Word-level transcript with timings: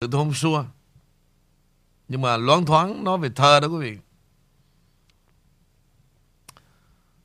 tôi 0.00 0.10
không 0.10 0.34
xua. 0.34 0.64
Nhưng 2.08 2.20
mà 2.20 2.36
loáng 2.36 2.66
thoáng 2.66 3.04
nói 3.04 3.18
về 3.18 3.30
thơ 3.34 3.60
đó 3.60 3.68
quý 3.68 3.78
vị. 3.78 3.98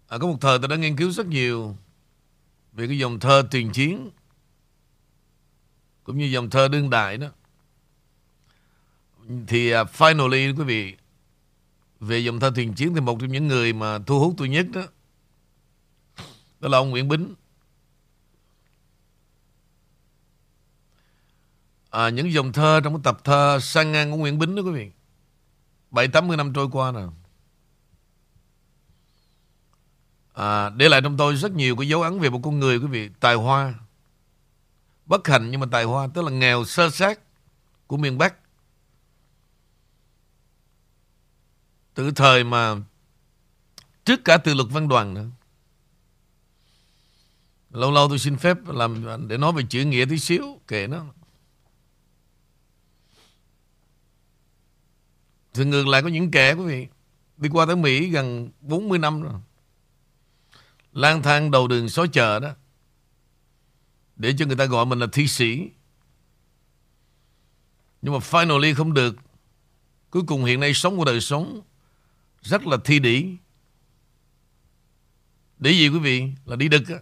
À, 0.08 0.18
có 0.18 0.28
một 0.28 0.38
thời 0.42 0.60
tôi 0.60 0.68
đã 0.68 0.76
nghiên 0.76 0.96
cứu 0.96 1.12
rất 1.12 1.28
nhiều 1.28 1.78
về 2.74 2.88
cái 2.88 2.98
dòng 2.98 3.20
thơ 3.20 3.48
tiền 3.52 3.72
chiến 3.72 4.10
cũng 6.04 6.18
như 6.18 6.26
dòng 6.26 6.50
thơ 6.50 6.68
đương 6.68 6.90
đại 6.90 7.18
đó. 7.18 7.28
Thì 9.48 9.76
uh, 9.76 9.88
finally 9.88 10.58
quý 10.58 10.64
vị 10.64 10.96
về 12.00 12.20
dòng 12.20 12.40
thơ 12.40 12.52
tiền 12.56 12.74
chiến 12.74 12.96
thì 12.96 13.02
một 13.02 13.18
trong 13.22 13.32
những 13.32 13.48
người 13.48 13.74
mà 13.74 14.00
thu 14.00 14.20
hút 14.20 14.34
tôi 14.38 14.50
nhất 14.50 14.68
đó 14.74 14.82
đó 16.60 16.70
là 16.70 16.78
ông 16.78 16.90
Nguyễn 16.90 17.08
Bính. 17.08 17.36
À, 21.92 22.10
những 22.10 22.32
dòng 22.32 22.54
thơ 22.54 22.82
trong 22.84 22.94
cái 22.94 23.02
tập 23.04 23.24
thơ 23.24 23.60
sang 23.62 23.92
ngang 23.92 24.12
của 24.12 24.18
Nguyễn 24.18 24.40
Bính 24.40 24.56
đó 24.56 24.62
quý 24.62 24.72
vị. 24.72 24.92
bảy 25.92 26.08
tám 26.08 26.28
mươi 26.28 26.38
năm 26.38 26.54
trôi 26.54 26.68
qua 26.72 26.92
nè 26.92 27.02
À, 30.34 30.70
để 30.70 30.90
lại 30.90 31.02
trong 31.02 31.18
tôi 31.18 31.36
rất 31.36 31.52
nhiều 31.52 31.76
cái 31.76 31.88
dấu 31.88 32.02
ấn 32.02 32.20
về 32.20 32.30
một 32.30 32.40
con 32.44 32.60
người 32.60 32.78
quý 32.78 32.88
vị. 32.88 33.10
Tài 33.20 33.36
hoa. 33.36 33.74
Bất 35.06 35.28
hạnh 35.28 35.52
nhưng 35.52 35.60
mà 35.60 35.68
tài 35.72 35.84
hoa. 35.84 36.08
Tức 36.14 36.22
là 36.22 36.32
nghèo 36.32 36.66
sơ 36.66 36.90
sát 36.90 37.20
của 37.88 37.98
miền 37.98 38.18
Bắc. 38.18 38.36
Từ 41.94 42.12
thời 42.12 42.44
mà 42.44 42.76
trước 44.06 44.26
cả 44.26 44.38
từ 44.38 44.54
luật 44.54 44.68
văn 44.72 44.88
đoàn 44.88 45.14
nữa. 45.14 45.26
Lâu 47.70 47.92
lâu 47.92 48.10
tôi 48.10 48.20
xin 48.20 48.38
phép 48.38 48.58
làm 48.68 49.28
để 49.28 49.38
nói 49.38 49.52
về 49.54 49.64
chữ 49.70 49.86
nghĩa 49.86 50.06
tí 50.10 50.20
xíu. 50.20 50.60
Kệ 50.68 50.88
nó. 50.88 51.06
Thì 55.54 55.66
ngược 55.66 55.88
lại 55.88 56.02
có 56.02 56.08
những 56.08 56.32
kẻ, 56.32 56.54
quý 56.54 56.66
vị, 56.66 56.88
đi 57.38 57.50
qua 57.50 57.66
tới 57.66 57.76
Mỹ 57.76 58.10
gần 58.10 58.50
40 58.62 59.00
năm 59.00 59.22
rồi. 59.22 59.34
lang 60.94 61.24
thang 61.24 61.52
đầu 61.52 61.68
đường 61.68 61.90
xó 61.90 62.06
chợ 62.08 62.40
đó. 62.40 62.50
Để 64.16 64.34
cho 64.38 64.46
người 64.46 64.56
ta 64.56 64.66
gọi 64.66 64.86
mình 64.86 65.00
là 65.00 65.08
thi 65.12 65.28
sĩ. 65.28 65.70
Nhưng 68.02 68.14
mà 68.14 68.20
finally 68.20 68.76
không 68.76 68.94
được. 68.94 69.16
Cuối 70.10 70.24
cùng 70.28 70.46
hiện 70.46 70.60
nay 70.60 70.74
sống 70.74 70.98
của 70.98 71.06
đời 71.06 71.22
sống 71.22 71.62
rất 72.42 72.68
là 72.68 72.78
thi 72.84 73.00
đỉ. 73.00 73.26
Để 75.60 75.72
gì, 75.72 75.90
quý 75.90 76.00
vị? 76.00 76.32
Là 76.46 76.56
đi 76.56 76.68
đực 76.68 76.88
á. 76.88 76.96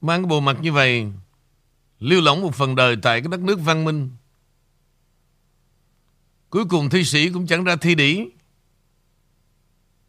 Mang 0.00 0.22
cái 0.22 0.28
bộ 0.28 0.40
mặt 0.40 0.56
như 0.60 0.72
vậy, 0.72 1.06
Lưu 2.00 2.20
lỏng 2.20 2.40
một 2.40 2.54
phần 2.54 2.74
đời 2.74 2.96
tại 3.02 3.20
cái 3.20 3.28
đất 3.30 3.40
nước 3.40 3.58
văn 3.64 3.84
minh. 3.84 4.10
Cuối 6.50 6.64
cùng 6.64 6.90
thi 6.90 7.04
sĩ 7.04 7.30
cũng 7.30 7.46
chẳng 7.46 7.64
ra 7.64 7.76
thi 7.76 7.94
đỉ. 7.94 8.16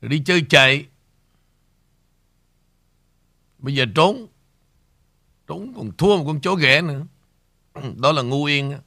Rồi 0.01 0.09
đi 0.09 0.23
chơi 0.25 0.45
chạy. 0.49 0.85
Bây 3.57 3.75
giờ 3.75 3.85
trốn. 3.95 4.27
Trốn 5.47 5.73
còn 5.75 5.91
thua 5.97 6.17
một 6.17 6.23
con 6.27 6.41
chó 6.41 6.55
ghẻ 6.55 6.81
nữa. 6.81 7.05
Đó 7.97 8.11
là 8.11 8.21
ngu 8.21 8.45
yên 8.45 8.79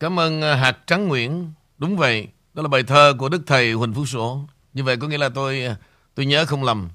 Cảm 0.00 0.18
ơn 0.18 0.42
à, 0.42 0.54
Hạt 0.54 0.78
Trắng 0.86 1.08
Nguyễn 1.08 1.52
Đúng 1.78 1.96
vậy, 1.96 2.28
Đó 2.54 2.62
là 2.62 2.68
bài 2.68 2.82
thơ 2.82 3.14
của 3.18 3.28
Đức 3.28 3.42
Thầy 3.46 3.72
Huỳnh 3.72 3.94
Phú 3.94 4.06
Sổ 4.06 4.46
như 4.76 4.84
vậy 4.84 4.96
có 4.96 5.08
nghĩa 5.08 5.18
là 5.18 5.28
tôi 5.28 5.64
à, 5.64 5.76
tôi 6.14 6.26
nhớ 6.26 6.46
không 6.46 6.64
lầm. 6.64 6.88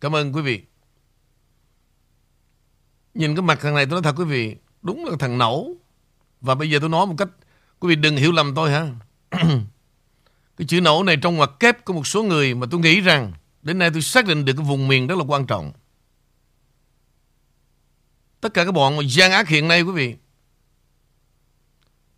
Cảm 0.00 0.14
ơn 0.14 0.32
quý 0.32 0.42
vị. 0.42 0.62
Nhìn 3.14 3.34
cái 3.34 3.42
mặt 3.42 3.58
thằng 3.62 3.74
này 3.74 3.86
tôi 3.86 3.92
nói 3.92 4.02
thật 4.02 4.14
quý 4.18 4.24
vị, 4.24 4.56
đúng 4.82 5.04
là 5.04 5.16
thằng 5.18 5.38
nẩu. 5.38 5.76
Và 6.40 6.54
bây 6.54 6.70
giờ 6.70 6.78
tôi 6.80 6.88
nói 6.88 7.06
một 7.06 7.14
cách, 7.18 7.28
quý 7.80 7.88
vị 7.88 7.96
đừng 7.96 8.16
hiểu 8.16 8.32
lầm 8.32 8.54
tôi 8.54 8.70
ha. 8.70 8.94
cái 10.56 10.66
chữ 10.68 10.80
nẩu 10.80 11.02
này 11.02 11.16
trong 11.22 11.36
ngoặc 11.36 11.50
kép 11.60 11.84
của 11.84 11.92
một 11.92 12.06
số 12.06 12.22
người 12.22 12.54
mà 12.54 12.66
tôi 12.70 12.80
nghĩ 12.80 13.00
rằng 13.00 13.32
đến 13.62 13.78
nay 13.78 13.90
tôi 13.92 14.02
xác 14.02 14.26
định 14.26 14.44
được 14.44 14.52
cái 14.56 14.66
vùng 14.66 14.88
miền 14.88 15.06
rất 15.06 15.18
là 15.18 15.24
quan 15.24 15.46
trọng. 15.46 15.72
Tất 18.40 18.54
cả 18.54 18.64
các 18.64 18.72
bọn 18.72 18.98
gian 19.08 19.32
ác 19.32 19.48
hiện 19.48 19.68
nay 19.68 19.82
quý 19.82 19.92
vị 19.92 20.16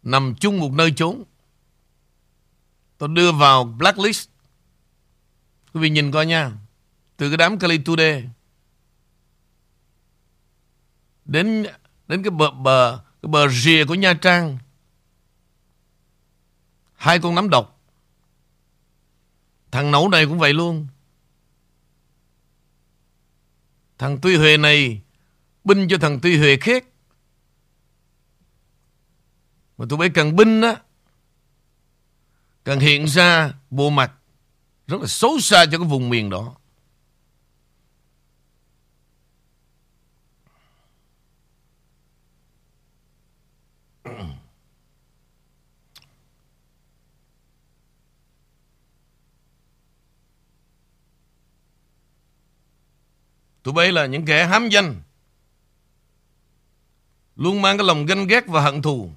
nằm 0.02 0.34
chung 0.40 0.60
một 0.60 0.72
nơi 0.72 0.92
chốn. 0.96 1.24
Tôi 2.98 3.08
đưa 3.08 3.32
vào 3.32 3.64
blacklist 3.64 4.29
Quý 5.72 5.80
vị 5.80 5.90
nhìn 5.90 6.12
coi 6.12 6.26
nha. 6.26 6.52
Từ 7.16 7.30
cái 7.30 7.36
đám 7.36 7.58
Cali 7.58 7.78
Tude 7.78 8.22
đến 11.24 11.66
đến 12.08 12.22
cái 12.22 12.30
bờ 12.30 12.50
bờ, 12.50 13.04
cái 13.22 13.28
bờ 13.28 13.48
rìa 13.48 13.84
của 13.84 13.94
Nha 13.94 14.14
Trang. 14.14 14.58
Hai 16.94 17.18
con 17.18 17.34
nắm 17.34 17.50
độc. 17.50 17.80
Thằng 19.70 19.90
nấu 19.90 20.08
này 20.08 20.26
cũng 20.26 20.38
vậy 20.38 20.54
luôn. 20.54 20.86
Thằng 23.98 24.18
Tuy 24.22 24.36
Huệ 24.36 24.56
này 24.56 25.02
binh 25.64 25.88
cho 25.88 25.98
thằng 25.98 26.18
Tuy 26.22 26.38
Huệ 26.38 26.56
khét 26.56 26.84
Mà 29.78 29.86
tụi 29.88 29.98
bay 29.98 30.10
cần 30.14 30.36
binh 30.36 30.60
á, 30.60 30.76
cần 32.64 32.80
hiện 32.80 33.04
ra 33.04 33.54
bộ 33.70 33.90
mặt 33.90 34.12
rất 34.90 35.00
là 35.00 35.06
xấu 35.06 35.40
xa 35.40 35.66
cho 35.66 35.78
cái 35.78 35.88
vùng 35.88 36.08
miền 36.08 36.30
đó. 36.30 36.54
Tụi 53.62 53.74
bay 53.74 53.92
là 53.92 54.06
những 54.06 54.24
kẻ 54.24 54.46
hám 54.46 54.68
danh, 54.68 55.02
Luôn 57.36 57.62
mang 57.62 57.78
cái 57.78 57.86
lòng 57.86 58.06
ganh 58.06 58.26
ghét 58.26 58.44
và 58.46 58.60
hận 58.60 58.82
thù 58.82 59.10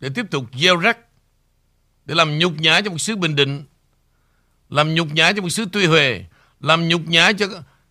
Để 0.00 0.08
tiếp 0.14 0.26
tục 0.30 0.44
gieo 0.54 0.76
rắc, 0.76 0.98
Để 2.04 2.14
làm 2.14 2.38
nhục 2.38 2.52
nhã 2.52 2.80
cho 2.84 2.90
một 2.90 2.98
xứ 2.98 3.16
Bình 3.16 3.36
Định 3.36 3.64
làm 4.68 4.94
nhục 4.94 5.08
nhã 5.12 5.32
cho 5.32 5.42
một 5.42 5.48
xứ 5.48 5.66
Tuy 5.72 5.86
Huệ, 5.86 6.24
làm 6.60 6.88
nhục 6.88 7.00
nhã 7.06 7.32
cho 7.38 7.46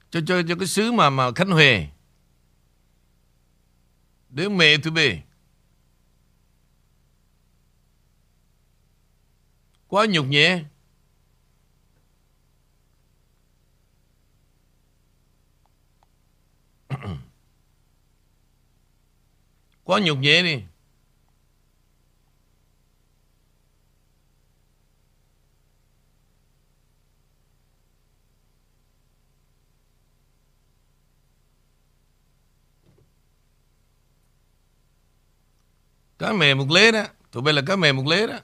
cho 0.09 0.21
cho 0.27 0.41
cho 0.47 0.55
cái 0.55 0.67
xứ 0.67 0.91
mà 0.91 1.09
mà 1.09 1.31
Khánh 1.35 1.49
Huệ. 1.49 1.87
Để 4.29 4.49
mẹ 4.49 4.77
tụi 4.77 4.91
bề. 4.91 5.19
Quá 9.87 10.05
nhục 10.05 10.25
nhẹ. 10.25 10.63
Quá 19.83 19.99
nhục 19.99 20.17
nhẹ 20.17 20.43
đi. 20.43 20.63
Cá 36.19 36.33
mè 36.33 36.53
một 36.53 36.71
lế 36.71 36.91
đó 36.91 37.03
Tụi 37.31 37.43
bay 37.43 37.53
là 37.53 37.61
cá 37.67 37.75
mè 37.75 37.91
một 37.91 38.07
lế 38.07 38.27
đó 38.27 38.39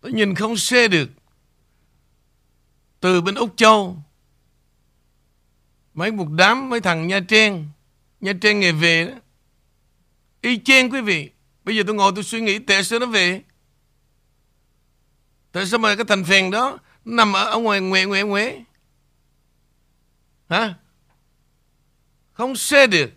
Tôi 0.00 0.12
nhìn 0.12 0.34
không 0.34 0.56
xe 0.56 0.88
được 0.88 1.17
từ 3.00 3.20
bên 3.20 3.34
Úc 3.34 3.56
Châu. 3.56 3.96
Mấy 5.94 6.12
một 6.12 6.28
đám 6.30 6.70
mấy 6.70 6.80
thằng 6.80 7.06
Nha 7.06 7.20
Trang. 7.28 7.68
Nha 8.20 8.32
Trang 8.40 8.60
ngày 8.60 8.72
về 8.72 9.04
đó. 9.04 9.14
Y 10.40 10.58
chang 10.64 10.90
quý 10.90 11.00
vị. 11.00 11.30
Bây 11.64 11.76
giờ 11.76 11.82
tôi 11.86 11.94
ngồi 11.94 12.12
tôi 12.14 12.24
suy 12.24 12.40
nghĩ 12.40 12.58
tại 12.58 12.84
sao 12.84 12.98
nó 12.98 13.06
về? 13.06 13.42
Tại 15.52 15.66
sao 15.66 15.78
mà 15.78 15.96
cái 15.96 16.04
thành 16.08 16.24
phèn 16.24 16.50
đó 16.50 16.78
nằm 17.04 17.32
ở, 17.32 17.44
ở 17.44 17.58
ngoài 17.58 17.80
ngoài 17.80 18.04
ngoài 18.04 18.22
ngoài 18.22 18.64
Hả? 20.48 20.74
Không 22.32 22.56
xe 22.56 22.86
được. 22.86 23.10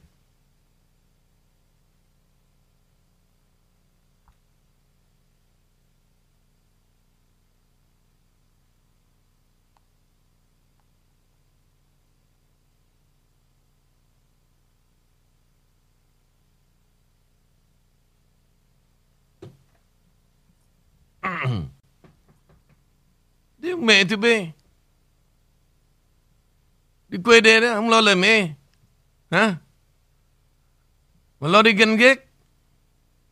Đi 23.58 23.71
mẹ 23.82 24.04
thì 24.04 24.16
bê. 24.16 24.48
Đi 27.10 27.18
quê 27.24 27.42
đê 27.42 27.60
đó, 27.60 27.74
không 27.74 27.90
lo 27.90 28.02
lời 28.02 28.16
mẹ. 28.16 28.54
Hả? 29.32 29.56
Mà 31.40 31.48
lo 31.48 31.62
đi 31.62 31.74
ganh 31.74 31.98
ghét. 31.98 32.32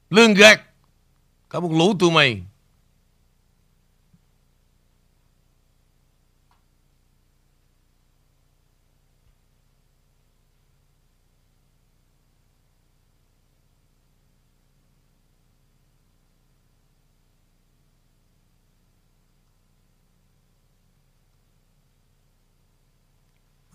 Lương 0.09 0.33
gạt. 0.33 0.61
Cả 1.49 1.59
một 1.59 1.71
lũ 1.71 1.93
tụi 1.99 2.11
mày. 2.11 2.43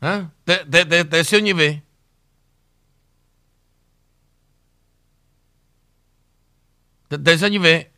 Hả? 0.04 0.24
Tại, 0.44 0.64
tại, 0.72 0.84
tại, 0.90 1.04
tại 1.10 1.24
sao 1.24 1.40
như 1.40 1.54
vậy? 1.54 1.78
Tại, 7.08 7.18
tại 7.24 7.93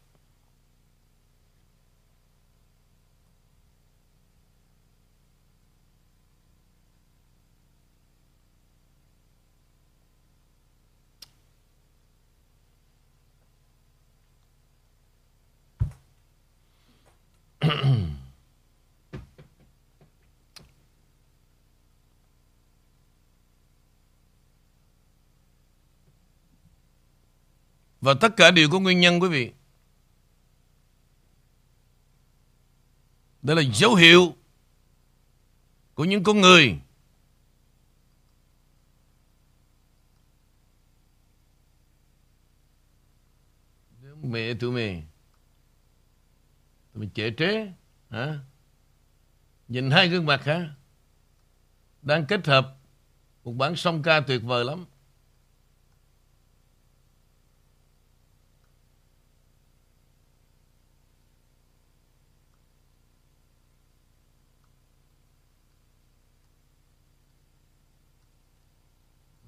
Và 28.06 28.14
tất 28.14 28.36
cả 28.36 28.50
đều 28.50 28.68
có 28.70 28.80
nguyên 28.80 29.00
nhân, 29.00 29.22
quý 29.22 29.28
vị. 29.28 29.52
Đó 33.42 33.54
là 33.54 33.62
dấu 33.74 33.94
hiệu 33.94 34.34
của 35.94 36.04
những 36.04 36.22
con 36.22 36.40
người 36.40 36.78
mẹ 44.22 44.54
tụi 44.54 44.72
mày. 44.72 45.04
Tụi 46.92 47.00
mày 47.00 47.10
trẻ 47.14 47.30
trế, 47.38 47.72
hả? 48.10 48.38
Nhìn 49.68 49.90
hai 49.90 50.08
gương 50.08 50.26
mặt, 50.26 50.44
hả? 50.44 50.74
Đang 52.02 52.26
kết 52.26 52.46
hợp 52.46 52.76
một 53.44 53.52
bản 53.52 53.76
song 53.76 54.02
ca 54.02 54.20
tuyệt 54.20 54.42
vời 54.42 54.64
lắm. 54.64 54.84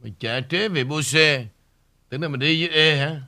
Mình 0.08 0.16
chạy 0.18 0.44
trế 0.48 0.68
về 0.68 0.84
bô 0.84 1.02
xe. 1.02 1.46
Tưởng 2.08 2.22
là 2.22 2.28
mình 2.28 2.40
đi 2.40 2.66
với 2.66 2.76
E 2.76 2.96
hả? 2.96 3.22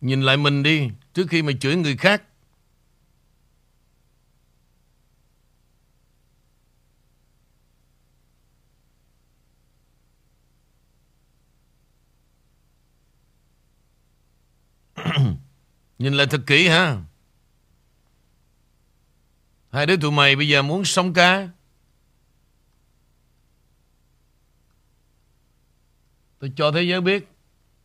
Nhìn 0.00 0.22
lại 0.22 0.36
mình 0.36 0.62
đi, 0.62 0.90
Trước 1.14 1.26
khi 1.30 1.42
mà 1.42 1.52
chửi 1.60 1.76
người 1.76 1.96
khác. 1.96 2.22
Nhìn 15.98 16.14
lại 16.14 16.26
thật 16.30 16.40
kỹ 16.46 16.68
ha 16.68 17.02
Hai 19.76 19.86
đứa 19.86 19.96
tụi 19.96 20.10
mày 20.10 20.36
bây 20.36 20.48
giờ 20.48 20.62
muốn 20.62 20.84
sống 20.84 21.14
cá. 21.14 21.48
Tôi 26.38 26.52
cho 26.56 26.72
thế 26.72 26.82
giới 26.82 27.00
biết, 27.00 27.28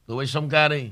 Tụi 0.05 0.17
bay 0.17 0.27
sống 0.27 0.49
ca 0.49 0.67
đi. 0.67 0.89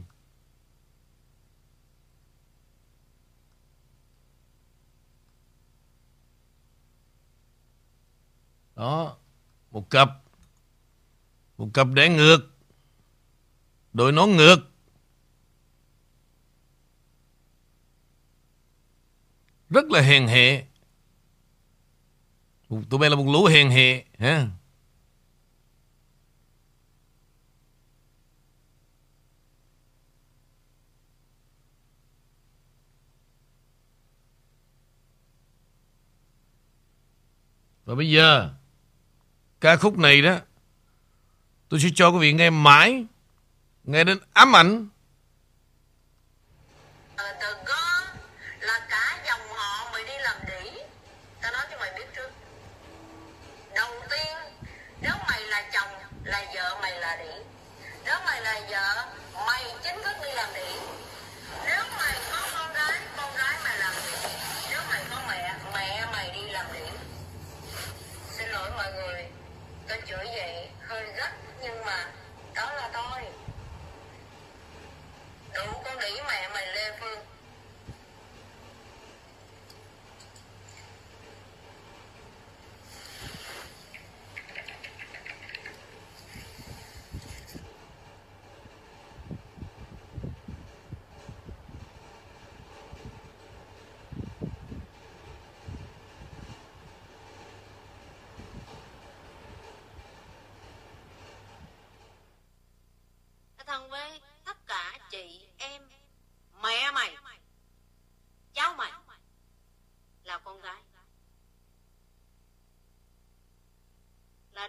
Đó, 8.75 9.17
Một 9.71 9.89
cặp. 9.89 10.09
Một 11.57 11.69
cặp 11.73 11.87
để 11.93 12.09
ngược. 12.09 12.39
Đội 13.93 14.11
nón 14.11 14.29
ngược. 14.29 14.59
Rất 19.69 19.85
là 19.91 20.01
hèn 20.01 20.27
hệ 20.27 20.68
Tụi 22.69 22.99
bay 22.99 23.09
là 23.09 23.15
một 23.15 23.27
lũ 23.27 23.45
hèn 23.45 23.69
hệ 23.69 24.03
ha? 24.19 24.47
Và 37.85 37.95
bây 37.95 38.09
giờ, 38.09 38.49
ca 39.61 39.75
khúc 39.75 39.97
này 39.97 40.21
đó, 40.21 40.39
tôi 41.69 41.79
sẽ 41.79 41.89
cho 41.95 42.09
quý 42.09 42.19
vị 42.19 42.33
nghe 42.33 42.49
mãi, 42.49 43.05
nghe 43.83 44.03
đến 44.03 44.17
ám 44.33 44.55
ảnh 44.55 44.87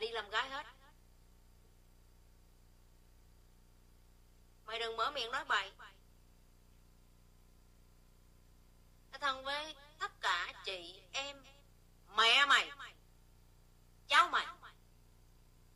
đi 0.00 0.09
làm 0.09 0.30
gái 0.30 0.49
hết 0.49 0.66
Mày 4.71 4.78
đừng 4.78 4.97
mở 4.97 5.11
miệng 5.11 5.30
nói 5.30 5.45
bậy. 5.45 5.73
Thân 9.21 9.45
với 9.45 9.76
tất 9.99 10.21
cả 10.21 10.62
chị 10.64 11.02
em, 11.12 11.45
mẹ 12.16 12.47
mày, 12.47 12.71
cháu 14.09 14.28
mày 14.28 14.47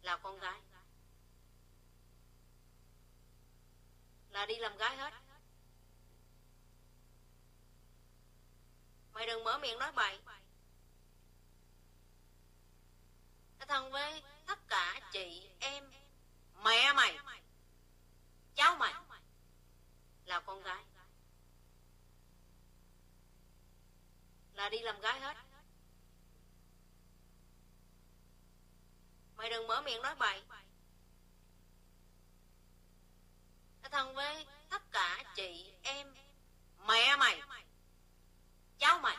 là 0.03 0.17
con 0.17 0.39
gái. 0.39 0.61
Là 4.31 4.47
đi 4.47 4.57
làm 4.57 4.77
gái 4.77 4.97
hết. 4.97 5.13
Mày 9.13 9.27
đừng 9.27 9.45
mở 9.45 9.59
miệng 9.59 9.79
nói 9.79 9.93
bậy. 9.93 10.21
Thân 13.69 13.91
với 13.91 14.23
tất 14.47 14.69
cả 14.69 15.01
chị 15.13 15.51
em, 15.61 15.91
mẹ 16.65 16.93
mày, 16.93 17.19
cháu 18.55 18.77
mày 18.77 18.95
là 20.25 20.41
con 20.41 20.63
gái. 20.63 20.85
Là 24.53 24.69
đi 24.69 24.79
làm 24.79 25.01
gái 25.01 25.21
hết. 25.21 25.37
Mày 29.37 29.51
đừng 29.51 29.67
mở 29.67 29.83
miệng 29.83 30.03
nói 30.03 30.15
bậy. 30.15 30.43
Thân 33.83 34.15
với 34.15 34.47
tất 34.71 34.83
cả 34.93 35.23
chị 35.37 35.73
em, 35.83 36.15
mẹ 36.87 37.17
mày, 37.17 37.41
cháu 38.79 38.99
mày 38.99 39.17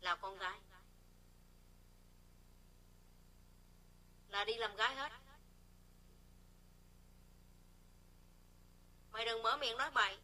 là 0.00 0.16
con 0.16 0.38
gái. 0.38 0.60
Là 4.36 4.44
đi 4.44 4.54
làm 4.54 4.76
gái 4.76 4.94
hết. 4.94 5.08
Mày 9.12 9.24
đừng 9.24 9.42
mở 9.42 9.56
miệng 9.56 9.76
nói 9.76 9.90
bậy. 9.94 10.16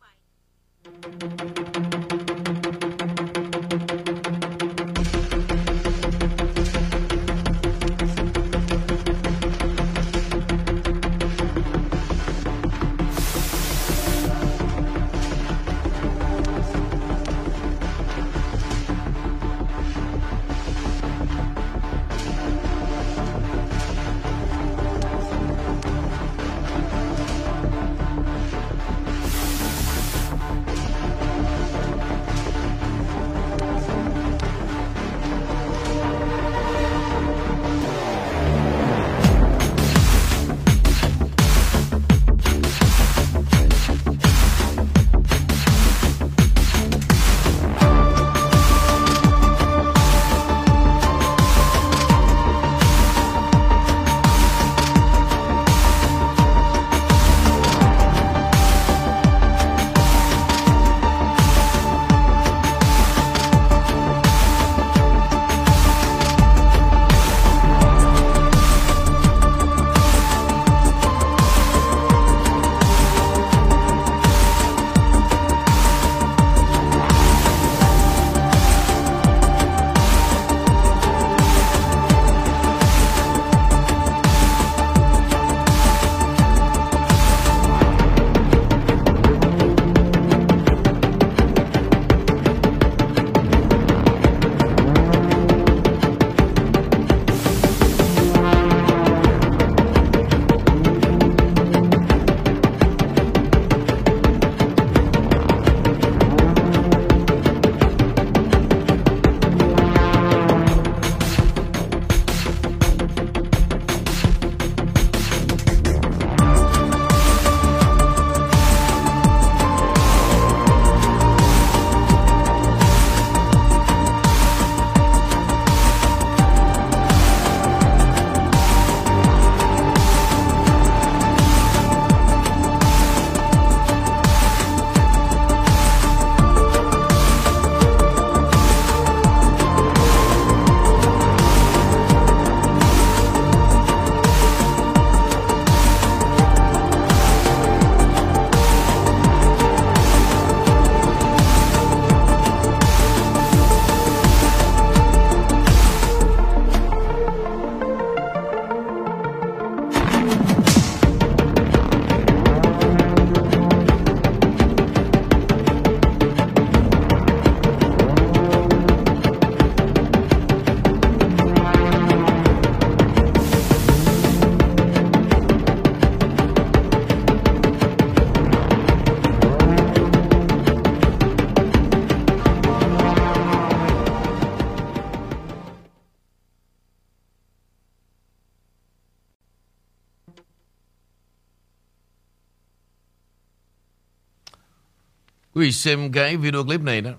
Quý 195.63 195.69
vị 195.69 195.73
xem 195.73 196.13
cái 196.13 196.37
video 196.37 196.65
clip 196.65 196.81
này 196.81 197.01
đó. 197.01 197.11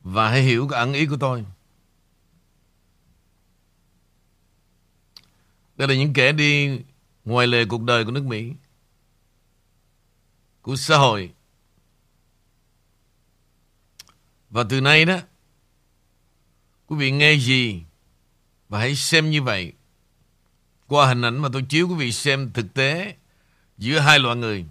Và 0.00 0.30
hãy 0.30 0.42
hiểu 0.42 0.68
cái 0.68 0.80
ẩn 0.80 0.92
ý 0.92 1.06
của 1.06 1.16
tôi. 1.20 1.44
Đây 5.76 5.88
là 5.88 5.94
những 5.94 6.12
kẻ 6.12 6.32
đi 6.32 6.80
ngoài 7.24 7.46
lề 7.46 7.64
cuộc 7.64 7.82
đời 7.82 8.04
của 8.04 8.10
nước 8.10 8.24
Mỹ, 8.24 8.52
Của 10.62 10.76
xã 10.76 10.96
hội. 10.96 11.32
Và 14.50 14.64
từ 14.70 14.80
nay 14.80 15.04
đó, 15.04 15.18
Quý 16.86 16.96
vị 16.96 17.10
nghe 17.10 17.34
gì 17.34 17.82
Và 18.68 18.78
hãy 18.78 18.96
xem 18.96 19.30
như 19.30 19.42
vậy. 19.42 19.72
Qua 20.86 21.06
hình 21.06 21.22
ảnh 21.22 21.38
mà 21.38 21.48
tôi 21.52 21.62
chiếu, 21.68 21.88
quý 21.88 21.94
vị 21.94 22.12
xem 22.12 22.50
thực 22.54 22.74
tế 22.74 23.16
Giữa 23.78 23.98
hai 23.98 24.18
loại 24.18 24.36
người. 24.36 24.64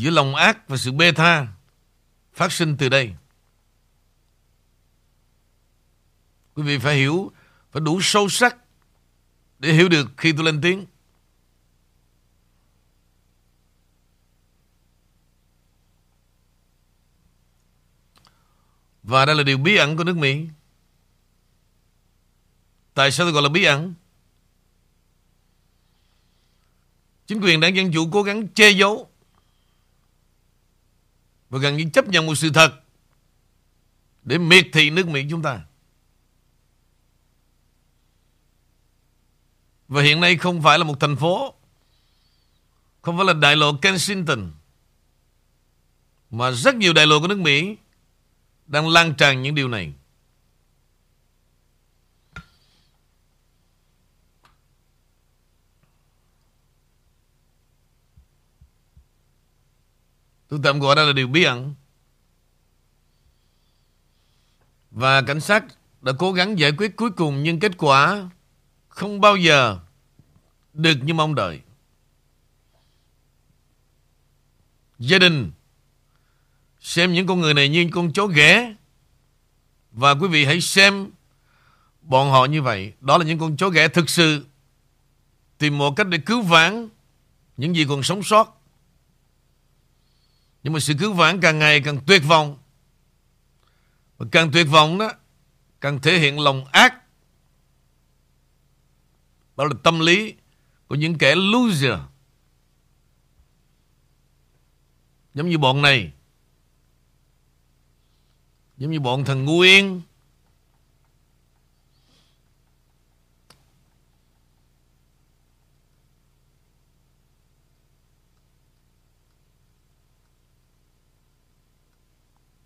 Giữa 0.00 0.10
lòng 0.10 0.34
ác 0.34 0.68
và 0.68 0.76
sự 0.76 0.92
bê 0.92 1.12
tha 1.12 1.46
phát 2.32 2.52
sinh 2.52 2.76
từ 2.76 2.88
đây. 2.88 3.14
Quý 6.54 6.62
vị 6.62 6.78
phải 6.78 6.96
hiểu, 6.96 7.32
phải 7.72 7.80
đủ 7.80 7.98
sâu 8.02 8.28
sắc 8.28 8.56
để 9.58 9.72
hiểu 9.72 9.88
được 9.88 10.08
khi 10.16 10.32
tôi 10.32 10.44
lên 10.44 10.60
tiếng. 10.60 10.86
Và 19.02 19.26
đây 19.26 19.36
là 19.36 19.42
điều 19.42 19.58
bí 19.58 19.76
ẩn 19.76 19.96
của 19.96 20.04
nước 20.04 20.16
Mỹ. 20.16 20.46
Tại 22.94 23.10
sao 23.10 23.26
tôi 23.26 23.32
gọi 23.32 23.42
là 23.42 23.48
bí 23.48 23.64
ẩn? 23.64 23.94
Chính 27.26 27.40
quyền 27.40 27.60
đảng 27.60 27.76
Dân 27.76 27.92
Chủ 27.92 28.08
cố 28.12 28.22
gắng 28.22 28.48
che 28.48 28.70
giấu 28.70 29.09
và 31.50 31.58
gần 31.58 31.76
như 31.76 31.84
chấp 31.92 32.08
nhận 32.08 32.26
một 32.26 32.34
sự 32.34 32.50
thật 32.50 32.80
để 34.22 34.38
miệt 34.38 34.66
thị 34.72 34.90
nước 34.90 35.08
Mỹ 35.08 35.26
chúng 35.30 35.42
ta. 35.42 35.60
Và 39.88 40.02
hiện 40.02 40.20
nay 40.20 40.36
không 40.36 40.62
phải 40.62 40.78
là 40.78 40.84
một 40.84 41.00
thành 41.00 41.16
phố, 41.16 41.54
không 43.02 43.16
phải 43.16 43.26
là 43.26 43.32
đại 43.32 43.56
lộ 43.56 43.72
Kensington, 43.72 44.52
mà 46.30 46.50
rất 46.50 46.74
nhiều 46.74 46.92
đại 46.92 47.06
lộ 47.06 47.20
của 47.20 47.28
nước 47.28 47.38
Mỹ 47.38 47.76
đang 48.66 48.88
lan 48.88 49.14
tràn 49.14 49.42
những 49.42 49.54
điều 49.54 49.68
này. 49.68 49.92
Tạm 60.58 60.80
gọi 60.80 60.96
đó 60.96 61.02
là 61.04 61.12
điều 61.12 61.28
bí 61.28 61.44
ẩn. 61.44 61.74
Và 64.90 65.22
cảnh 65.22 65.40
sát 65.40 65.64
đã 66.00 66.12
cố 66.18 66.32
gắng 66.32 66.58
giải 66.58 66.72
quyết 66.72 66.96
cuối 66.96 67.10
cùng 67.10 67.42
nhưng 67.42 67.60
kết 67.60 67.72
quả 67.78 68.30
không 68.88 69.20
bao 69.20 69.36
giờ 69.36 69.80
được 70.72 70.96
như 71.02 71.14
mong 71.14 71.34
đợi. 71.34 71.60
Gia 74.98 75.18
đình 75.18 75.50
xem 76.80 77.12
những 77.12 77.26
con 77.26 77.40
người 77.40 77.54
này 77.54 77.68
như 77.68 77.88
con 77.92 78.12
chó 78.12 78.26
ghẻ 78.26 78.74
và 79.92 80.14
quý 80.14 80.28
vị 80.28 80.44
hãy 80.44 80.60
xem 80.60 81.10
bọn 82.02 82.30
họ 82.30 82.44
như 82.44 82.62
vậy. 82.62 82.92
Đó 83.00 83.18
là 83.18 83.24
những 83.24 83.38
con 83.38 83.56
chó 83.56 83.68
ghẻ 83.68 83.88
thực 83.88 84.10
sự 84.10 84.46
tìm 85.58 85.78
một 85.78 85.96
cách 85.96 86.06
để 86.06 86.18
cứu 86.18 86.42
vãn 86.42 86.88
những 87.56 87.76
gì 87.76 87.86
còn 87.88 88.02
sống 88.02 88.22
sót. 88.22 88.59
Nhưng 90.62 90.72
mà 90.72 90.80
sự 90.80 90.94
cứu 90.98 91.12
vãn 91.12 91.40
càng 91.40 91.58
ngày 91.58 91.80
càng 91.80 92.00
tuyệt 92.06 92.22
vọng. 92.28 92.58
Và 94.18 94.26
càng 94.32 94.50
tuyệt 94.52 94.66
vọng 94.70 94.98
đó, 94.98 95.12
càng 95.80 96.00
thể 96.00 96.18
hiện 96.18 96.40
lòng 96.40 96.64
ác. 96.64 96.94
Đó 99.56 99.64
là 99.64 99.74
tâm 99.82 100.00
lý 100.00 100.34
của 100.88 100.94
những 100.94 101.18
kẻ 101.18 101.34
loser. 101.34 101.98
Giống 105.34 105.48
như 105.48 105.58
bọn 105.58 105.82
này. 105.82 106.12
Giống 108.76 108.90
như 108.90 109.00
bọn 109.00 109.24
thằng 109.24 109.44
Nguyên. 109.44 110.02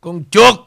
Con 0.05 0.25
chuột. 0.31 0.61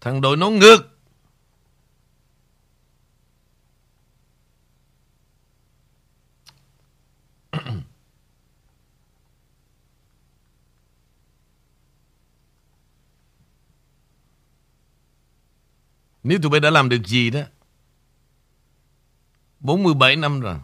Thằng 0.00 0.20
đội 0.20 0.36
nó 0.36 0.50
ngược. 0.50 0.78
Nếu 16.22 16.38
tụi 16.42 16.50
bay 16.50 16.60
đã 16.60 16.70
làm 16.70 16.88
được 16.88 17.06
gì 17.06 17.30
đó 17.30 17.40
47 19.60 20.16
năm 20.16 20.40
rồi. 20.40 20.58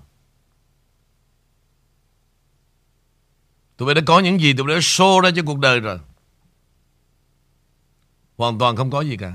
Tụi 3.77 3.87
bay 3.87 3.95
đã 3.95 4.03
có 4.07 4.21
những 4.21 4.41
gì, 4.41 4.53
Tụi 4.53 4.67
bay 4.67 4.77
đã 4.77 4.81
show 4.81 5.21
ra 5.21 5.31
cho 5.37 5.43
cuộc 5.47 5.59
đời 5.59 5.81
rồi. 5.81 6.01
Hoàn 8.37 8.59
toàn 8.59 8.77
không 8.77 8.91
có 8.91 9.01
gì 9.01 9.17
cả. 9.17 9.35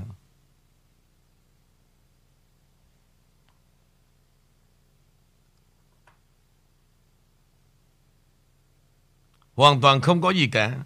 Hoàn 9.54 9.80
toàn 9.80 10.00
không 10.00 10.22
có 10.22 10.30
gì 10.30 10.48
cả. 10.52 10.78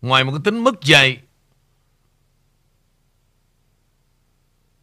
Ngoài 0.00 0.24
một 0.24 0.32
cái 0.32 0.40
tính 0.44 0.64
mất 0.64 0.74
dạy 0.82 1.22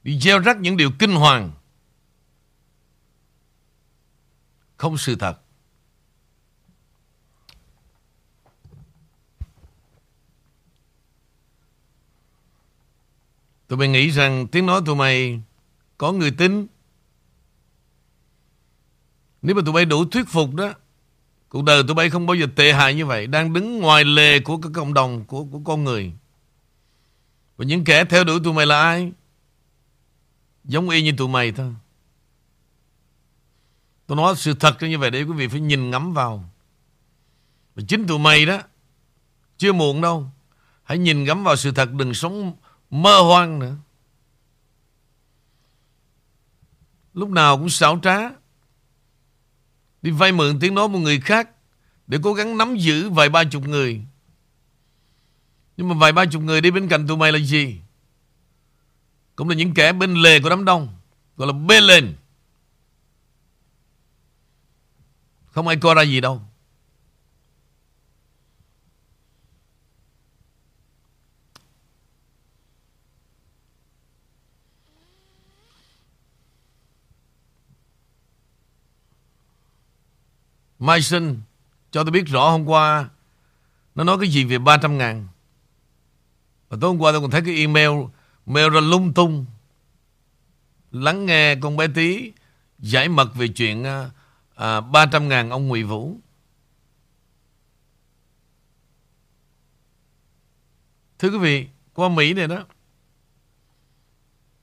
Đi 0.03 0.19
gieo 0.19 0.39
rắc 0.39 0.57
những 0.57 0.77
điều 0.77 0.91
kinh 0.99 1.15
hoàng 1.15 1.51
Không 4.77 4.97
sự 4.97 5.15
thật 5.15 5.39
Tụi 13.67 13.77
mày 13.77 13.87
nghĩ 13.87 14.09
rằng 14.09 14.47
tiếng 14.47 14.65
nói 14.65 14.81
tụi 14.85 14.95
mày 14.95 15.41
có 15.97 16.11
người 16.11 16.31
tin. 16.31 16.67
Nếu 19.41 19.55
mà 19.55 19.61
tụi 19.65 19.73
bay 19.73 19.85
đủ 19.85 20.05
thuyết 20.05 20.27
phục 20.27 20.53
đó, 20.53 20.73
cuộc 21.49 21.63
đời 21.63 21.83
tụi 21.87 21.95
bay 21.95 22.09
không 22.09 22.25
bao 22.25 22.35
giờ 22.35 22.47
tệ 22.55 22.73
hại 22.73 22.93
như 22.93 23.05
vậy. 23.05 23.27
Đang 23.27 23.53
đứng 23.53 23.79
ngoài 23.79 24.03
lề 24.05 24.39
của 24.39 24.57
cái 24.57 24.71
cộng 24.73 24.93
đồng, 24.93 25.25
của, 25.25 25.43
của 25.51 25.59
con 25.65 25.83
người. 25.83 26.13
Và 27.57 27.65
những 27.65 27.83
kẻ 27.83 28.05
theo 28.05 28.23
đuổi 28.23 28.39
tụi 28.43 28.53
mày 28.53 28.65
là 28.65 28.81
ai? 28.81 29.11
Giống 30.63 30.89
y 30.89 31.01
như 31.01 31.11
tụi 31.17 31.27
mày 31.27 31.51
thôi. 31.51 31.73
Tôi 34.07 34.15
nói 34.15 34.35
sự 34.37 34.53
thật 34.53 34.77
như 34.81 34.99
vậy 34.99 35.11
để 35.11 35.23
quý 35.23 35.33
vị 35.33 35.47
phải 35.47 35.59
nhìn 35.59 35.89
ngắm 35.89 36.13
vào. 36.13 36.49
Và 37.75 37.83
chính 37.87 38.07
tụi 38.07 38.19
mày 38.19 38.45
đó, 38.45 38.61
chưa 39.57 39.73
muộn 39.73 40.01
đâu. 40.01 40.31
Hãy 40.83 40.97
nhìn 40.97 41.23
ngắm 41.23 41.43
vào 41.43 41.55
sự 41.55 41.71
thật, 41.71 41.91
đừng 41.93 42.13
sống 42.13 42.55
mơ 42.89 43.21
hoang 43.21 43.59
nữa. 43.59 43.75
Lúc 47.13 47.29
nào 47.29 47.57
cũng 47.57 47.69
xảo 47.69 47.99
trá. 48.03 48.19
Đi 50.01 50.11
vay 50.11 50.31
mượn 50.31 50.59
tiếng 50.59 50.75
nói 50.75 50.87
một 50.87 50.99
người 50.99 51.19
khác 51.19 51.49
để 52.07 52.17
cố 52.23 52.33
gắng 52.33 52.57
nắm 52.57 52.75
giữ 52.75 53.09
vài 53.09 53.29
ba 53.29 53.43
chục 53.43 53.67
người. 53.67 54.01
Nhưng 55.77 55.89
mà 55.89 55.95
vài 55.95 56.11
ba 56.11 56.25
chục 56.25 56.41
người 56.41 56.61
đi 56.61 56.71
bên 56.71 56.87
cạnh 56.87 57.07
tụi 57.07 57.17
mày 57.17 57.31
là 57.31 57.39
gì? 57.39 57.79
Cũng 59.35 59.49
là 59.49 59.55
những 59.55 59.73
kẻ 59.73 59.93
bên 59.93 60.13
lề 60.13 60.39
của 60.39 60.49
đám 60.49 60.65
đông. 60.65 60.87
Gọi 61.37 61.47
là 61.47 61.53
bê 61.53 61.81
lên. 61.81 62.15
Không 65.55 65.67
ai 65.67 65.77
coi 65.77 65.95
ra 65.95 66.01
gì 66.01 66.21
đâu. 66.21 66.41
Mai 80.79 81.01
Sinh 81.01 81.41
cho 81.91 82.03
tôi 82.03 82.11
biết 82.11 82.27
rõ 82.27 82.49
hôm 82.49 82.65
qua 82.65 83.09
nó 83.95 84.03
nói 84.03 84.17
cái 84.19 84.29
gì 84.29 84.43
về 84.43 84.57
300 84.57 84.97
ngàn. 84.97 85.27
Và 86.69 86.77
tối 86.81 86.89
hôm 86.89 86.99
qua 86.99 87.11
tôi 87.11 87.21
còn 87.21 87.31
thấy 87.31 87.41
cái 87.45 87.55
email, 87.55 87.91
mail 88.45 88.73
ra 88.73 88.79
lung 88.79 89.13
tung. 89.13 89.45
Lắng 90.91 91.25
nghe 91.25 91.55
con 91.55 91.77
bé 91.77 91.87
tí 91.95 92.31
giải 92.79 93.09
mật 93.09 93.35
về 93.35 93.47
chuyện 93.47 93.83
à, 93.83 94.09
à, 94.55 94.81
300 94.81 95.29
ngàn 95.29 95.49
ông 95.49 95.67
ngụy 95.67 95.83
Vũ. 95.83 96.17
Thưa 101.19 101.29
quý 101.29 101.37
vị, 101.37 101.67
qua 101.93 102.09
Mỹ 102.09 102.33
này 102.33 102.47
đó. 102.47 102.65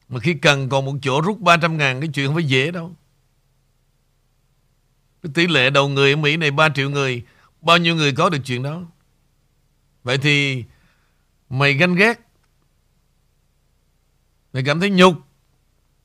Mà 0.08 0.20
khi 0.20 0.34
cần 0.34 0.68
còn 0.68 0.84
một 0.84 0.94
chỗ 1.02 1.20
rút 1.20 1.40
300 1.40 1.78
ngàn 1.78 2.00
cái 2.00 2.10
chuyện 2.14 2.26
không 2.26 2.34
phải 2.34 2.44
dễ 2.44 2.70
đâu. 2.70 2.94
Cái 5.22 5.32
tỷ 5.34 5.46
lệ 5.46 5.70
đầu 5.70 5.88
người 5.88 6.10
ở 6.10 6.16
Mỹ 6.16 6.36
này 6.36 6.50
3 6.50 6.68
triệu 6.68 6.90
người 6.90 7.22
Bao 7.60 7.78
nhiêu 7.78 7.96
người 7.96 8.12
có 8.12 8.30
được 8.30 8.38
chuyện 8.44 8.62
đó 8.62 8.82
Vậy 10.02 10.18
thì 10.18 10.64
Mày 11.48 11.74
ganh 11.74 11.94
ghét 11.94 12.20
Mày 14.52 14.62
cảm 14.66 14.80
thấy 14.80 14.90
nhục 14.90 15.14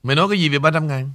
Mày 0.03 0.15
nói 0.15 0.27
cái 0.29 0.39
gì 0.39 0.49
về 0.49 0.59
300 0.59 0.87
ngàn 0.87 1.11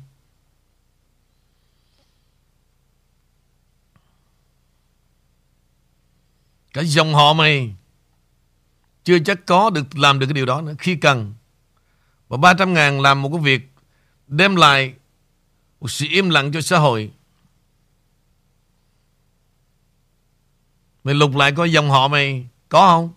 Cả 6.72 6.82
dòng 6.82 7.14
họ 7.14 7.32
mày 7.32 7.74
chưa 9.04 9.18
chắc 9.18 9.46
có 9.46 9.70
được 9.70 9.98
làm 9.98 10.18
được 10.18 10.26
cái 10.26 10.35
điều 10.35 10.46
đó 10.46 10.61
nữa 10.61 10.74
khi 10.78 10.96
cần. 10.96 11.35
Và 12.28 12.37
300 12.37 12.74
ngàn 12.74 13.00
làm 13.00 13.22
một 13.22 13.30
cái 13.32 13.40
việc 13.40 13.68
đem 14.26 14.56
lại 14.56 14.94
một 15.80 15.88
sự 15.88 16.06
im 16.11 16.30
lặng 16.30 16.52
cho 16.52 16.61
xã 16.61 16.78
hội. 16.78 17.11
Mày 21.04 21.14
lục 21.14 21.37
lại 21.37 21.52
coi 21.52 21.72
dòng 21.72 21.90
họ 21.90 22.08
mày 22.08 22.46
có 22.68 22.87
không? 22.87 23.12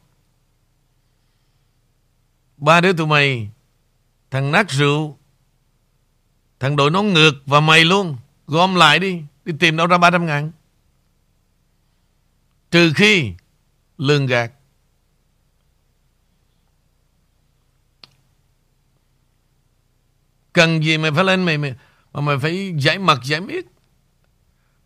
Ba 2.58 2.82
đứa 2.82 2.94
tụi 2.94 3.08
mày, 3.08 3.50
Thằng 4.32 4.52
nát 4.52 4.70
rượu, 4.70 5.18
Thằng 6.60 6.76
đội 6.76 6.92
nón 6.92 7.08
ngược 7.08 7.34
và 7.46 7.60
mày 7.60 7.86
luôn, 7.86 8.18
Gom 8.48 8.76
lại 8.76 9.00
đi 9.00 9.22
Đi 9.46 9.54
tìm 9.60 9.78
đâu 9.78 9.88
ra 9.88 9.98
300 9.98 10.26
ngàn 10.26 10.52
Trừ 12.72 12.94
khi 12.96 13.34
Lương 13.98 14.26
gạt 14.26 14.52
Cần 20.54 20.84
gì 20.84 20.98
mày 20.98 21.12
phải 21.12 21.24
lên 21.24 21.44
mày, 21.44 21.58
mày 21.58 21.76
Mà 22.14 22.22
mày 22.22 22.38
phải 22.40 22.74
giải 22.78 23.00
mặt 23.00 23.20
giải 23.24 23.42
miết 23.42 23.66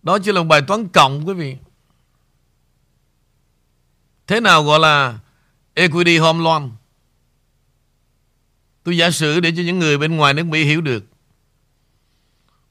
Đó 0.03 0.17
chỉ 0.23 0.31
là 0.31 0.41
một 0.41 0.47
bài 0.47 0.61
toán 0.67 0.87
cộng 0.87 1.27
quý 1.27 1.33
vị 1.33 1.57
Thế 4.27 4.39
nào 4.39 4.63
gọi 4.63 4.79
là 4.79 5.19
Equity 5.73 6.17
home 6.17 6.43
loan 6.43 6.71
Tôi 8.83 8.97
giả 8.97 9.11
sử 9.11 9.39
để 9.39 9.53
cho 9.57 9.63
những 9.63 9.79
người 9.79 9.97
bên 9.97 10.17
ngoài 10.17 10.33
nước 10.33 10.45
Mỹ 10.45 10.63
hiểu 10.63 10.81
được. 10.81 11.05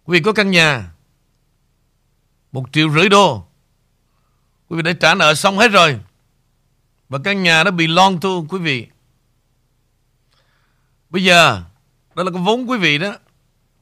Quý 0.05 0.19
vị 0.19 0.23
có 0.25 0.33
căn 0.33 0.51
nhà 0.51 0.91
một 2.53 2.65
triệu 2.73 2.91
rưỡi 2.91 3.09
đô. 3.09 3.47
Quý 4.69 4.77
vị 4.77 4.83
đã 4.83 4.93
trả 4.93 5.15
nợ 5.15 5.35
xong 5.35 5.59
hết 5.59 5.69
rồi. 5.69 6.01
Và 7.09 7.19
căn 7.25 7.43
nhà 7.43 7.65
nó 7.65 7.71
bị 7.71 7.87
long 7.87 8.21
tu 8.21 8.47
quý 8.49 8.59
vị. 8.59 8.87
Bây 11.11 11.25
giờ, 11.25 11.63
đó 12.15 12.23
là 12.23 12.31
cái 12.31 12.43
vốn 12.43 12.71
quý 12.71 12.79
vị 12.79 12.99
đó. 12.99 13.17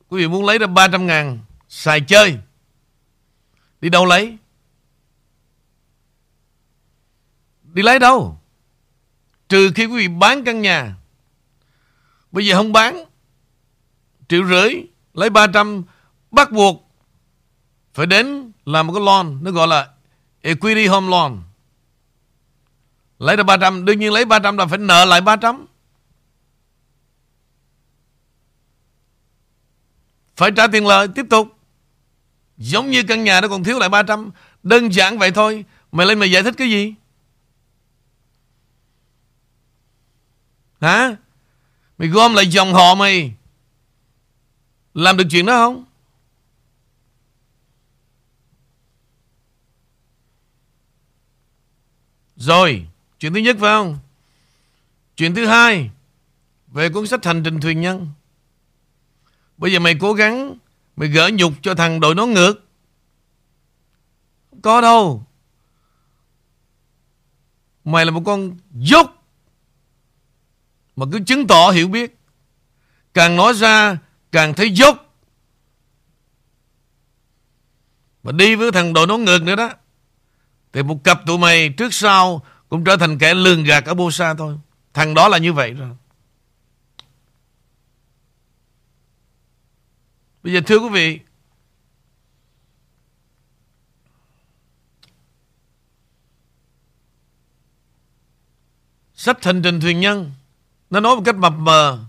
Quý 0.08 0.22
vị 0.22 0.28
muốn 0.28 0.46
lấy 0.46 0.58
ra 0.58 0.66
300 0.66 1.06
ngàn, 1.06 1.38
xài 1.68 2.00
chơi. 2.00 2.38
Đi 3.80 3.88
đâu 3.88 4.04
lấy? 4.04 4.36
Đi 7.62 7.82
lấy 7.82 7.98
đâu? 7.98 8.38
Trừ 9.48 9.70
khi 9.74 9.86
quý 9.86 9.96
vị 9.96 10.08
bán 10.08 10.44
căn 10.44 10.62
nhà 10.62 10.94
Bây 12.32 12.46
giờ 12.46 12.56
không 12.56 12.72
bán, 12.72 13.04
Triệu 14.28 14.44
rưỡi, 14.48 14.74
Lấy 15.14 15.30
300 15.30 15.82
Bắt 16.30 16.52
buộc 16.52 16.90
Phải 17.94 18.06
đến 18.06 18.52
làm 18.64 18.86
một 18.86 18.92
cái 18.92 19.02
loan, 19.04 19.44
Nó 19.44 19.50
gọi 19.50 19.68
là 19.68 19.88
Equity 20.40 20.86
Home 20.86 21.08
Loan 21.08 21.42
Lấy 23.18 23.36
được 23.36 23.42
300 23.42 23.84
Đương 23.84 23.98
nhiên 23.98 24.12
lấy 24.12 24.24
300 24.24 24.56
là 24.56 24.66
phải 24.66 24.78
nợ 24.78 25.04
lại 25.04 25.20
300 25.20 25.66
Phải 30.36 30.50
trả 30.56 30.66
tiền 30.66 30.86
lời 30.86 31.08
tiếp 31.14 31.26
tục. 31.30 31.48
Giống 32.56 32.90
như 32.90 33.02
căn 33.08 33.24
nhà 33.24 33.40
nó 33.40 33.48
còn 33.48 33.64
thiếu 33.64 33.78
lại 33.78 33.88
300 33.88 34.30
Đơn 34.62 34.94
giản 34.94 35.18
vậy 35.18 35.30
thôi. 35.30 35.64
Mày 35.92 36.06
lên 36.06 36.18
mày 36.18 36.30
giải 36.30 36.42
thích 36.42 36.54
cái 36.58 36.70
gì? 36.70 36.94
Hả? 40.80 41.16
Mày 41.98 42.08
gom 42.08 42.34
lại 42.34 42.46
dòng 42.46 42.74
họ 42.74 42.94
mày. 42.94 43.34
Làm 44.94 45.16
được 45.16 45.24
chuyện 45.30 45.46
đó 45.46 45.56
không? 45.56 45.84
Rồi. 52.36 52.86
Chuyện 53.20 53.34
thứ 53.34 53.40
nhất 53.40 53.56
phải 53.60 53.70
không? 53.70 53.98
Chuyện 55.16 55.34
thứ 55.34 55.46
hai 55.46 55.90
Về 56.66 56.88
cuốn 56.88 57.06
sách 57.06 57.24
Hành 57.24 57.42
trình 57.42 57.60
thuyền 57.60 57.80
nhân. 57.80 58.08
Bây 59.56 59.72
giờ 59.72 59.78
mày 59.78 59.94
cố 60.00 60.12
gắng, 60.12 60.58
Mày 60.96 61.08
gỡ 61.08 61.30
nhục 61.32 61.52
cho 61.62 61.74
thằng 61.74 62.00
đội 62.00 62.14
nó 62.14 62.26
ngược. 62.26 62.54
Không 64.50 64.60
có 64.60 64.80
đâu. 64.80 65.26
Mày 67.84 68.04
là 68.04 68.10
một 68.10 68.22
con 68.26 68.56
dốc 68.72 69.12
mà 70.96 71.06
cứ 71.12 71.20
chứng 71.26 71.46
tỏ 71.46 71.70
hiểu 71.70 71.88
biết. 71.88 72.16
Càng 73.14 73.36
nói 73.36 73.52
ra, 73.52 73.98
Càng 74.32 74.54
thấy 74.54 74.70
dốc 74.70 75.14
Mà 78.22 78.32
đi 78.32 78.54
với 78.54 78.72
thằng 78.72 78.92
đội 78.92 79.06
nó 79.06 79.16
ngược 79.16 79.42
nữa 79.42 79.56
đó, 79.56 79.70
Thì 80.72 80.82
một 80.82 81.04
cặp 81.04 81.26
tụi 81.26 81.38
mày 81.38 81.68
Trước 81.68 81.94
sau 81.94 82.42
cũng 82.68 82.84
trở 82.84 82.96
thành 82.96 83.18
kẻ 83.18 83.34
lường 83.34 83.64
gạt 83.64 83.84
Ở 83.84 83.94
Bosa 83.94 84.34
thôi. 84.34 84.58
Thằng 84.94 85.14
đó 85.14 85.28
là 85.28 85.38
như 85.38 85.52
vậy 85.52 85.72
rồi. 85.72 85.90
Bây 90.42 90.52
giờ 90.52 90.60
thưa 90.66 90.78
quý 90.78 90.88
vị, 90.88 91.20
Sách 99.14 99.44
hành 99.44 99.62
trình 99.62 99.80
thuyền 99.80 100.00
nhân, 100.00 100.32
nó 100.90 101.00
nói 101.00 101.16
một 101.16 101.22
cách 101.24 101.36
mập 101.36 101.52
mờ 101.52 102.04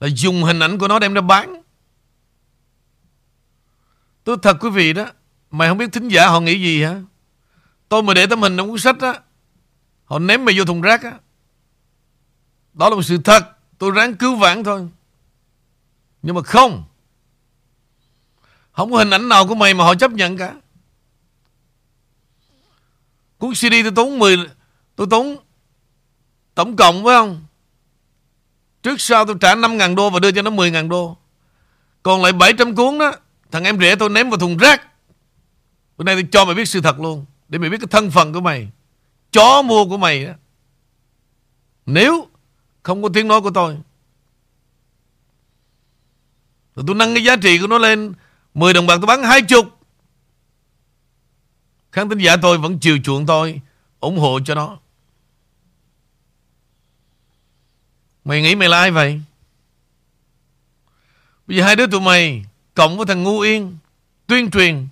Là 0.00 0.08
dùng 0.08 0.42
hình 0.42 0.60
ảnh 0.60 0.78
của 0.78 0.88
nó 0.88 0.98
đem 0.98 1.14
ra 1.14 1.20
bán. 1.20 1.62
Tôi 4.24 4.36
thật 4.42 4.56
quý 4.60 4.70
vị 4.70 4.92
đó, 4.92 5.06
Mày 5.50 5.68
không 5.68 5.78
biết 5.78 5.92
thính 5.92 6.08
giả 6.08 6.28
họ 6.28 6.40
nghĩ 6.40 6.60
gì 6.60 6.82
hả? 6.82 7.02
Tôi 7.88 8.02
mà 8.02 8.14
để 8.14 8.26
tấm 8.26 8.42
hình 8.42 8.56
trong 8.56 8.68
cuốn 8.68 8.78
sách 8.78 9.00
á 9.00 9.20
Họ 10.04 10.18
ném 10.18 10.44
mày 10.44 10.58
vô 10.58 10.64
thùng 10.64 10.80
rác 10.80 11.02
á 11.02 11.12
Đó 12.72 12.88
là 12.88 12.96
một 12.96 13.02
sự 13.02 13.18
thật 13.24 13.44
Tôi 13.78 13.90
ráng 13.90 14.14
cứu 14.14 14.36
vãn 14.36 14.64
thôi 14.64 14.88
Nhưng 16.22 16.34
mà 16.34 16.42
không 16.42 16.84
Không 18.72 18.92
có 18.92 18.98
hình 18.98 19.10
ảnh 19.10 19.28
nào 19.28 19.46
của 19.46 19.54
mày 19.54 19.74
mà 19.74 19.84
họ 19.84 19.94
chấp 19.94 20.10
nhận 20.10 20.36
cả 20.36 20.54
Cuốn 23.38 23.54
CD 23.54 23.72
tôi 23.82 23.92
tốn 23.96 24.18
10 24.18 24.36
Tôi 24.96 25.06
tốn 25.10 25.36
Tổng 26.54 26.76
cộng 26.76 27.04
phải 27.04 27.14
không? 27.14 27.44
Trước 28.82 29.00
sau 29.00 29.26
tôi 29.26 29.36
trả 29.40 29.54
5.000 29.54 29.94
đô 29.94 30.10
và 30.10 30.20
đưa 30.20 30.32
cho 30.32 30.42
nó 30.42 30.50
10.000 30.50 30.88
đô. 30.88 31.16
Còn 32.02 32.22
lại 32.22 32.32
700 32.32 32.74
cuốn 32.74 32.98
đó, 32.98 33.12
thằng 33.50 33.64
em 33.64 33.80
rể 33.80 33.96
tôi 33.96 34.08
ném 34.08 34.30
vào 34.30 34.38
thùng 34.38 34.56
rác. 34.56 34.82
Bữa 35.96 36.04
nay 36.04 36.14
tôi 36.14 36.28
cho 36.32 36.44
mày 36.44 36.54
biết 36.54 36.68
sự 36.68 36.80
thật 36.80 37.00
luôn. 37.00 37.24
Để 37.48 37.58
mày 37.58 37.70
biết 37.70 37.78
cái 37.80 37.88
thân 37.90 38.10
phận 38.10 38.32
của 38.32 38.40
mày. 38.40 38.68
Chó 39.32 39.62
mua 39.62 39.84
của 39.84 39.96
mày 39.96 40.24
đó. 40.24 40.32
Nếu 41.86 42.28
không 42.82 43.02
có 43.02 43.08
tiếng 43.14 43.28
nói 43.28 43.40
của 43.40 43.50
tôi. 43.50 43.76
Rồi 46.76 46.84
tôi 46.86 46.96
nâng 46.96 47.14
cái 47.14 47.24
giá 47.24 47.36
trị 47.36 47.58
của 47.58 47.66
nó 47.66 47.78
lên 47.78 48.12
10 48.54 48.72
đồng 48.72 48.86
bạc 48.86 48.96
tôi 48.96 49.06
bán 49.06 49.22
20 49.22 49.62
Khán 51.92 52.08
tính 52.08 52.18
giả 52.18 52.36
tôi 52.36 52.58
vẫn 52.58 52.78
chiều 52.78 52.98
chuộng 53.04 53.26
tôi, 53.26 53.60
ủng 54.00 54.18
hộ 54.18 54.40
cho 54.44 54.54
nó 54.54 54.78
Mày 58.24 58.42
nghĩ 58.42 58.54
mày 58.54 58.68
là 58.68 58.78
ai 58.78 58.90
vậy? 58.90 59.20
Bây 61.46 61.56
giờ 61.56 61.64
hai 61.64 61.76
đứa 61.76 61.86
tụi 61.86 62.00
mày 62.00 62.44
Cộng 62.74 62.96
với 62.96 63.06
thằng 63.06 63.22
Ngu 63.22 63.40
Yên, 63.40 63.76
Tuyên 64.26 64.50
truyền 64.50 64.86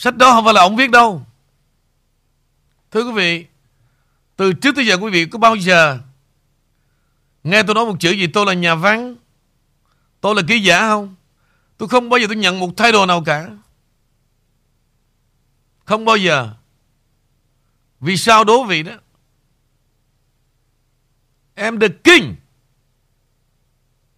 Sách 0.00 0.16
đó 0.16 0.32
không 0.32 0.44
phải 0.44 0.54
là 0.54 0.60
ông 0.60 0.76
viết 0.76 0.90
đâu. 0.90 1.22
Thưa 2.90 3.04
quý 3.04 3.12
vị, 3.12 3.46
Từ 4.36 4.52
trước 4.52 4.74
tới 4.76 4.86
giờ 4.86 4.96
quý 4.96 5.10
vị 5.10 5.26
có 5.26 5.38
bao 5.38 5.56
giờ 5.56 5.98
Nghe 7.44 7.62
tôi 7.62 7.74
nói 7.74 7.86
một 7.86 7.96
chữ 8.00 8.10
gì 8.10 8.26
tôi 8.26 8.46
là 8.46 8.52
nhà 8.52 8.74
văn, 8.74 9.16
Tôi 10.20 10.34
là 10.34 10.42
ký 10.48 10.60
giả 10.60 10.80
không? 10.80 11.14
Tôi 11.78 11.88
không 11.88 12.08
bao 12.08 12.20
giờ 12.20 12.26
tôi 12.26 12.36
nhận 12.36 12.58
một 12.58 12.76
thái 12.76 12.92
độ 12.92 13.06
nào 13.06 13.22
cả. 13.26 13.48
Không 15.84 16.04
bao 16.04 16.16
giờ. 16.16 16.54
Vì 18.00 18.16
sao 18.16 18.44
đố 18.44 18.64
vị 18.64 18.82
đó? 18.82 18.92
Em 21.54 21.80
the 21.80 21.88
king. 21.88 22.34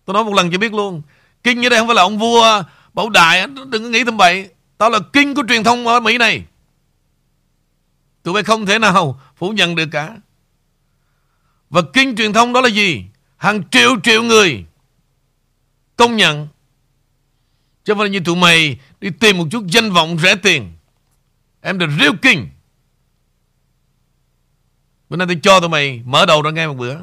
Tôi 0.04 0.14
nói 0.14 0.24
một 0.24 0.34
lần 0.34 0.52
cho 0.52 0.58
biết 0.58 0.74
luôn, 0.74 1.02
King 1.42 1.66
ở 1.66 1.68
đây 1.68 1.78
không 1.78 1.88
phải 1.88 1.94
là 1.94 2.02
ông 2.02 2.18
vua 2.18 2.62
Bảo 2.94 3.10
đại 3.10 3.46
Đừng 3.46 3.82
có 3.82 3.88
nghĩ 3.88 4.04
tầm 4.04 4.16
bậy. 4.16 4.50
Tao 4.82 4.90
là 4.90 4.98
kinh 5.12 5.34
của 5.34 5.42
truyền 5.48 5.64
thông 5.64 5.86
ở 5.86 6.00
Mỹ 6.00 6.18
này 6.18 6.44
Tụi 8.22 8.34
bay 8.34 8.42
không 8.42 8.66
thể 8.66 8.78
nào 8.78 9.20
phủ 9.36 9.50
nhận 9.50 9.74
được 9.74 9.88
cả 9.92 10.16
Và 11.70 11.82
kinh 11.92 12.16
truyền 12.16 12.32
thông 12.32 12.52
đó 12.52 12.60
là 12.60 12.68
gì? 12.68 13.04
Hàng 13.36 13.62
triệu 13.70 13.90
triệu 14.02 14.22
người 14.22 14.64
Công 15.96 16.16
nhận 16.16 16.48
Chứ 17.84 17.92
không 17.92 17.98
phải 17.98 18.10
như 18.10 18.20
tụi 18.20 18.36
mày 18.36 18.78
Đi 19.00 19.10
tìm 19.10 19.38
một 19.38 19.46
chút 19.50 19.64
danh 19.66 19.92
vọng 19.92 20.18
rẻ 20.18 20.36
tiền 20.36 20.72
Em 21.60 21.78
là 21.78 21.86
real 22.00 22.16
king 22.22 22.48
Bữa 25.08 25.16
nay 25.16 25.26
tôi 25.26 25.40
cho 25.42 25.60
tụi 25.60 25.68
mày 25.68 26.02
Mở 26.04 26.26
đầu 26.26 26.42
ra 26.42 26.50
ngay 26.50 26.68
một 26.68 26.74
bữa 26.74 26.96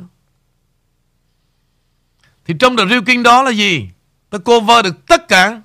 thì 2.45 2.53
trong 2.59 2.77
The 2.77 2.85
Real 2.85 3.03
King 3.05 3.23
đó 3.23 3.43
là 3.43 3.51
gì? 3.51 3.89
Ta 4.29 4.37
cover 4.37 4.85
được 4.85 5.05
tất 5.07 5.27
cả. 5.27 5.61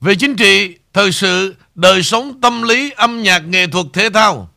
Về 0.00 0.14
chính 0.14 0.36
trị, 0.36 0.78
Thời 0.98 1.12
sự, 1.12 1.56
đời 1.74 2.02
sống, 2.02 2.40
tâm 2.40 2.62
lý, 2.62 2.90
âm 2.90 3.22
nhạc, 3.22 3.38
nghệ 3.38 3.66
thuật, 3.66 3.86
thể 3.92 4.10
thao. 4.10 4.50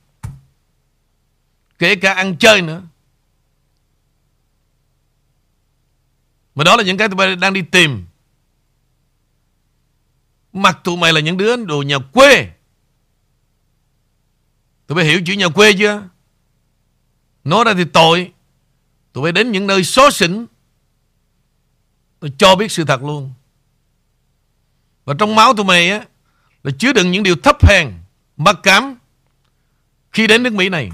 Kể 1.80 1.96
cả 1.96 2.14
ăn 2.14 2.38
chơi 2.38 2.62
nữa. 2.62 2.82
Mà 6.56 6.64
đó 6.64 6.76
là 6.76 6.84
những 6.84 6.98
cái 6.98 7.08
tụi 7.08 7.16
bay 7.16 7.36
đang 7.36 7.54
đi 7.54 7.62
tìm. 7.62 8.06
Mặt 10.54 10.80
tụi 10.84 10.98
mày 10.98 11.14
là 11.14 11.20
những 11.20 11.38
đứa 11.38 11.56
đồ 11.56 11.82
nhà 11.82 11.98
quê. 12.14 12.52
Tụi 14.88 14.96
bay 14.96 15.06
hiểu 15.06 15.22
chữ 15.26 15.34
nhà 15.34 15.50
quê 15.50 15.74
chưa? 15.74 16.04
Nói 17.44 17.64
ra 17.64 17.74
thì 17.74 17.86
tội. 17.94 18.32
Tụi 19.14 19.24
bay 19.24 19.32
đến 19.32 19.52
những 19.52 19.68
nơi 19.68 19.84
xó 19.84 20.12
xỉnh. 20.12 20.46
Tôi 22.20 22.34
cho 22.38 22.56
biết 22.56 22.72
sự 22.72 22.86
thật 22.86 23.04
luôn. 23.04 23.34
Và 25.06 25.14
trong 25.20 25.36
máu 25.36 25.54
tụi 25.54 25.66
mày 25.66 25.92
á 25.92 26.06
là 26.64 26.72
chứa 26.80 26.94
đựng 26.94 27.12
những 27.12 27.24
điều 27.24 27.36
thấp 27.36 27.66
hèn, 27.68 27.94
mặc 28.38 28.60
cảm 28.64 28.96
khi 30.12 30.28
đến 30.28 30.44
nước 30.44 30.54
Mỹ 30.54 30.70
này. 30.70 30.92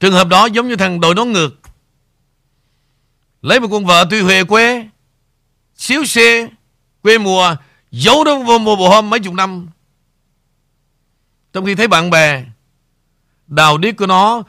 Trường 0.00 0.12
hợp 0.12 0.28
đó 0.28 0.46
giống 0.46 0.68
như 0.68 0.76
thằng 0.76 1.00
đội 1.00 1.14
nón 1.14 1.32
ngược. 1.32 1.50
Lấy 3.42 3.60
một 3.60 3.68
con 3.70 3.84
vợ 3.84 4.06
tuy 4.10 4.20
huề 4.20 4.44
quê, 4.44 4.88
xíu 5.74 6.04
xe, 6.04 6.48
quê 7.02 7.18
mùa, 7.18 7.56
giấu 7.90 8.24
nó 8.24 8.38
vô 8.38 8.58
mùa 8.58 8.76
bộ 8.76 8.88
hôm 8.88 9.10
mấy 9.10 9.20
chục 9.20 9.34
năm. 9.34 9.68
Trong 11.52 11.66
khi 11.66 11.74
thấy 11.74 11.88
bạn 11.88 12.10
bè, 12.10 12.44
đào 13.46 13.78
điếc 13.78 13.96
của 13.96 14.06
nó, 14.06 14.42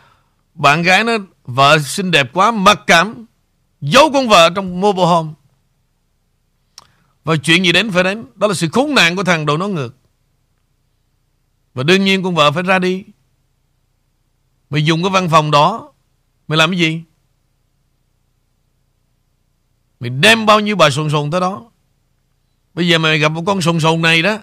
bạn 0.53 0.81
gái 0.81 1.03
nó, 1.03 1.13
vợ 1.43 1.79
xinh 1.79 2.11
đẹp 2.11 2.33
quá, 2.33 2.51
mặc 2.51 2.79
cảm, 2.87 3.25
giấu 3.81 4.11
con 4.13 4.27
vợ 4.27 4.49
trong 4.55 4.81
mobile 4.81 5.05
home. 5.05 5.31
Và 7.25 7.35
chuyện 7.35 7.65
gì 7.65 7.71
đến 7.71 7.91
phải 7.91 8.03
đến. 8.03 8.25
Đó 8.35 8.47
là 8.47 8.53
sự 8.53 8.67
khốn 8.71 8.95
nạn 8.95 9.15
của 9.15 9.23
thằng 9.23 9.45
đầu 9.45 9.57
nó 9.57 9.67
ngược. 9.67 9.95
Và 11.73 11.83
đương 11.83 12.05
nhiên 12.05 12.23
con 12.23 12.35
vợ 12.35 12.51
phải 12.51 12.63
ra 12.63 12.79
đi. 12.79 13.03
Mày 14.69 14.85
dùng 14.85 15.03
cái 15.03 15.09
văn 15.09 15.29
phòng 15.29 15.51
đó, 15.51 15.91
Mày 16.47 16.57
làm 16.57 16.71
cái 16.71 16.79
gì? 16.79 17.01
Mày 19.99 20.09
đem 20.09 20.45
bao 20.45 20.59
nhiêu 20.59 20.75
bà 20.75 20.89
sồn 20.89 21.09
sồn 21.09 21.31
tới 21.31 21.41
đó. 21.41 21.71
Bây 22.73 22.87
giờ 22.87 22.97
mày 22.97 23.19
gặp 23.19 23.29
một 23.29 23.43
con 23.45 23.61
sồn 23.61 23.79
sồn 23.79 24.01
này 24.01 24.21
đó, 24.21 24.37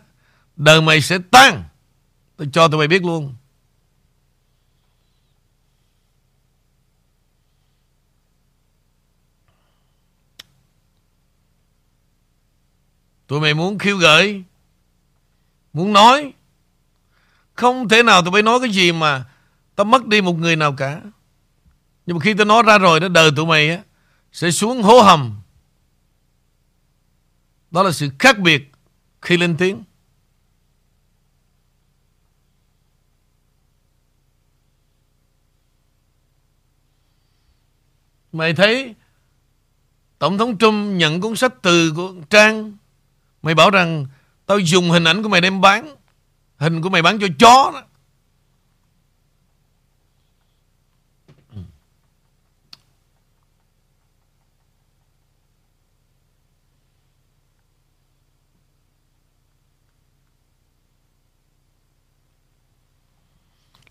Đời 0.56 0.80
mày 0.80 1.00
sẽ 1.00 1.18
tan. 1.30 1.64
Tôi 2.36 2.48
cho 2.52 2.68
tụi 2.68 2.78
mày 2.78 2.88
biết 2.88 3.04
luôn. 3.04 3.34
Tụi 13.32 13.40
mày 13.40 13.54
muốn 13.54 13.78
khiêu 13.78 13.96
gợi, 13.96 14.44
Muốn 15.72 15.92
nói. 15.92 16.32
Không 17.54 17.88
thể 17.88 18.02
nào 18.02 18.22
tụi 18.22 18.30
bay 18.30 18.42
nói 18.42 18.60
cái 18.60 18.70
gì 18.70 18.92
mà 18.92 19.24
Tao 19.74 19.84
mất 19.84 20.06
đi 20.06 20.20
một 20.20 20.32
người 20.32 20.56
nào 20.56 20.74
cả. 20.76 21.02
Nhưng 22.06 22.16
mà 22.16 22.20
khi 22.24 22.34
tao 22.34 22.44
nói 22.44 22.62
ra 22.62 22.78
rồi 22.78 23.00
đó, 23.00 23.08
Đời 23.08 23.30
tụi 23.36 23.46
mày 23.46 23.70
á, 23.70 23.82
Sẽ 24.32 24.50
xuống 24.50 24.82
hố 24.82 25.00
hầm. 25.00 25.40
Đó 27.70 27.82
là 27.82 27.92
sự 27.92 28.08
khác 28.18 28.38
biệt 28.38 28.72
Khi 29.22 29.36
lên 29.36 29.56
tiếng. 29.56 29.84
Mày 38.32 38.54
thấy 38.54 38.94
Tổng 40.18 40.38
thống 40.38 40.58
Trump 40.58 40.96
nhận 40.96 41.20
cuốn 41.20 41.36
sách 41.36 41.52
từ 41.62 41.92
của 41.96 42.14
Trang 42.30 42.76
Mày 43.42 43.54
bảo 43.54 43.70
rằng 43.70 44.06
Tao 44.46 44.58
dùng 44.58 44.90
hình 44.90 45.04
ảnh 45.04 45.22
của 45.22 45.28
mày 45.28 45.40
đem 45.40 45.60
bán 45.60 45.96
Hình 46.58 46.82
của 46.82 46.88
mày 46.88 47.02
bán 47.02 47.18
cho 47.18 47.26
chó 47.38 47.70
đó. 47.74 47.82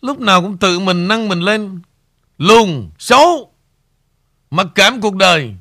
Lúc 0.01 0.19
nào 0.19 0.41
cũng 0.41 0.57
tự 0.57 0.79
mình 0.79 1.07
nâng 1.07 1.27
mình 1.27 1.39
lên 1.39 1.81
Lùn, 2.37 2.89
xấu 2.99 3.51
Mặc 4.51 4.67
cảm 4.75 5.01
cuộc 5.01 5.15
đời. 5.15 5.55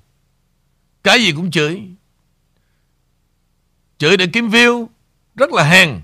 Cái 1.03 1.23
gì 1.23 1.33
cũng 1.33 1.51
chửi. 1.51 1.83
Chửi 4.01 4.17
để 4.17 4.27
kiếm 4.33 4.49
view. 4.49 4.87
Rất 5.35 5.53
là 5.53 5.65
hèn. 5.65 6.01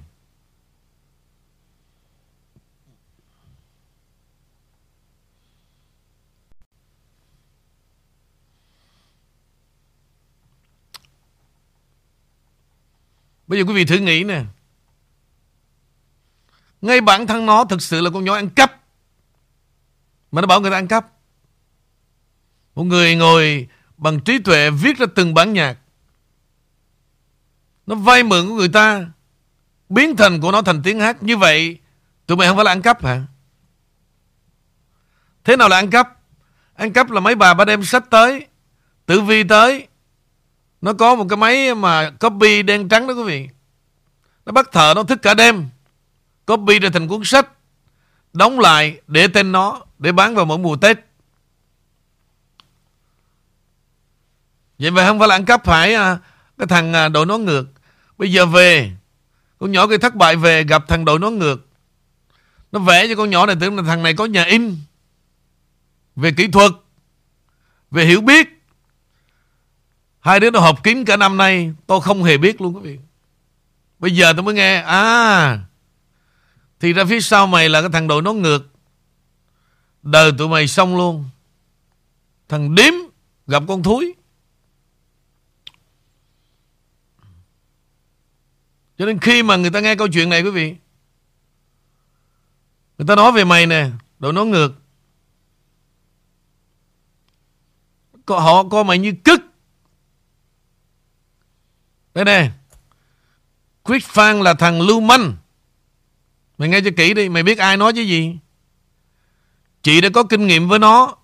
Bây 13.46 13.58
giờ 13.58 13.64
quý 13.64 13.74
vị 13.74 13.84
thử 13.84 13.98
nghĩ 13.98 14.24
nè. 14.24 14.44
Ngay 16.80 17.00
bản 17.00 17.26
thân 17.26 17.46
nó 17.46 17.64
thực 17.64 17.82
sự 17.82 18.00
là 18.00 18.10
con 18.10 18.24
nhỏ 18.24 18.34
ăn 18.34 18.50
cắp. 18.50 18.82
Mà 20.32 20.40
nó 20.40 20.46
bảo 20.46 20.60
người 20.60 20.70
ta 20.70 20.76
ăn 20.76 20.88
cắp. 20.88 21.12
Một 22.74 22.84
người 22.84 23.16
ngồi 23.16 23.68
bằng 23.96 24.20
trí 24.20 24.38
tuệ 24.38 24.70
viết 24.70 24.98
ra 24.98 25.06
từng 25.14 25.34
bản 25.34 25.52
nhạc 25.52 25.78
nó 27.86 27.94
vay 27.94 28.22
mượn 28.22 28.48
của 28.48 28.54
người 28.54 28.68
ta. 28.68 29.06
Biến 29.88 30.16
thành 30.16 30.40
của 30.40 30.52
nó 30.52 30.62
thành 30.62 30.82
tiếng 30.82 31.00
hát. 31.00 31.22
Như 31.22 31.36
vậy, 31.36 31.78
tụi 32.26 32.36
mày 32.36 32.48
không 32.48 32.56
phải 32.56 32.64
là 32.64 32.70
ăn 32.70 32.82
cắp 32.82 33.04
hả? 33.04 33.22
Thế 35.44 35.56
nào 35.56 35.68
là 35.68 35.76
ăn 35.76 35.90
cắp? 35.90 36.16
Ăn 36.74 36.92
cắp 36.92 37.10
là 37.10 37.20
mấy 37.20 37.34
bà 37.34 37.54
ba 37.54 37.64
đem 37.64 37.84
sách 37.84 38.10
tới, 38.10 38.46
tử 39.06 39.20
vi 39.20 39.44
tới. 39.44 39.86
Nó 40.80 40.92
có 40.92 41.14
một 41.14 41.26
cái 41.28 41.36
máy 41.36 41.74
mà 41.74 42.10
Copy 42.10 42.62
đen 42.62 42.88
trắng 42.88 43.06
đó 43.06 43.14
quý 43.14 43.22
vị. 43.22 43.48
Nó 44.46 44.52
bắt 44.52 44.72
thợ 44.72 44.92
nó 44.96 45.02
thức 45.02 45.22
cả 45.22 45.34
đêm, 45.34 45.68
Copy 46.46 46.78
ra 46.78 46.90
thành 46.92 47.08
cuốn 47.08 47.24
sách, 47.24 47.48
Đóng 48.32 48.60
lại 48.60 49.00
để 49.06 49.28
tên 49.28 49.52
nó, 49.52 49.80
Để 49.98 50.12
bán 50.12 50.34
vào 50.34 50.44
mỗi 50.44 50.58
mùa 50.58 50.76
Tết. 50.76 50.98
Vậy 54.78 54.90
mà 54.90 55.06
không 55.06 55.18
phải 55.18 55.28
là 55.28 55.34
ăn 55.34 55.44
cắp 55.44 55.64
phải 55.64 55.94
à, 55.94 56.18
Cái 56.58 56.66
thằng 56.66 56.92
à, 56.92 57.08
đội 57.08 57.26
nó 57.26 57.38
ngược. 57.38 57.66
Bây 58.18 58.32
giờ 58.32 58.46
về, 58.46 58.92
Con 59.58 59.72
nhỏ 59.72 59.86
kia 59.86 59.98
thất 59.98 60.14
bại 60.14 60.36
về, 60.36 60.64
gặp 60.64 60.84
thằng 60.88 61.04
đội 61.04 61.18
nó 61.18 61.30
ngược. 61.30 61.66
Nó 62.72 62.78
vẽ 62.78 63.08
cho 63.08 63.14
con 63.14 63.30
nhỏ 63.30 63.46
này 63.46 63.56
tưởng 63.60 63.76
là 63.76 63.82
thằng 63.82 64.02
này 64.02 64.14
có 64.14 64.24
nhà 64.24 64.44
in. 64.44 64.76
Về 66.16 66.32
kỹ 66.36 66.48
thuật, 66.48 66.72
Về 67.90 68.04
hiểu 68.04 68.20
biết. 68.20 68.48
Hai 70.20 70.40
đứa 70.40 70.50
nó 70.50 70.60
học 70.60 70.80
kiếm 70.82 71.04
cả 71.04 71.16
năm 71.16 71.36
nay, 71.36 71.74
Tôi 71.86 72.00
không 72.00 72.24
hề 72.24 72.36
biết 72.38 72.60
luôn 72.60 72.76
quý 72.76 72.80
vị. 72.82 72.98
Bây 73.98 74.16
giờ 74.16 74.32
tôi 74.32 74.42
mới 74.42 74.54
nghe 74.54 74.80
À 74.80 75.58
Thì 76.80 76.92
ra 76.92 77.04
phía 77.04 77.20
sau 77.20 77.46
mày 77.46 77.68
là 77.68 77.80
cái 77.80 77.90
thằng 77.92 78.08
đội 78.08 78.22
nó 78.22 78.32
ngược. 78.32 78.68
Đời 80.02 80.32
tụi 80.38 80.48
mày 80.48 80.68
xong 80.68 80.96
luôn. 80.96 81.24
Thằng 82.48 82.74
điếm 82.74 82.92
Gặp 83.46 83.62
con 83.68 83.82
thúi. 83.82 84.14
Cho 88.98 89.06
nên 89.06 89.18
khi 89.18 89.42
mà 89.42 89.56
người 89.56 89.70
ta 89.70 89.80
nghe 89.80 89.96
câu 89.96 90.08
chuyện 90.08 90.28
này, 90.28 90.42
quý 90.42 90.50
vị, 90.50 90.74
Người 92.98 93.06
ta 93.06 93.14
nói 93.14 93.32
về 93.32 93.44
mày 93.44 93.66
nè 93.66 93.90
Đồ 94.18 94.32
nó 94.32 94.44
ngược. 94.44 94.72
Họ 98.26 98.64
coi 98.64 98.84
mày 98.84 98.98
như 98.98 99.12
cứt 99.24 99.40
Đây 102.14 102.24
nè 102.24 102.50
Quyết 103.82 104.04
Phan 104.04 104.40
là 104.40 104.54
thằng 104.54 104.80
lưu 104.80 105.00
manh. 105.00 105.36
Mày 106.58 106.68
nghe 106.68 106.80
cho 106.80 106.90
kỹ 106.96 107.14
đi, 107.14 107.28
Mày 107.28 107.42
biết 107.42 107.58
ai 107.58 107.76
nói 107.76 107.92
chứ 107.92 108.02
gì? 108.02 108.36
Chị 109.82 110.00
đã 110.00 110.08
có 110.14 110.22
kinh 110.22 110.46
nghiệm 110.46 110.68
với 110.68 110.78
nó. 110.78 111.16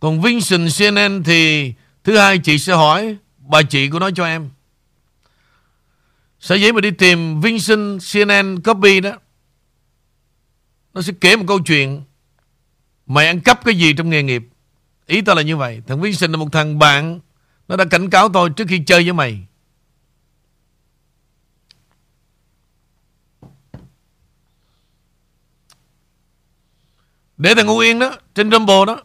Còn 0.00 0.20
Vincent 0.22 0.68
CNN 0.78 1.22
thì 1.24 1.72
Thứ 2.04 2.18
hai 2.18 2.38
chị 2.38 2.58
sẽ 2.58 2.74
hỏi 2.74 3.16
Bà 3.38 3.62
chị 3.62 3.90
của 3.90 3.98
nó 3.98 4.10
cho 4.10 4.24
em. 4.24 4.50
Sở 6.40 6.54
dĩ 6.54 6.72
mà 6.72 6.80
đi 6.80 6.90
tìm 6.90 7.40
Vincent 7.40 8.00
CNN 8.12 8.60
copy 8.60 9.00
đó, 9.00 9.12
Nó 10.94 11.02
sẽ 11.02 11.12
kể 11.20 11.36
một 11.36 11.44
câu 11.48 11.60
chuyện. 11.60 12.02
Mày 13.06 13.26
ăn 13.26 13.40
cắp 13.40 13.64
cái 13.64 13.74
gì 13.78 13.92
trong 13.92 14.10
nghề 14.10 14.22
nghiệp? 14.22 14.42
Ý 15.06 15.20
tao 15.20 15.36
là 15.36 15.42
như 15.42 15.56
vậy. 15.56 15.82
Thằng 15.86 16.00
Vincent 16.00 16.30
là 16.30 16.36
một 16.36 16.52
thằng 16.52 16.78
bạn, 16.78 17.20
Nó 17.68 17.76
đã 17.76 17.84
cảnh 17.84 18.10
cáo 18.10 18.28
tôi 18.28 18.50
trước 18.50 18.64
khi 18.68 18.82
chơi 18.86 19.04
với 19.04 19.12
mày. 19.12 19.40
Để 27.36 27.54
thằng 27.54 27.66
Ngô 27.66 27.80
Yên 27.80 27.98
đó, 27.98 28.16
Trên 28.34 28.50
Rumble 28.50 28.84
đó, 28.86 29.02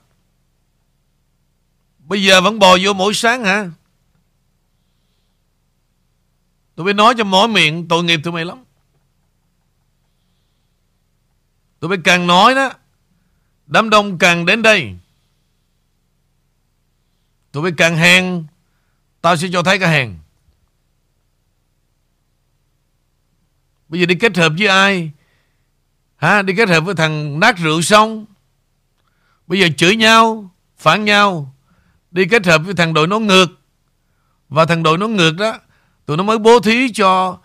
Bây 2.00 2.24
giờ 2.24 2.42
vẫn 2.42 2.60
bò 2.60 2.78
vô 2.84 2.94
mỗi 2.94 3.14
sáng 3.14 3.44
hả? 3.44 3.70
Tôi 6.76 6.86
biết 6.86 6.94
nói 6.94 7.14
cho 7.18 7.24
mỗi 7.24 7.48
miệng, 7.48 7.88
tội 7.88 8.04
nghiệp 8.04 8.20
tụi 8.24 8.34
mày 8.34 8.46
lắm. 8.46 8.64
Tụi 11.80 11.90
bay 11.90 11.98
càng 12.04 12.28
nói 12.28 12.56
đó, 12.56 12.74
Đám 13.68 13.90
đông 13.90 14.18
càng 14.18 14.46
đến 14.46 14.62
đây. 14.62 14.96
Tụi 17.52 17.64
bay 17.64 17.72
càng 17.78 17.98
hèn, 17.98 18.46
Tao 19.22 19.38
sẽ 19.38 19.48
cho 19.54 19.64
thấy 19.64 19.80
cái 19.80 19.92
hèn. 19.92 20.18
Bây 23.90 24.00
giờ 24.00 24.06
đi 24.06 24.16
kết 24.16 24.38
hợp 24.38 24.54
với 24.58 24.68
ai? 24.68 25.12
Hả 26.16 26.42
Đi 26.42 26.54
kết 26.56 26.70
hợp 26.70 26.82
với 26.82 26.96
thằng 26.96 27.40
nát 27.40 27.58
rượu 27.58 27.82
xong. 27.82 28.26
Bây 29.48 29.60
giờ 29.60 29.68
chửi 29.78 29.96
nhau, 29.96 30.52
Phản 30.78 31.06
nhau. 31.06 31.54
Đi 32.12 32.26
kết 32.26 32.46
hợp 32.46 32.62
với 32.66 32.74
thằng 32.74 32.94
đội 32.94 33.08
nó 33.08 33.20
ngược. 33.20 33.48
Và 34.50 34.66
thằng 34.66 34.84
đội 34.84 34.98
nó 34.98 35.08
ngược 35.08 35.32
đó 35.38 35.60
Tụi 36.06 36.18
nó 36.18 36.24
mới 36.24 36.38
bố 36.38 36.60
thí 36.60 36.94
cho 36.94 37.38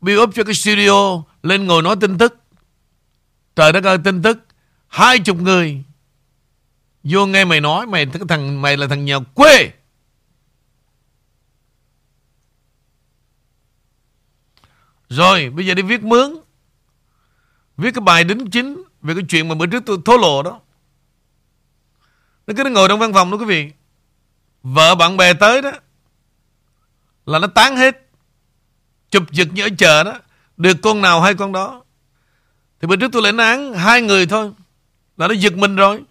Build 0.00 0.20
up 0.20 0.34
cho 0.34 0.44
cái 0.44 0.54
studio 0.54 1.22
Lên 1.42 1.66
ngồi 1.66 1.82
nói 1.82 1.96
tin 2.00 2.18
tức. 2.18 2.38
Trời 3.56 3.72
đất 3.72 3.84
ơi, 3.84 3.98
tin 4.04 4.22
tức. 4.22 4.38
Hai 4.86 5.18
chục 5.18 5.40
người. 5.40 5.84
Vô 7.04 7.26
nghe 7.26 7.44
mày 7.44 7.60
nói, 7.60 7.86
mày 7.86 8.06
cái 8.06 8.22
thằng, 8.28 8.62
mày 8.62 8.76
là 8.76 8.86
thằng 8.86 9.04
nhà 9.04 9.18
quê. 9.34 9.72
Rồi, 15.08 15.50
bây 15.50 15.66
giờ 15.66 15.74
đi 15.74 15.82
viết 15.82 16.02
mướn. 16.02 16.36
Viết 17.76 17.90
cái 17.94 18.00
bài 18.00 18.24
đính 18.24 18.50
chính 18.50 18.82
Về 19.02 19.14
cái 19.14 19.24
chuyện 19.28 19.48
mà 19.48 19.54
bữa 19.54 19.66
trước 19.66 19.82
tôi 19.86 19.98
thố 20.04 20.16
lộ 20.16 20.42
đó. 20.42 20.60
Nó 22.46 22.54
cứ 22.56 22.70
ngồi 22.70 22.88
trong 22.88 22.98
văn 22.98 23.12
phòng 23.12 23.30
đó 23.30 23.36
quý 23.36 23.44
vị. 23.44 23.72
Vợ 24.62 24.94
bạn 24.94 25.16
bè 25.16 25.34
tới 25.34 25.62
đó. 25.62 25.70
Là 27.26 27.38
nó 27.38 27.46
tán 27.46 27.76
hết. 27.76 28.08
Chụp 29.10 29.22
giật 29.32 29.48
như 29.52 29.62
ở 29.62 29.68
chợ 29.78 30.04
đó. 30.04 30.14
Được 30.56 30.76
con 30.82 31.00
nào 31.00 31.20
hay 31.20 31.34
con 31.34 31.52
đó. 31.52 31.84
Thì 32.80 32.88
bữa 32.88 32.96
trước 32.96 33.12
tôi 33.12 33.22
lên 33.22 33.36
án 33.36 33.74
Hai 33.74 34.02
người 34.02 34.26
thôi. 34.26 34.52
Là 35.16 35.28
nó 35.28 35.34
giật 35.34 35.56
mình 35.56 35.76
rồi. 35.76 36.02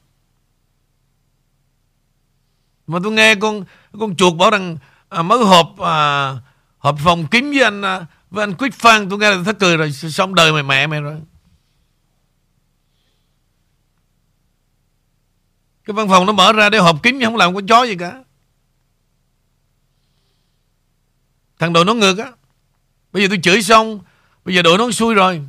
Mà 2.88 2.99
tôi 3.04 3.12
nghe 3.12 3.36
con 3.36 3.63
con 3.99 4.15
chuột 4.15 4.38
bảo 4.38 4.49
rằng 4.49 4.78
à, 5.10 5.21
Mới 5.21 5.45
họp 5.45 5.80
à, 5.80 6.32
Họp 6.78 6.95
phòng 7.04 7.28
kín 7.28 7.51
với 7.51 7.63
anh 7.63 7.82
à, 7.82 8.06
Với 8.30 8.43
anh 8.43 8.54
Quyết 8.58 8.73
Phan 8.73 9.10
Tôi 9.10 9.19
nghe 9.19 9.32
là 9.32 9.43
thất 9.45 9.60
cười 9.60 9.78
rồi 9.78 9.91
Xong 9.91 10.36
đời 10.36 10.54
mày 10.54 10.63
mẹ 10.63 10.88
mày 10.88 11.01
rồi. 11.01 11.21
Cái 15.86 15.93
văn 15.93 16.10
phòng 16.10 16.25
nó 16.25 16.34
mở 16.34 16.54
ra 16.54 16.69
để 16.69 16.78
họp 16.78 17.04
kín 17.04 17.23
Không 17.23 17.36
làm 17.36 17.56
con 17.56 17.67
chó 17.67 17.84
gì 17.84 17.95
cả. 17.95 18.24
Thằng 21.59 21.73
đội 21.73 21.85
nó 21.85 21.93
ngược 21.93 22.17
á. 22.17 22.31
Bây 23.13 23.23
giờ 23.23 23.27
tôi 23.29 23.39
chửi 23.43 23.61
xong, 23.61 23.99
Bây 24.45 24.55
giờ 24.55 24.61
đội 24.61 24.77
nó 24.77 24.91
xui 24.91 25.13
rồi. 25.13 25.41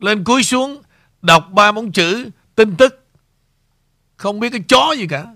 Lên 0.00 0.24
cúi 0.24 0.42
xuống, 0.42 0.82
Đọc 1.22 1.48
ba 1.52 1.72
bốn 1.72 1.92
chữ, 1.92 2.30
tin 2.54 2.76
tức. 2.76 3.04
Không 4.16 4.40
biết 4.40 4.50
cái 4.50 4.60
chó 4.68 4.92
gì 4.92 5.06
cả. 5.06 5.26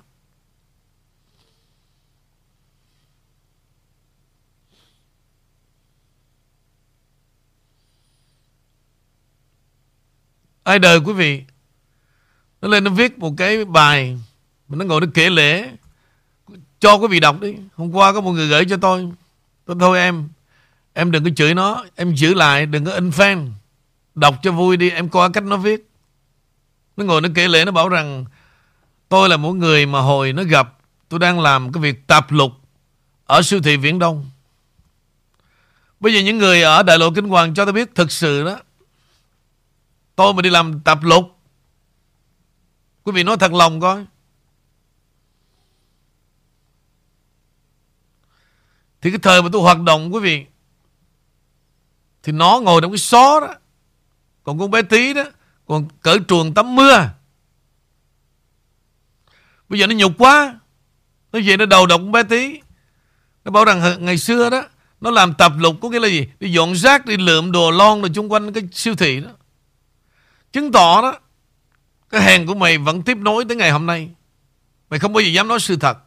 Ai 10.63 10.79
đời 10.79 11.01
quý 11.01 11.13
vị? 11.13 11.43
Nó 12.61 12.69
lên 12.69 12.85
nó 12.85 12.91
viết 12.91 13.19
một 13.19 13.35
cái 13.37 13.65
bài, 13.65 14.19
Mà 14.69 14.77
nó 14.77 14.85
ngồi 14.85 15.01
nó 15.01 15.07
kể 15.15 15.31
lễ. 15.31 15.71
Cho 16.81 16.95
quý 16.95 17.09
vị 17.09 17.21
đọc 17.21 17.41
đi. 17.41 17.55
Hôm 17.77 17.93
qua 17.93 18.13
có 18.13 18.21
một 18.21 18.33
người 18.33 18.49
gửi 18.49 18.65
cho 18.69 18.77
tôi. 18.77 19.13
Tôi 19.65 19.77
thôi 19.81 19.99
em 19.99 20.29
Em 20.93 21.11
đừng 21.11 21.25
có 21.25 21.31
chửi 21.37 21.55
nó, 21.55 21.85
Em 21.97 22.15
giữ 22.15 22.35
lại, 22.35 22.67
đừng 22.67 22.85
có 22.85 22.93
in 22.93 23.11
fan. 23.11 23.51
Đọc 24.15 24.35
cho 24.43 24.53
vui 24.53 24.77
đi, 24.77 24.91
Em 24.91 25.09
coi 25.09 25.31
cách 25.33 25.45
nó 25.45 25.57
viết. 25.57 25.89
Nó 26.97 27.05
ngồi 27.05 27.21
nó 27.21 27.29
kể 27.35 27.49
lễ, 27.49 27.65
nó 27.65 27.73
bảo 27.73 27.89
rằng, 27.89 28.25
Tôi 29.09 29.29
là 29.29 29.37
một 29.37 29.53
người 29.53 29.87
mà 29.87 30.01
hồi 30.01 30.33
nó 30.33 30.43
gặp, 30.43 30.79
Tôi 31.09 31.21
đang 31.21 31.41
làm 31.41 31.73
cái 31.73 31.83
việc 31.83 32.07
tạp 32.07 32.33
lục 32.33 32.53
Ở 33.27 33.43
siêu 33.43 33.61
thị 33.63 33.77
Viễn 33.77 33.99
Đông. 33.99 34.31
Bây 36.01 36.15
giờ 36.15 36.21
những 36.21 36.39
người 36.39 36.63
ở 36.63 36.83
đại 36.83 36.99
lộ 36.99 37.11
Kinh 37.11 37.29
Hoàng 37.29 37.55
cho 37.55 37.65
tôi 37.65 37.73
biết 37.73 37.95
Thực 37.95 38.13
sự 38.13 38.45
đó, 38.45 38.59
Tôi 40.17 40.35
mà 40.35 40.43
đi 40.43 40.51
làm 40.51 40.81
tạp 40.81 41.03
lục, 41.03 41.39
Quý 43.05 43.13
vị 43.13 43.23
nói 43.23 43.37
thật 43.41 43.53
lòng 43.53 43.81
coi. 43.81 44.05
Thì 49.03 49.11
cái 49.11 49.19
thời 49.23 49.43
mà 49.43 49.49
tôi 49.53 49.63
hoạt 49.63 49.81
động, 49.81 50.15
quý 50.15 50.21
vị, 50.21 50.47
Thì 52.23 52.33
nó 52.33 52.61
ngồi 52.61 52.81
trong 52.81 52.91
cái 52.91 52.99
xó 52.99 53.41
đó. 53.41 53.55
Còn 54.43 54.59
con 54.59 54.71
bé 54.71 54.83
tí 54.83 55.15
đó, 55.15 55.25
Còn 55.67 55.89
cỡ 56.03 56.19
truồng 56.29 56.55
tắm 56.55 56.75
mưa 56.75 57.09
Bây 59.69 59.79
giờ 59.81 59.87
nó 59.87 59.95
nhục 59.95 60.13
quá. 60.19 60.59
Nó 61.33 61.41
về 61.45 61.57
nó 61.57 61.67
đầu 61.67 61.87
độc 61.87 62.01
con 62.01 62.13
bé 62.13 62.23
tí 62.23 62.61
Nó 63.45 63.51
bảo 63.51 63.65
rằng 63.65 64.05
ngày 64.05 64.19
xưa 64.19 64.51
đó, 64.51 64.63
Nó 65.01 65.11
làm 65.11 65.35
tập 65.35 65.53
lục 65.59 65.77
có 65.83 65.89
nghĩa 65.89 66.01
là 66.01 66.09
gì? 66.09 66.29
Đi 66.41 66.53
dọn 66.53 66.77
rác, 66.77 67.07
đi 67.07 67.17
lượm 67.17 67.53
đồ 67.53 67.71
lon 67.71 68.01
rồi 68.01 68.11
chung 68.15 68.33
quanh 68.33 68.53
cái 68.53 68.69
siêu 68.73 68.95
thị 68.95 69.21
đó. 69.21 69.31
Chứng 70.53 70.73
tỏ 70.73 71.03
đó, 71.03 71.19
Cái 72.11 72.23
hàng 72.23 72.47
của 72.47 72.55
mày 72.55 72.79
vẫn 72.79 73.03
tiếp 73.03 73.17
nối 73.17 73.45
tới 73.45 73.57
ngày 73.57 73.71
hôm 73.71 73.87
nay. 73.87 74.11
Mày 74.91 74.99
không 74.99 75.13
bao 75.13 75.21
giờ 75.21 75.29
dám 75.29 75.49
nói 75.49 75.61
sự 75.61 75.77
thật. 75.77 75.99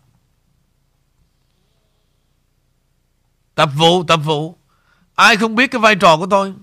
Tập 3.55 3.69
vụ, 3.77 4.03
tập 4.03 4.17
vụ. 4.17 4.57
Ai 5.15 5.37
không 5.37 5.55
biết 5.55 5.71
cái 5.71 5.81
vai 5.81 5.95
trò 5.95 6.17
của 6.17 6.27
tôi? 6.29 6.53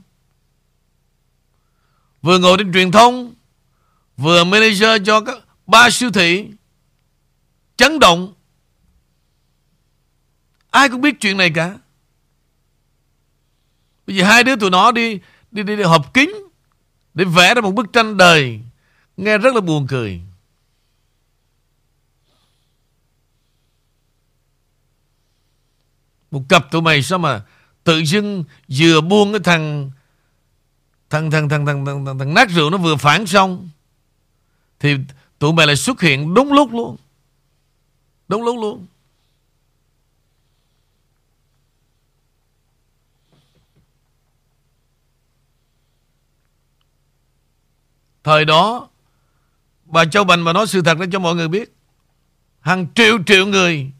Vừa 2.22 2.38
ngồi 2.38 2.58
trên 2.58 2.72
truyền 2.72 2.92
thông, 2.92 3.34
vừa 4.16 4.44
manager 4.44 5.06
cho 5.06 5.20
các 5.20 5.38
ba 5.66 5.90
siêu 5.90 6.10
thị. 6.10 6.48
Chấn 7.76 7.98
động. 7.98 8.34
Ai 10.70 10.88
cũng 10.88 11.00
biết 11.00 11.20
chuyện 11.20 11.36
này 11.36 11.50
cả. 11.54 11.78
Bây 14.06 14.16
giờ 14.16 14.24
hai 14.24 14.44
đứa 14.44 14.56
tụi 14.56 14.70
nó 14.70 14.92
đi 14.92 15.20
đi 15.50 15.62
đi, 15.62 15.76
đi 15.76 15.82
họp 15.82 16.14
kính 16.14 16.30
để 17.14 17.24
vẽ 17.24 17.54
ra 17.54 17.60
một 17.60 17.70
bức 17.70 17.92
tranh 17.92 18.16
đời 18.16 18.60
nghe 19.16 19.38
rất 19.38 19.54
là 19.54 19.60
buồn 19.60 19.86
cười. 19.86 20.20
Một 26.32 26.42
cặp 26.48 26.70
tụi 26.70 26.82
mày 26.82 27.02
sao 27.02 27.18
mà 27.18 27.42
tự 27.84 28.04
dưng 28.04 28.44
vừa 28.68 29.00
buông 29.00 29.32
cái 29.32 29.40
thằng 29.44 29.90
thằng 31.10 31.30
thằng 31.30 31.48
thằng 31.48 31.66
thằng 31.66 31.86
thằng, 31.86 32.04
thằng, 32.04 32.18
thằng 32.18 32.34
nát 32.34 32.50
rượu 32.50 32.70
nó 32.70 32.78
vừa 32.78 32.96
phản 32.96 33.26
xong 33.26 33.68
thì 34.80 34.96
tụi 35.38 35.52
mày 35.52 35.66
lại 35.66 35.76
xuất 35.76 36.00
hiện 36.00 36.34
đúng 36.34 36.52
lúc 36.52 36.72
luôn. 36.72 36.96
Đúng 38.28 38.42
lúc 38.42 38.56
luôn. 38.60 38.86
Thời 48.24 48.44
đó 48.44 48.88
Bà 49.84 50.04
Châu 50.04 50.24
Bành 50.24 50.44
mà 50.44 50.52
nói 50.52 50.66
sự 50.66 50.82
thật 50.82 50.98
để 51.00 51.06
cho 51.12 51.18
mọi 51.18 51.34
người 51.34 51.48
biết 51.48 51.72
Hàng 52.60 52.86
triệu 52.94 53.18
triệu 53.26 53.46
người 53.46 53.90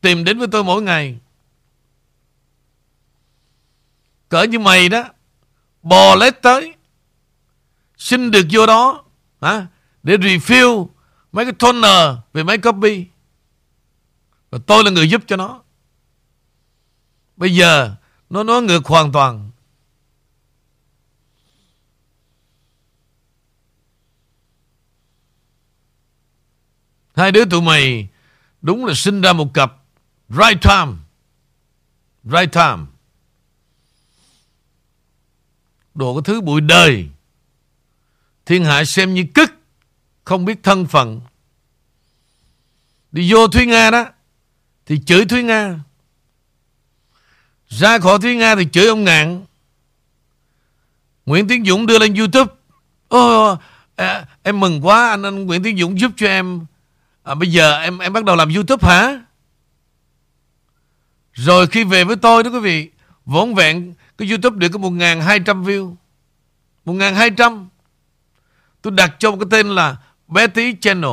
Tìm 0.00 0.24
đến 0.24 0.38
với 0.38 0.48
tôi 0.48 0.64
mỗi 0.64 0.82
ngày 0.82 1.18
Cỡ 4.28 4.42
như 4.42 4.58
mày 4.58 4.88
đó. 4.88 5.04
Bò 5.82 6.14
lết 6.14 6.42
tới. 6.42 6.74
Xin 7.96 8.30
được 8.30 8.46
vô 8.50 8.66
đó 8.66 9.04
hả, 9.40 9.66
Để 10.02 10.16
refill 10.16 10.88
Mấy 11.32 11.44
cái 11.44 11.54
toner 11.58 12.18
về 12.32 12.42
mấy 12.42 12.58
copy. 12.58 13.06
Và 14.50 14.58
tôi 14.66 14.84
là 14.84 14.90
người 14.90 15.10
giúp 15.10 15.22
cho 15.26 15.36
nó. 15.36 15.62
Bây 17.36 17.54
giờ 17.54 17.94
Nó 18.30 18.42
nói 18.42 18.62
ngược 18.62 18.86
hoàn 18.86 19.12
toàn. 19.12 19.50
Hai 27.16 27.32
đứa 27.32 27.44
tụi 27.44 27.62
mày 27.62 28.08
Đúng 28.62 28.84
là 28.84 28.94
sinh 28.94 29.20
ra 29.20 29.32
một 29.32 29.54
cặp 29.54 29.72
Right 30.28 30.62
time. 30.62 30.92
Right 32.24 32.52
time. 32.52 32.97
Đồ 35.98 36.14
cái 36.14 36.22
thứ 36.24 36.40
bụi 36.40 36.60
đời. 36.60 37.08
Thiên 38.46 38.64
hạ 38.64 38.84
xem 38.84 39.14
như 39.14 39.24
cức, 39.34 39.50
Không 40.24 40.44
biết 40.44 40.62
thân 40.62 40.86
phận. 40.86 41.20
Đi 43.12 43.32
vô 43.32 43.48
Thúy 43.48 43.66
Nga 43.66 43.90
đó 43.90 44.04
Thì 44.86 45.00
chửi 45.06 45.24
Thúy 45.24 45.42
Nga. 45.42 45.80
Ra 47.68 47.98
khỏi 47.98 48.18
Thúy 48.22 48.36
Nga 48.36 48.54
thì 48.54 48.66
chửi 48.72 48.86
ông 48.86 49.04
Ngạn. 49.04 49.44
Nguyễn 51.26 51.48
Tiến 51.48 51.64
Dũng 51.64 51.86
đưa 51.86 51.98
lên 51.98 52.14
Youtube. 52.14 52.54
Ô, 53.08 53.56
à, 53.96 54.26
Em 54.42 54.60
mừng 54.60 54.86
quá 54.86 55.08
anh, 55.08 55.22
anh 55.22 55.46
Nguyễn 55.46 55.62
Tiến 55.62 55.78
Dũng 55.78 56.00
giúp 56.00 56.12
cho 56.16 56.26
em. 56.26 56.66
À, 57.22 57.34
Bây 57.34 57.52
giờ 57.52 57.78
em 57.78 57.98
em 57.98 58.12
bắt 58.12 58.24
đầu 58.24 58.36
làm 58.36 58.54
Youtube 58.54 58.88
hả? 58.88 59.20
Rồi 61.32 61.66
khi 61.66 61.84
về 61.84 62.04
với 62.04 62.16
tôi 62.16 62.42
đó 62.42 62.50
quý 62.50 62.60
vị 62.60 62.90
Vốn 63.24 63.54
vẹn 63.54 63.94
cái 64.18 64.28
YouTube 64.28 64.56
được 64.58 64.68
có 64.68 64.78
1.200 64.78 65.64
view. 65.64 65.94
1.200 66.84 67.66
Tôi 68.82 68.92
đặt 68.96 69.16
cho 69.18 69.30
một 69.30 69.36
cái 69.40 69.46
tên 69.50 69.68
là 69.68 69.96
Betty 70.28 70.74
Channel. 70.80 71.10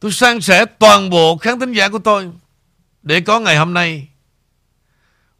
Tôi 0.00 0.12
sang 0.12 0.40
sẻ 0.40 0.64
toàn 0.64 1.10
bộ 1.10 1.36
khán 1.36 1.60
thính 1.60 1.72
giả 1.72 1.88
của 1.88 1.98
tôi 1.98 2.30
Để 3.02 3.20
có 3.20 3.40
ngày 3.40 3.56
hôm 3.56 3.74
nay. 3.74 4.08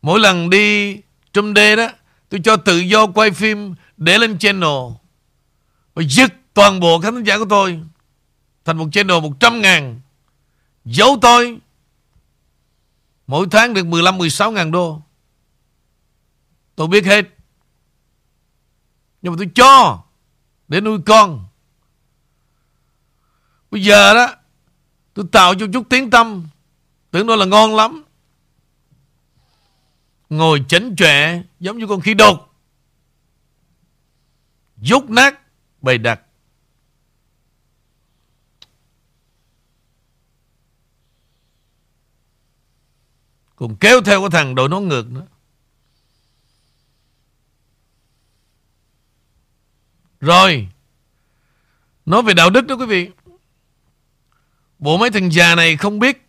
Mỗi 0.03 0.21
lần 0.21 0.51
đi 0.51 0.97
trong 1.33 1.55
đê 1.55 1.77
đó, 1.77 1.89
Tôi 2.29 2.41
cho 2.45 2.57
tự 2.57 2.79
do 2.79 3.07
quay 3.07 3.31
phim 3.31 3.75
Để 3.97 4.19
lên 4.19 4.39
channel 4.39 4.93
Và 5.95 6.03
dứt 6.09 6.33
toàn 6.55 6.81
bộ 6.81 7.01
khán 7.01 7.15
thính 7.15 7.25
giả 7.25 7.39
của 7.39 7.47
tôi 7.51 7.81
Thành 8.65 8.77
một 8.77 8.89
channel 8.93 9.21
100 9.21 9.61
ngàn. 9.61 10.01
Giấu 10.85 11.19
tôi. 11.23 11.59
Mỗi 13.27 13.47
tháng 13.51 13.75
được 13.75 13.87
15-16 13.87 14.51
ngàn 14.51 14.71
đô. 14.71 15.03
Tôi 16.79 16.89
biết 16.89 17.05
hết. 17.05 17.25
Nhưng 19.23 19.33
mà 19.33 19.37
tôi 19.39 19.51
cho 19.55 20.05
Để 20.69 20.81
nuôi 20.81 20.99
con. 21.07 21.47
Bây 23.71 23.83
giờ 23.83 24.15
đó, 24.15 24.35
Tôi 25.15 25.27
tạo 25.33 25.55
cho 25.55 25.67
chút 25.73 25.87
tiếng 25.91 26.11
tâm. 26.11 26.49
Tưởng 27.11 27.27
đó 27.27 27.37
là 27.37 27.45
ngon 27.47 27.77
lắm. 27.77 28.05
Ngồi 30.29 30.65
chấn 30.69 30.97
trẻ 30.97 31.43
Giống 31.61 31.79
như 31.79 31.87
con 31.87 32.01
khí 32.01 32.15
đột. 32.15 32.55
Dốt 34.77 35.11
nát 35.11 35.41
Bày 35.83 35.99
đặt 35.99 36.21
Cùng 43.57 43.77
kéo 43.77 44.01
theo 44.01 44.21
cái 44.21 44.31
thằng 44.31 44.55
đội 44.55 44.69
nón 44.69 44.89
ngược 44.89 45.11
nữa. 45.11 45.27
Rồi. 50.21 50.69
Nói 52.07 52.23
về 52.23 52.35
đạo 52.35 52.51
đức 52.51 52.67
đó 52.67 52.75
quý 52.75 52.87
vị. 52.87 53.11
Bộ 54.79 54.97
mấy 54.97 55.11
thằng 55.11 55.33
già 55.33 55.55
này 55.55 55.77
không 55.77 55.99
biết 55.99 56.27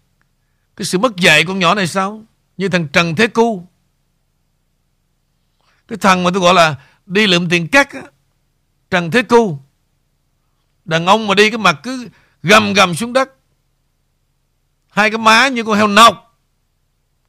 Cái 0.75 0.85
sự 0.85 0.97
mất 0.97 1.15
dạy 1.15 1.45
con 1.45 1.59
nhỏ 1.59 1.75
này 1.75 1.87
sao? 1.87 2.23
Như 2.57 2.69
thằng 2.69 2.87
Trần 2.87 3.15
Thế 3.15 3.27
Cu. 3.27 3.67
Cái 5.87 5.97
thằng 5.97 6.23
mà 6.23 6.29
tôi 6.33 6.41
gọi 6.41 6.53
là 6.53 6.75
Đi 7.05 7.27
lượm 7.27 7.49
tiền 7.49 7.67
cắt 7.67 7.93
á, 7.93 8.01
Trần 8.89 9.11
Thế 9.11 9.21
Cu. 9.21 9.59
Đàn 10.85 11.05
ông 11.05 11.27
mà 11.27 11.35
đi 11.35 11.49
cái 11.49 11.57
mặt 11.57 11.79
cứ 11.83 12.09
gầm 12.43 12.73
gầm 12.73 12.95
xuống 12.95 13.13
đất. 13.13 13.29
Hai 14.89 15.11
cái 15.11 15.17
má 15.17 15.47
như 15.47 15.63
con 15.63 15.77
heo 15.77 15.87
nọc. 15.87 16.39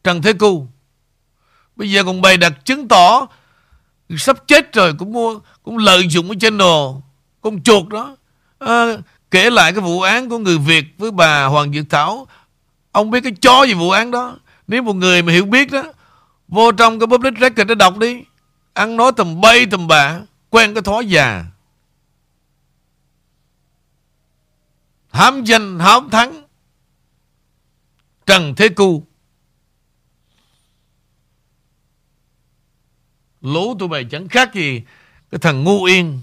Trần 0.05 0.23
Thế 0.23 0.33
Cu. 0.33 0.67
Bây 1.77 1.91
giờ 1.91 2.05
còn 2.05 2.21
bày 2.23 2.37
đặt 2.37 2.53
chứng 2.65 2.89
tỏ 2.89 3.27
Sắp 4.19 4.37
chết 4.47 4.73
rồi, 4.73 4.95
Cũng 4.99 5.13
mua 5.13 5.41
cũng 5.71 5.79
lợi 5.79 6.09
dụng 6.09 6.29
cái 6.29 6.37
channel 6.41 7.01
Con 7.41 7.63
chuột 7.63 7.89
đó. 7.89 8.17
À, 8.59 8.97
Kể 9.31 9.51
lại 9.51 9.73
cái 9.73 9.81
vụ 9.81 10.01
án 10.01 10.29
của 10.29 10.39
người 10.39 10.59
Việt 10.59 10.85
Với 10.99 11.11
bà 11.11 11.45
Hoàng 11.45 11.73
Diệu 11.73 11.85
Thảo. 11.91 12.27
Ông 12.93 13.11
biết 13.11 13.21
cái 13.21 13.33
chó 13.41 13.65
gì 13.65 13.75
vụ 13.75 13.91
án 13.91 14.11
đó. 14.11 14.37
Nếu 14.67 14.83
một 14.83 14.97
người 14.97 15.23
mà 15.23 15.33
hiểu 15.33 15.47
biết 15.47 15.73
đó 15.73 15.83
Vô 16.49 16.73
trong 16.73 16.99
cái 16.99 17.07
public 17.07 17.35
record 17.41 17.69
để 17.69 17.75
đọc 17.75 17.99
đi. 17.99 18.23
Ăn 18.73 18.97
nói 18.97 19.13
tầm 19.17 19.41
bay 19.41 19.67
tầm 19.71 19.87
bạ 19.87 20.21
Quen 20.51 20.75
cái 20.75 20.83
thói 20.83 21.07
già. 21.07 21.45
Hám 25.13 25.45
danh 25.45 25.79
hám 25.79 26.11
thắng. 26.11 26.43
Trần 28.27 28.55
Thế 28.57 28.69
Cu 28.69 29.07
Lũ 33.41 33.77
tụi 33.79 33.89
mày 33.89 34.05
chẳng 34.05 34.29
khác 34.29 34.55
gì 34.55 34.83
cái 35.31 35.39
thằng 35.39 35.65
ngu 35.65 35.85
yên. 35.85 36.21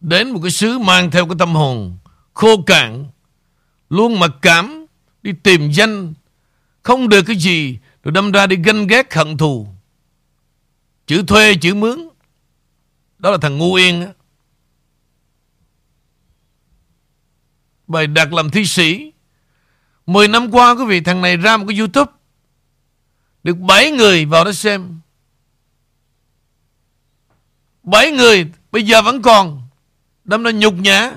Đến 0.00 0.30
một 0.30 0.40
cái 0.42 0.50
xứ 0.50 0.78
mang 0.78 1.10
theo 1.10 1.26
cái 1.26 1.34
tâm 1.38 1.54
hồn 1.54 1.96
Khô 2.34 2.62
cạn, 2.62 3.06
Luôn 3.90 4.20
mặc 4.20 4.30
cảm, 4.42 4.86
Đi 5.22 5.32
tìm 5.42 5.70
danh, 5.70 6.14
Không 6.82 7.08
được 7.08 7.22
cái 7.22 7.36
gì, 7.36 7.78
Rồi 8.02 8.12
đâm 8.12 8.32
ra 8.32 8.46
đi 8.46 8.56
ganh 8.56 8.86
ghét 8.86 9.14
hận 9.14 9.36
thù. 9.36 9.73
Chữ 11.06 11.22
thuê, 11.26 11.54
chữ 11.54 11.74
mướn. 11.74 12.08
Đó 13.18 13.30
là 13.30 13.38
thằng 13.40 13.58
ngu 13.58 13.74
yên 13.74 14.00
á. 14.00 14.12
Bài 17.86 18.06
đặt 18.06 18.32
làm 18.32 18.50
thi 18.50 18.64
sĩ. 18.64 19.12
Mười 20.06 20.28
năm 20.28 20.50
qua, 20.50 20.74
quý 20.74 20.84
vị, 20.84 21.00
thằng 21.00 21.22
này 21.22 21.36
ra 21.36 21.56
một 21.56 21.64
cái 21.68 21.78
YouTube. 21.78 22.12
Được 23.42 23.58
bảy 23.58 23.90
người 23.90 24.24
vào 24.24 24.44
đó 24.44 24.52
xem. 24.52 25.00
Bảy 27.82 28.10
người, 28.10 28.50
Bây 28.74 28.82
giờ 28.82 29.02
vẫn 29.02 29.22
còn. 29.22 29.62
Đâm 30.24 30.42
ra 30.42 30.50
nhục 30.50 30.74
nhã. 30.74 31.12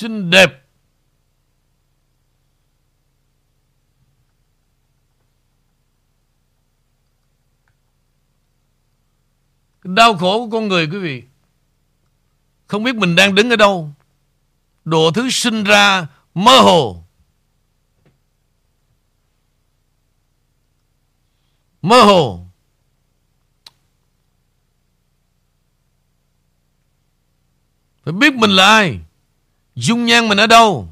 Xinh 0.00 0.30
đẹp. 0.30 0.66
Đau 9.84 10.16
khổ 10.16 10.38
của 10.38 10.50
con 10.50 10.68
người, 10.68 10.86
quý 10.86 10.98
vị, 10.98 11.22
không 12.66 12.82
biết 12.84 12.96
mình 12.96 13.14
đang 13.16 13.34
đứng 13.34 13.50
ở 13.50 13.56
đâu. 13.56 13.92
Độ 14.84 15.10
thứ 15.14 15.30
sinh 15.30 15.64
ra 15.64 16.06
mơ 16.34 16.58
hồ. 16.58 17.04
Mơ 21.82 22.02
hồ. 22.02 22.46
Phải 28.04 28.12
biết 28.12 28.34
mình 28.34 28.50
là 28.50 28.66
ai. 28.66 29.00
Dung 29.74 30.06
nhan 30.06 30.28
mình 30.28 30.40
ở 30.40 30.46
đâu? 30.46 30.88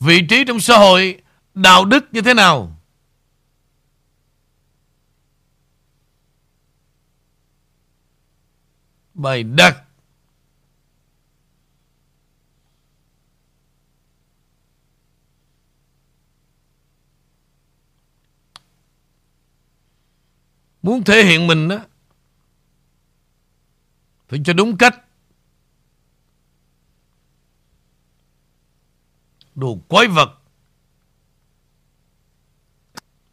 Vị 0.00 0.26
trí 0.28 0.44
trong 0.44 0.60
xã 0.60 0.78
hội 0.78 1.22
Đạo 1.56 1.84
đức 1.84 2.04
như 2.12 2.20
thế 2.20 2.34
nào? 2.34 2.76
Bài 9.14 9.42
đặt. 9.42 9.82
Muốn 20.82 21.04
thể 21.04 21.24
hiện 21.24 21.46
mình 21.46 21.68
đó 21.68 21.78
Phải 24.28 24.40
cho 24.44 24.52
đúng 24.52 24.76
cách. 24.76 25.05
Đồ 29.56 29.78
quái 29.88 30.06
vật. 30.06 30.30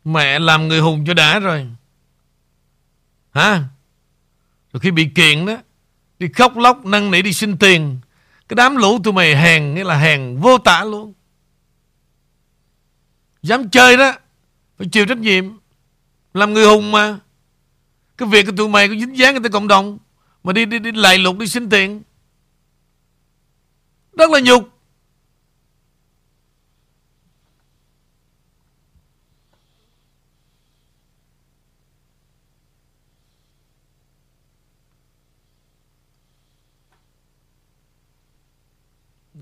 Mẹ 0.04 0.40
làm 0.40 0.68
người 0.68 0.80
hùng 0.80 1.04
cho 1.08 1.14
đã 1.14 1.40
rồi. 1.40 1.68
Hả? 3.32 3.64
Rồi 4.74 4.80
khi 4.80 4.92
bị 4.92 5.10
kiện 5.16 5.46
đó, 5.46 5.58
Đi 6.20 6.28
khóc 6.34 6.58
lóc, 6.58 6.86
năn 6.86 7.12
nỉ, 7.12 7.22
đi 7.22 7.34
xin 7.34 7.58
tiền, 7.58 8.00
Cái 8.48 8.56
đám 8.56 8.76
lũ 8.76 9.00
tụi 9.04 9.14
mày 9.14 9.36
hèn, 9.36 9.76
Nghĩa 9.76 9.84
là 9.84 9.98
hèn 9.98 10.40
vô 10.40 10.58
tả 10.58 10.84
luôn. 10.84 11.14
Dám 13.42 13.70
chơi 13.70 13.98
đó, 13.98 14.14
Phải 14.78 14.88
chịu 14.92 15.06
trách 15.06 15.18
nhiệm. 15.18 15.46
Làm 16.34 16.54
người 16.54 16.66
hùng 16.66 16.92
mà. 16.92 17.20
Cái 18.18 18.28
việc 18.30 18.46
của 18.46 18.52
tụi 18.58 18.70
mày 18.70 18.88
có 18.88 18.94
dính 18.96 19.18
dáng 19.18 19.44
tới 19.44 19.52
cộng 19.52 19.68
đồng, 19.68 19.98
Mà 20.44 20.54
đi 20.54 20.66
đi 20.66 20.80
đi 20.80 20.92
lại 20.92 21.18
lục 21.18 21.38
đi 21.38 21.48
xin 21.48 21.70
tiền. 21.70 22.02
Rất 24.18 24.30
là 24.30 24.40
nhục. 24.40 24.73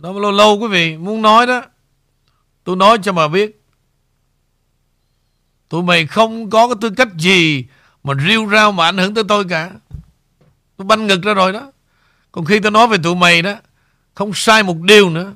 Đó 0.02 0.12
lâu 0.12 0.32
lâu 0.32 0.58
quý 0.58 0.68
vị 0.68 0.98
muốn 0.98 1.22
nói 1.22 1.48
đó 1.48 1.62
Tôi 2.64 2.76
nói 2.76 2.98
cho 3.04 3.14
mà 3.14 3.28
biết. 3.28 3.64
Tụi 5.70 5.84
mày 5.84 6.08
không 6.08 6.50
có 6.50 6.68
cái 6.68 6.76
tư 6.82 6.90
cách 6.98 7.08
gì 7.18 7.66
Mà 8.04 8.14
riêu 8.28 8.50
rao 8.52 8.72
mà 8.72 8.86
ảnh 8.86 8.98
hưởng 8.98 9.14
tới 9.14 9.24
tôi 9.28 9.46
cả. 9.50 9.72
Tôi 10.78 10.86
banh 10.86 11.08
ngực 11.08 11.22
ra 11.24 11.34
rồi 11.34 11.54
đó. 11.54 11.72
Còn 12.32 12.46
khi 12.46 12.60
tôi 12.60 12.72
nói 12.72 12.88
về 12.88 12.98
tụi 13.04 13.16
mày 13.16 13.42
đó 13.42 13.56
Không 14.14 14.32
sai 14.34 14.64
một 14.64 14.78
điều 14.82 15.10
nữa. 15.10 15.34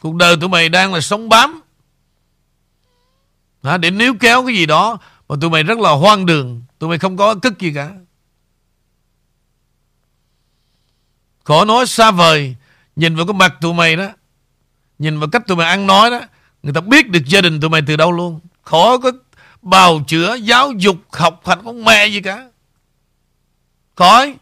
Cuộc 0.00 0.14
đời 0.14 0.36
tụi 0.40 0.48
mày 0.48 0.68
đang 0.68 0.94
là 0.94 1.00
sống 1.00 1.28
bám. 1.28 1.60
À, 3.62 3.76
Để 3.76 3.90
níu 3.90 4.14
kéo 4.20 4.46
cái 4.46 4.54
gì 4.54 4.66
đó 4.66 4.98
Mà 5.28 5.36
tụi 5.40 5.50
mày 5.50 5.62
rất 5.62 5.78
là 5.78 5.90
hoang 5.90 6.26
đường. 6.26 6.62
Tụi 6.78 6.88
mày 6.88 6.98
không 6.98 7.16
có 7.16 7.34
cất 7.34 7.58
gì 7.58 7.72
cả. 7.74 7.90
Khó 11.44 11.64
nói 11.64 11.86
xa 11.86 12.10
vời 12.10 12.56
Nhìn 12.96 13.16
vào 13.16 13.26
cái 13.26 13.34
mặt 13.34 13.54
tụi 13.60 13.74
mày 13.74 13.96
đó, 13.96 14.08
Nhìn 14.98 15.18
vào 15.18 15.28
cách 15.32 15.46
tụi 15.46 15.56
mày 15.56 15.66
ăn 15.66 15.86
nói 15.86 16.10
đó, 16.10 16.20
Người 16.62 16.72
ta 16.72 16.80
biết 16.80 17.10
được 17.10 17.24
gia 17.26 17.40
đình 17.40 17.60
tụi 17.60 17.70
mày 17.70 17.82
từ 17.86 17.96
đâu 17.96 18.12
luôn. 18.12 18.40
Khó 18.62 18.98
có 18.98 19.12
bào 19.62 20.00
chữa, 20.06 20.34
Giáo 20.34 20.72
dục, 20.72 20.96
học 21.12 21.46
hành 21.46 21.58
con 21.64 21.84
mẹ 21.84 22.06
gì 22.06 22.20
cả. 22.20 22.48
Khỏi. 23.94 24.36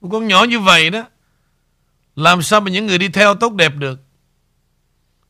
Một 0.00 0.08
con 0.12 0.28
nhỏ 0.28 0.44
như 0.44 0.60
vậy 0.60 0.90
đó 0.90 1.04
làm 2.16 2.42
sao 2.42 2.60
mà 2.60 2.70
những 2.70 2.86
người 2.86 2.98
đi 2.98 3.08
theo 3.08 3.34
tốt 3.34 3.52
đẹp 3.52 3.72
được? 3.76 4.00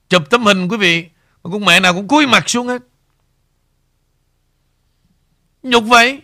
Chụp 0.08 0.30
tấm 0.30 0.44
hình, 0.44 0.68
quý 0.68 0.76
vị, 0.76 1.08
Mà 1.42 1.50
con 1.52 1.64
mẹ 1.64 1.80
nào 1.80 1.94
cũng 1.94 2.08
cúi 2.08 2.26
mặt 2.26 2.48
xuống 2.48 2.68
hết. 2.68 2.82
Nhục 5.62 5.84
vậy. 5.84 6.20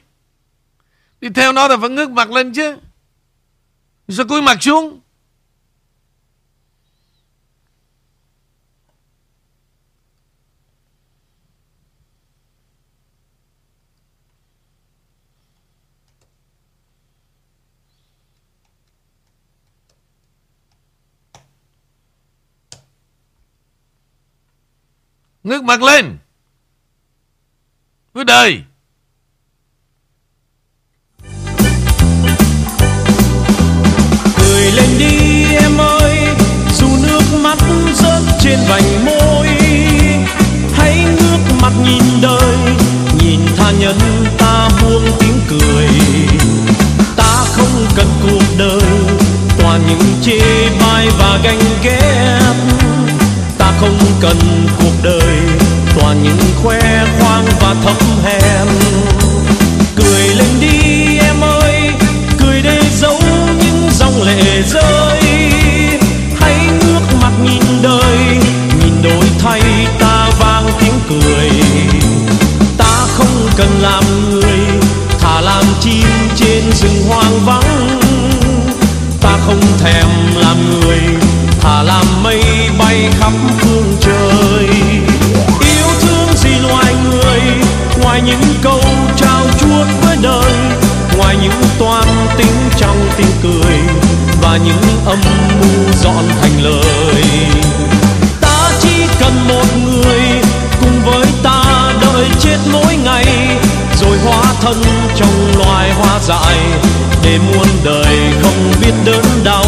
Đi 1.21 1.29
theo 1.29 1.53
nó 1.53 1.69
là 1.69 1.77
phải 1.77 1.91
ngước 1.91 2.11
mặt 2.11 2.31
lên 2.31 2.53
chứ. 2.53 2.77
Sao 4.09 4.27
cúi 4.29 4.43
mặt 4.43 4.63
xuống? 4.63 5.00
Ngước 25.51 25.65
mặt 25.65 25.83
lên. 25.83 26.17
Với 28.13 28.25
đời 28.25 28.63
Cười 34.39 34.73
lên 34.73 34.99
đi 34.99 35.45
em 35.55 35.79
ơi, 35.79 36.19
Dù 36.75 36.87
nước 37.03 37.23
mắt 37.43 37.59
rớt 37.95 38.23
trên 38.41 38.59
vành 38.69 39.05
môi, 39.05 39.47
Hãy 40.75 41.05
ngước 41.05 41.61
mặt 41.63 41.73
nhìn 41.85 42.03
đời, 42.23 42.57
Nhìn 43.21 43.41
tha 43.57 43.71
nhân 43.71 43.99
ta 44.39 44.69
buông 44.83 45.05
tiếng 45.21 45.41
cười. 45.49 45.89
Ta 47.17 47.45
không 47.45 47.87
cần 47.97 48.07
cuộc 48.23 48.59
đời, 48.59 48.91
Toàn 49.59 49.81
những 49.89 50.23
chê 50.23 50.69
bai 50.81 51.09
và 51.19 51.41
ganh 51.45 51.61
ghét 51.83 52.80
không 53.81 53.99
cần 54.21 54.37
cuộc 54.79 54.93
đời, 55.03 55.37
Toàn 55.99 56.23
những 56.23 56.39
khoe 56.63 56.81
khoang 57.19 57.45
và 57.61 57.75
thấp 57.85 57.97
hèn. 58.25 58.69
Cười 59.97 60.23
lên 60.23 60.61
đi 60.61 61.19
em 61.19 61.41
ơi, 61.41 61.91
Cười 62.39 62.63
để 62.63 62.81
giấu 62.93 63.21
những 63.59 63.91
dòng 63.93 64.23
lệ 64.23 64.63
rơi. 64.63 65.21
Hãy 66.41 66.57
ngước 66.67 67.03
mặt 67.23 67.33
nhìn 67.45 67.63
đời, 67.83 68.19
Nhìn 68.81 69.03
đổi 69.03 69.25
thay 69.39 69.61
ta 69.99 70.31
vang 70.41 70.71
tiếng 70.81 71.01
cười. 71.09 71.51
Ta 72.79 73.07
không 73.17 73.49
cần 73.57 73.69
làm 73.81 74.31
người, 74.31 74.59
thả 75.21 75.41
làm 75.41 75.65
chim 75.81 76.07
trên 76.37 76.73
rừng 76.73 77.05
hoang 77.09 77.45
vắng. 77.45 78.01
Ta 79.21 79.39
không 79.47 79.61
thèm 79.79 80.07
làm 80.37 80.57
người 80.71 81.31
Thà 81.61 81.83
làm 81.83 82.23
mây 82.23 82.43
bay 82.79 83.09
khắp 83.21 83.33
phương 83.59 83.97
trời. 84.01 84.69
Yêu 85.61 85.87
thương 86.01 86.37
gì 86.37 86.51
loài 86.69 86.95
người, 87.05 87.41
Ngoài 88.03 88.23
những 88.23 88.43
câu 88.63 88.81
trao 89.17 89.47
chuốt 89.61 89.87
với 90.03 90.17
đời, 90.23 90.53
Ngoài 91.17 91.37
những 91.43 91.63
toan 91.79 92.05
tính 92.37 92.69
trong 92.77 93.09
tiếng 93.17 93.33
cười 93.43 93.79
Và 94.43 94.57
những 94.57 95.05
âm 95.07 95.19
mưu 95.61 95.93
dọn 96.03 96.25
thành 96.41 96.63
lời. 96.63 97.25
Ta 98.41 98.71
chỉ 98.81 99.07
cần 99.21 99.49
một 99.49 99.67
người 99.85 100.21
Cùng 100.81 101.03
với 101.05 101.27
ta 101.43 101.93
đợi 102.03 102.27
chết 102.41 102.59
mỗi 102.73 102.97
ngày, 103.05 103.27
Rồi 104.01 104.19
hóa 104.25 104.43
thân 104.61 104.83
trong 105.17 105.53
loài 105.59 105.93
hoa 105.93 106.19
dại 106.23 106.59
Để 107.25 107.39
muôn 107.39 107.69
đời 107.85 108.19
không 108.43 108.73
biết 108.81 108.93
đớn 109.05 109.25
đau. 109.45 109.65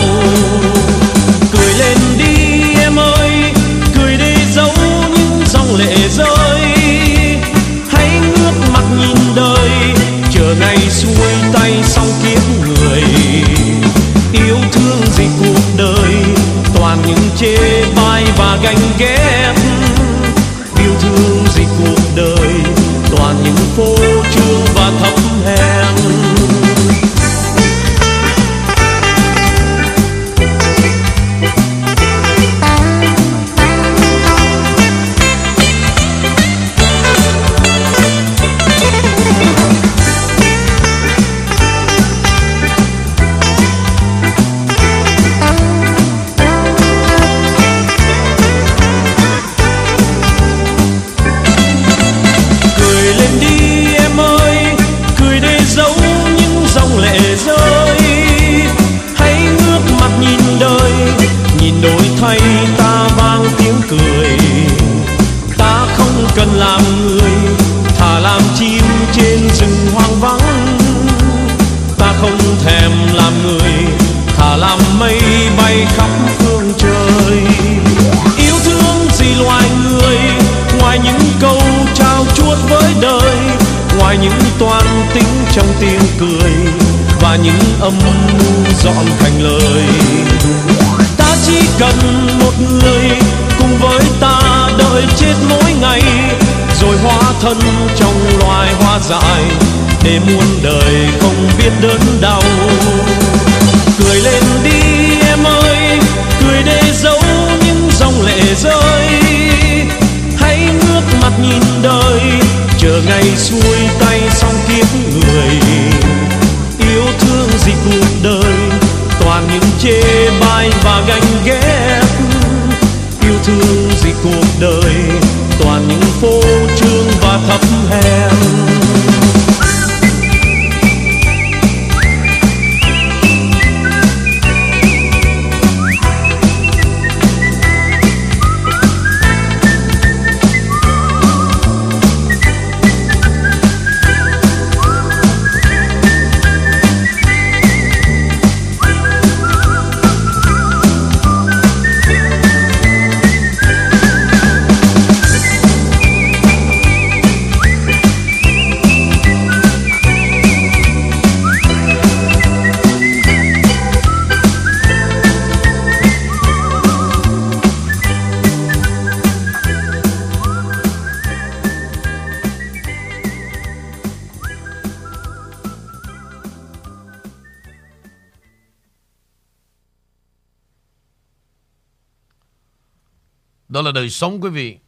Là 183.92 184.00
đời 184.00 184.10
sống 184.10 184.40
quý 184.40 184.50
vị. 184.50 184.78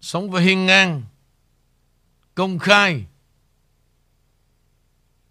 Sống 0.00 0.30
với 0.30 0.42
hiên 0.42 0.66
ngang, 0.66 1.02
công 2.34 2.58
khai, 2.58 3.06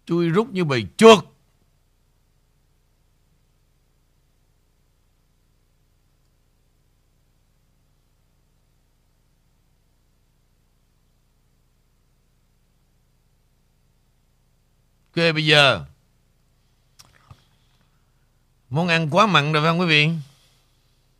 chui 0.06 0.28
rút 0.28 0.48
như 0.52 0.64
bầy 0.64 0.86
chuột. 0.96 1.24
Ok 15.16 15.34
bây 15.34 15.46
giờ 15.46 15.86
Món 18.70 18.88
ăn 18.88 19.08
quá 19.10 19.26
mặn 19.26 19.52
rồi 19.52 19.62
phải 19.62 19.70
không 19.70 19.80
quý 19.80 19.86
vị 19.86 20.10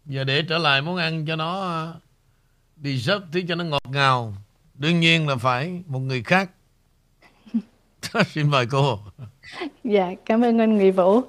Giờ 0.06 0.24
để 0.24 0.42
trở 0.42 0.58
lại 0.58 0.82
món 0.82 0.96
ăn 0.96 1.26
cho 1.26 1.36
nó 1.36 1.86
đi 2.76 3.00
sấp 3.00 3.22
tí 3.32 3.44
cho 3.48 3.54
nó 3.54 3.64
ngọt 3.64 3.82
ngào. 3.90 4.34
Đương 4.74 5.00
nhiên 5.00 5.28
là 5.28 5.36
phải 5.36 5.82
một 5.86 5.98
người 5.98 6.22
khác. 6.22 6.50
Xin 8.26 8.50
mời 8.50 8.66
cô. 8.70 8.98
Dạ, 9.84 10.14
cảm 10.24 10.44
ơn 10.44 10.58
anh 10.58 10.78
Nghị 10.78 10.90
Vũ. 10.90 11.20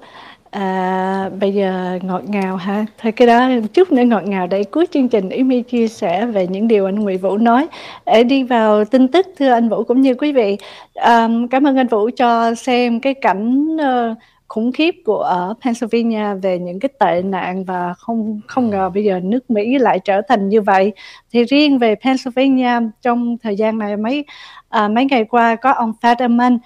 À, 0.50 1.30
bây 1.40 1.54
giờ 1.54 1.98
ngọt 2.02 2.22
ngào 2.28 2.56
ha 2.56 2.86
thôi 2.98 3.12
cái 3.12 3.28
đó 3.28 3.48
chút 3.74 3.92
nữa 3.92 4.02
ngọt 4.02 4.24
ngào 4.24 4.46
để 4.46 4.64
cuối 4.64 4.86
chương 4.90 5.08
trình 5.08 5.28
ý 5.28 5.42
mi 5.42 5.62
chia 5.62 5.88
sẻ 5.88 6.26
về 6.26 6.46
những 6.46 6.68
điều 6.68 6.86
anh 6.86 6.94
Nguyễn 6.94 7.18
Vũ 7.18 7.36
nói 7.36 7.66
để 8.06 8.24
đi 8.24 8.42
vào 8.42 8.84
tin 8.84 9.08
tức 9.08 9.26
thưa 9.38 9.50
anh 9.52 9.68
Vũ 9.68 9.84
cũng 9.84 10.00
như 10.00 10.14
quý 10.14 10.32
vị 10.32 10.56
à, 10.94 11.28
cảm 11.50 11.66
ơn 11.66 11.76
anh 11.76 11.86
Vũ 11.86 12.10
cho 12.16 12.54
xem 12.54 13.00
cái 13.00 13.14
cảnh 13.14 13.76
uh, 13.76 14.18
khủng 14.48 14.72
khiếp 14.72 14.94
của 15.04 15.18
ở 15.18 15.54
Pennsylvania 15.64 16.34
về 16.42 16.58
những 16.58 16.80
cái 16.80 16.88
tệ 17.00 17.22
nạn 17.22 17.64
và 17.64 17.94
không 17.94 18.40
không 18.46 18.70
ngờ 18.70 18.90
bây 18.90 19.04
giờ 19.04 19.20
nước 19.22 19.50
Mỹ 19.50 19.78
lại 19.78 20.00
trở 20.04 20.20
thành 20.28 20.48
như 20.48 20.60
vậy. 20.60 20.92
Thì 21.32 21.44
riêng 21.44 21.78
về 21.78 21.94
Pennsylvania 21.94 22.80
trong 23.02 23.36
thời 23.42 23.56
gian 23.56 23.78
này 23.78 23.96
mấy 23.96 24.24
à, 24.68 24.88
mấy 24.88 25.04
ngày 25.04 25.24
qua 25.24 25.56
có 25.56 25.70
ông 25.70 25.92
Fetterman 26.02 26.58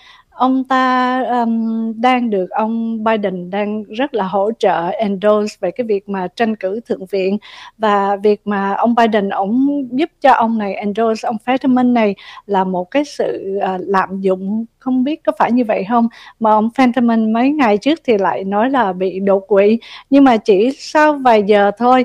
ông 0.43 0.65
ta 0.65 1.21
um, 1.23 1.93
đang 2.01 2.31
được 2.31 2.51
ông 2.51 3.05
Biden 3.05 3.51
đang 3.51 3.83
rất 3.83 4.15
là 4.15 4.25
hỗ 4.25 4.51
trợ 4.59 4.89
endorse 4.89 5.57
về 5.61 5.71
cái 5.71 5.85
việc 5.85 6.09
mà 6.09 6.29
tranh 6.37 6.57
cử 6.57 6.81
thượng 6.81 7.07
viện. 7.07 7.39
Và 7.79 8.17
việc 8.17 8.41
mà 8.45 8.75
ông 8.75 8.95
Biden 8.95 9.29
ông 9.29 9.69
giúp 9.91 10.11
cho 10.21 10.33
ông 10.33 10.59
này 10.59 10.75
endorse 10.75 11.27
ông 11.27 11.37
Fetterman 11.45 11.93
này 11.93 12.15
là 12.47 12.65
một 12.65 12.91
cái 12.91 13.05
sự 13.05 13.59
uh, 13.59 13.81
lạm 13.87 14.21
dụng. 14.21 14.65
Không 14.79 15.05
biết 15.05 15.25
có 15.25 15.33
phải 15.39 15.53
như 15.53 15.65
vậy 15.65 15.85
không? 15.89 16.09
Mà 16.41 16.51
ông 16.51 16.69
Fetterman 16.77 17.33
mấy 17.33 17.51
ngày 17.51 17.79
trước 17.79 18.01
thì 18.05 18.19
lại 18.19 18.45
nói 18.45 18.71
là 18.71 18.93
bị 18.93 19.21
đột 19.21 19.45
quỵ. 19.49 19.79
Nhưng 20.11 20.25
mà 20.25 20.37
chỉ 20.37 20.71
sau 20.79 21.13
vài 21.13 21.43
giờ 21.43 21.71
thôi 21.79 22.05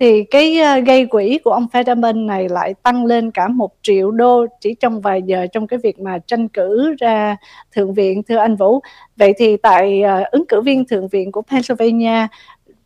thì 0.00 0.24
cái 0.24 0.58
ờ, 0.60 0.78
gây 0.78 1.06
quỹ 1.06 1.38
của 1.44 1.50
ông 1.50 1.66
Federman 1.72 2.26
này 2.26 2.48
lại 2.48 2.74
tăng 2.82 3.04
lên 3.04 3.30
cả 3.30 3.48
một 3.48 3.70
triệu 3.82 4.10
đô 4.10 4.46
chỉ 4.60 4.74
trong 4.74 5.00
vài 5.00 5.22
giờ 5.22 5.46
trong 5.52 5.66
cái 5.66 5.78
việc 5.82 6.00
mà 6.00 6.18
tranh 6.18 6.48
cử 6.48 6.94
ra 6.98 7.36
thượng 7.72 7.94
viện 7.94 8.22
thưa 8.22 8.36
anh 8.36 8.56
Vũ. 8.56 8.80
Vậy 9.16 9.32
thì 9.38 9.56
tại 9.56 10.02
ờ, 10.02 10.22
ứng 10.30 10.46
cử 10.46 10.60
viên 10.60 10.84
thượng 10.84 11.08
viện 11.08 11.32
của 11.32 11.42
Pennsylvania 11.42 12.26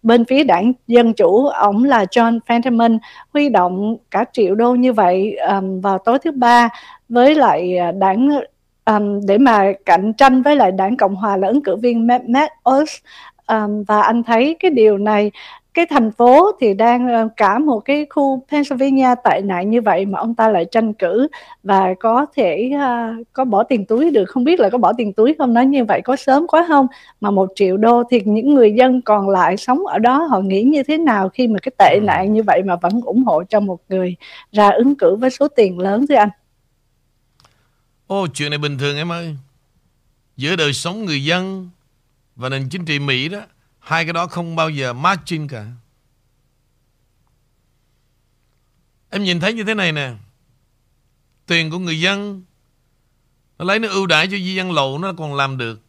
bên 0.03 0.25
phía 0.25 0.45
đảng 0.45 0.73
Dân 0.87 1.13
Chủ, 1.13 1.47
ông 1.47 1.85
là 1.85 2.05
John 2.05 2.39
Fetterman 2.47 2.99
huy 3.33 3.49
động 3.49 3.97
cả 4.11 4.25
triệu 4.33 4.55
đô 4.55 4.75
như 4.75 4.93
vậy 4.93 5.37
um, 5.37 5.81
vào 5.81 5.99
tối 5.99 6.19
thứ 6.19 6.31
ba 6.31 6.69
với 7.09 7.35
lại 7.35 7.77
ờ, 7.77 7.93
đảng 7.93 8.29
um, 8.85 9.21
để 9.27 9.39
mà 9.39 9.73
cạnh 9.87 10.13
tranh 10.13 10.43
với 10.43 10.57
lại 10.57 10.73
đảng 10.73 10.97
Cộng 10.97 11.15
Hòa 11.15 11.37
là 11.37 11.49
ứng 11.49 11.63
cử 11.63 11.77
viên 11.77 12.07
Matt, 12.07 12.29
Matt 12.29 12.53
Oz 12.65 12.99
um, 13.47 13.85
và 13.85 14.03
anh 14.03 14.23
thấy 14.23 14.57
cái 14.61 14.71
điều 14.71 14.99
này 14.99 15.31
cái 15.75 15.87
thành 15.91 16.12
phố 16.12 16.51
thì 16.61 16.75
đang 16.75 17.09
ờ, 17.09 17.29
cả 17.37 17.59
một 17.59 17.81
cái 17.81 18.07
khu 18.11 18.45
Pennsylvania 18.51 19.14
tệ 19.25 19.41
nạn 19.45 19.70
như 19.70 19.81
vậy 19.81 20.07
mà 20.07 20.18
ông 20.18 20.35
ta 20.35 20.49
lại 20.49 20.64
tranh 20.70 20.93
cử 20.93 21.29
và 21.62 21.95
có 22.01 22.27
thể 22.37 22.70
uh, 22.75 23.27
có 23.33 23.45
bỏ 23.45 23.62
tiền 23.62 23.87
túi 23.87 24.11
được. 24.11 24.25
Không 24.25 24.45
biết 24.45 24.61
là 24.61 24.70
có 24.70 24.79
bỏ 24.79 24.93
tiền 24.93 25.12
túi 25.12 25.35
không? 25.39 25.55
Nói 25.55 25.66
như 25.66 25.85
vậy 25.85 26.01
có 26.05 26.16
sớm 26.16 26.47
quá 26.47 26.64
không? 26.68 26.87
Mà 27.20 27.31
một 27.31 27.53
triệu 27.55 27.77
đô 27.77 28.03
thì 28.11 28.20
những 28.25 28.55
người 28.55 28.73
dân 28.73 29.03
còn 29.03 29.29
lại 29.29 29.57
sống 29.57 29.87
ở 29.87 29.99
đó 29.99 30.27
họ 30.31 30.41
nghĩ 30.41 30.62
như 30.62 30.83
thế 30.83 30.99
nào 30.99 31.29
khi 31.29 31.49
mà 31.49 31.59
cái 31.62 31.73
tệ 31.79 32.01
nạn 32.03 32.33
như 32.33 32.43
vậy 32.43 32.62
mà 32.62 32.77
vẫn 32.77 33.01
ủng 33.05 33.25
hộ 33.25 33.43
cho 33.45 33.61
một 33.61 33.81
người 33.89 34.16
ra 34.53 34.70
ứng 34.70 34.95
cử 34.95 35.16
với 35.16 35.31
số 35.31 35.49
tiền 35.49 35.79
lớn 35.79 36.07
thưa 36.07 36.14
anh? 36.14 36.31
Ô 38.07 38.27
chuyện 38.35 38.51
này 38.51 38.59
bình 38.59 38.79
thường 38.79 38.97
em 38.97 39.12
ơi. 39.12 39.37
Giữa 40.37 40.57
đời 40.57 40.73
sống 40.73 41.05
người 41.05 41.25
dân 41.25 41.68
và 42.37 42.49
nền 42.49 42.68
chính 42.68 42.85
trị 42.85 42.99
Mỹ 42.99 43.29
đó 43.29 43.41
Hai 43.83 44.05
cái 44.05 44.12
đó 44.12 44.26
không 44.26 44.57
bao 44.57 44.70
giờ 44.70 44.93
matching 44.93 45.49
cả. 45.49 45.66
Em 49.11 49.22
nhìn 49.22 49.41
thấy 49.41 49.53
như 49.53 49.64
thế 49.64 49.74
này 49.74 49.93
nè. 49.93 50.14
Tiền 51.47 51.70
của 51.70 51.78
người 51.78 52.01
dân, 52.01 52.43
nó 53.59 53.64
lấy 53.64 53.78
nó 53.78 53.89
ưu 53.89 54.07
đãi 54.07 54.26
cho 54.26 54.37
di 54.37 54.55
dân 54.55 54.72
lậu 54.72 54.99
nó 54.99 55.12
còn 55.18 55.35
làm 55.35 55.57
được. 55.57 55.80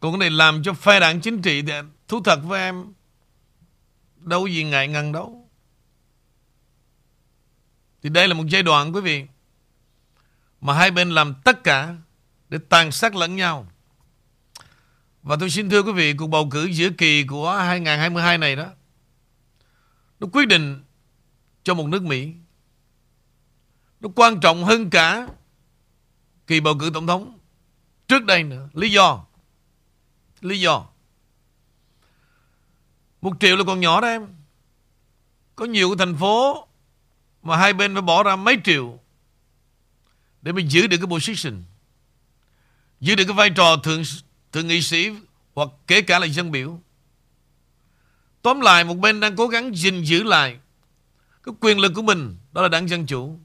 Còn 0.00 0.12
cái 0.12 0.18
này 0.18 0.30
làm 0.30 0.62
cho 0.62 0.72
phe 0.72 1.00
đảng 1.00 1.20
chính 1.20 1.42
trị 1.42 1.62
thì 1.62 1.72
thú 2.08 2.20
thật 2.24 2.40
với 2.44 2.60
em 2.60 2.92
đâu 4.16 4.46
gì 4.46 4.64
ngại 4.64 4.88
ngần 4.88 5.12
đâu. 5.12 5.48
Thì 8.02 8.08
đây 8.08 8.28
là 8.28 8.34
một 8.34 8.44
giai 8.48 8.62
đoạn, 8.62 8.94
quý 8.94 9.00
vị, 9.00 9.26
mà 10.60 10.74
hai 10.74 10.90
bên 10.90 11.10
làm 11.10 11.34
tất 11.44 11.64
cả 11.64 11.96
để 12.48 12.58
tàn 12.68 12.92
sát 12.92 13.14
lẫn 13.14 13.36
nhau. 13.36 13.66
Và 15.26 15.36
tôi 15.40 15.50
xin 15.50 15.70
thưa 15.70 15.82
quý 15.82 15.92
vị, 15.92 16.14
cuộc 16.14 16.26
bầu 16.26 16.48
cử 16.50 16.64
giữa 16.64 16.90
kỳ 16.98 17.24
của 17.24 17.52
2022 17.52 18.38
này 18.38 18.56
đó, 18.56 18.66
nó 20.20 20.26
quyết 20.32 20.48
định 20.48 20.82
cho 21.62 21.74
một 21.74 21.88
nước 21.88 22.02
Mỹ. 22.02 22.32
Nó 24.00 24.08
quan 24.16 24.40
trọng 24.40 24.64
hơn 24.64 24.90
cả 24.90 25.28
kỳ 26.46 26.60
bầu 26.60 26.74
cử 26.80 26.90
tổng 26.94 27.06
thống 27.06 27.38
trước 28.08 28.24
đây 28.24 28.42
nữa. 28.42 28.68
Lý 28.74 28.90
do. 28.90 29.24
Lý 30.40 30.60
do. 30.60 30.86
Một 33.20 33.32
triệu 33.40 33.56
là 33.56 33.64
còn 33.64 33.80
nhỏ 33.80 34.00
đó 34.00 34.08
em. 34.08 34.26
Có 35.56 35.64
nhiều 35.64 35.88
cái 35.88 36.06
thành 36.06 36.16
phố 36.16 36.68
mà 37.42 37.56
hai 37.56 37.72
bên 37.72 37.94
phải 37.94 38.02
bỏ 38.02 38.22
ra 38.22 38.36
mấy 38.36 38.56
triệu 38.64 38.98
để 40.42 40.52
mình 40.52 40.70
giữ 40.70 40.86
được 40.86 40.96
cái 40.96 41.06
position. 41.06 41.62
Giữ 43.00 43.14
được 43.14 43.24
cái 43.24 43.34
vai 43.34 43.50
trò 43.50 43.76
thượng 43.76 44.02
thượng 44.56 44.68
nghị 44.68 44.82
sĩ 44.82 45.10
hoặc 45.54 45.68
kể 45.86 46.02
cả 46.02 46.18
là 46.18 46.26
dân 46.26 46.50
biểu. 46.50 46.80
Tóm 48.42 48.60
lại 48.60 48.84
một 48.84 48.94
bên 48.94 49.20
đang 49.20 49.36
cố 49.36 49.48
gắng 49.48 49.76
gìn 49.76 50.02
giữ 50.02 50.22
lại 50.22 50.58
cái 51.42 51.54
quyền 51.60 51.78
lực 51.78 51.92
của 51.94 52.02
mình, 52.02 52.36
đó 52.52 52.62
là 52.62 52.68
đảng 52.68 52.88
Dân 52.88 53.06
Chủ. 53.06 53.38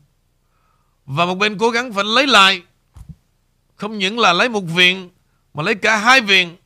Và 1.05 1.25
một 1.25 1.35
bên 1.35 1.57
cố 1.57 1.69
gắng 1.69 1.93
phải 1.93 2.03
lấy 2.03 2.27
lại 2.27 2.63
không 3.75 3.97
những 3.97 4.19
là 4.19 4.33
lấy 4.33 4.49
một 4.49 4.61
viện 4.61 5.09
mà 5.53 5.63
lấy 5.63 5.75
cả 5.75 5.97
hai 5.97 6.21
viện. 6.21 6.57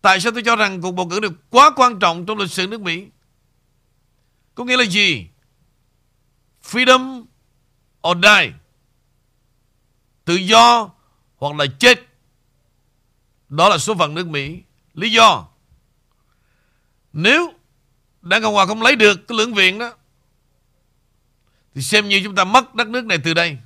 Tại 0.00 0.20
sao 0.20 0.32
tôi 0.32 0.42
cho 0.42 0.56
rằng 0.56 0.80
cuộc 0.80 0.92
bầu 0.92 1.08
cử 1.08 1.20
được 1.20 1.32
quá 1.50 1.70
quan 1.76 1.98
trọng 1.98 2.26
trong 2.26 2.38
lịch 2.38 2.50
sử 2.50 2.66
nước 2.66 2.80
Mỹ? 2.80 3.06
Có 4.54 4.64
nghĩa 4.64 4.76
là 4.76 4.84
gì? 4.84 5.26
Freedom 6.64 7.24
or 8.08 8.18
die. 8.22 8.52
Tự 10.24 10.34
do 10.34 10.90
hoặc 11.36 11.56
là 11.56 11.66
chết. 11.78 12.09
Đó 13.50 13.68
là 13.68 13.78
số 13.78 13.94
phận 13.94 14.14
nước 14.14 14.26
Mỹ. 14.26 14.62
Lý 14.94 15.12
do, 15.12 15.48
nếu 17.12 17.52
Đảng 18.22 18.42
Cộng 18.42 18.54
Hòa 18.54 18.66
không 18.66 18.82
lấy 18.82 18.96
được 18.96 19.28
cái 19.28 19.38
lưỡng 19.38 19.54
viện 19.54 19.78
đó, 19.78 19.92
Thì 21.74 21.82
xem 21.82 22.08
như 22.08 22.20
chúng 22.24 22.34
ta 22.34 22.44
mất 22.44 22.74
đất 22.74 22.88
nước 22.88 23.04
này 23.04 23.18
từ 23.24 23.34
đây. 23.34 23.58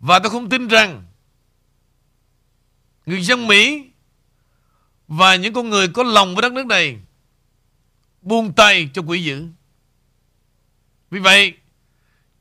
Và 0.00 0.18
tôi 0.18 0.30
không 0.30 0.48
tin 0.48 0.68
rằng 0.68 1.04
Người 3.06 3.22
dân 3.22 3.46
Mỹ 3.46 3.84
Và 5.08 5.36
những 5.36 5.52
con 5.52 5.70
người 5.70 5.88
có 5.88 6.02
lòng 6.02 6.34
với 6.34 6.42
đất 6.42 6.52
nước 6.52 6.66
này 6.66 6.98
Buông 8.22 8.52
tay 8.52 8.90
cho 8.94 9.02
quỷ 9.02 9.24
dữ. 9.24 9.46
Vì 11.10 11.20
vậy, 11.20 11.54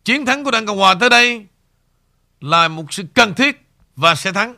Chiến 0.04 0.26
thắng 0.26 0.44
của 0.44 0.52
Đảng 0.52 0.66
Cộng 0.66 0.78
Hòa 0.78 0.96
tới 1.00 1.10
đây 1.10 1.46
Là 2.42 2.68
một 2.68 2.94
sự 2.94 3.04
cần 3.14 3.34
thiết 3.34 3.68
Và 3.96 4.16
sẽ 4.16 4.32
thắng. 4.32 4.56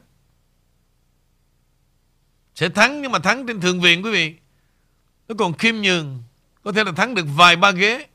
Sẽ 2.55 2.69
thắng 2.69 3.01
nhưng 3.01 3.11
mà 3.11 3.19
thắng 3.19 3.47
trên 3.47 3.61
thượng 3.61 3.81
viện 3.81 4.05
quý 4.05 4.11
vị. 4.11 4.35
Nó 5.27 5.35
còn 5.39 5.53
khiêm 5.53 5.75
nhường, 5.75 6.23
Có 6.63 6.71
thể 6.71 6.83
là 6.83 6.91
thắng 6.91 7.15
được 7.15 7.25
vài 7.35 7.55
ba 7.55 7.71
ghế. 7.71 8.07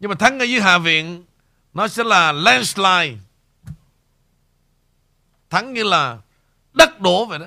Nhưng 0.00 0.08
mà 0.08 0.14
thắng 0.14 0.38
ở 0.38 0.44
dưới 0.44 0.60
Hạ 0.60 0.78
viện, 0.78 1.24
Nó 1.74 1.88
sẽ 1.88 2.04
là 2.04 2.32
landslide. 2.32 3.16
Thắng 5.50 5.72
như 5.72 5.82
là 5.82 6.18
Đất 6.72 7.00
đổ 7.00 7.26
vậy 7.26 7.38
đó. 7.38 7.46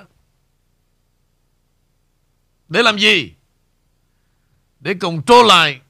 Để 2.68 2.82
làm 2.82 2.98
gì? 2.98 3.32
Để 4.80 4.94
cùng 5.00 5.22
trô 5.22 5.42
lại 5.42 5.80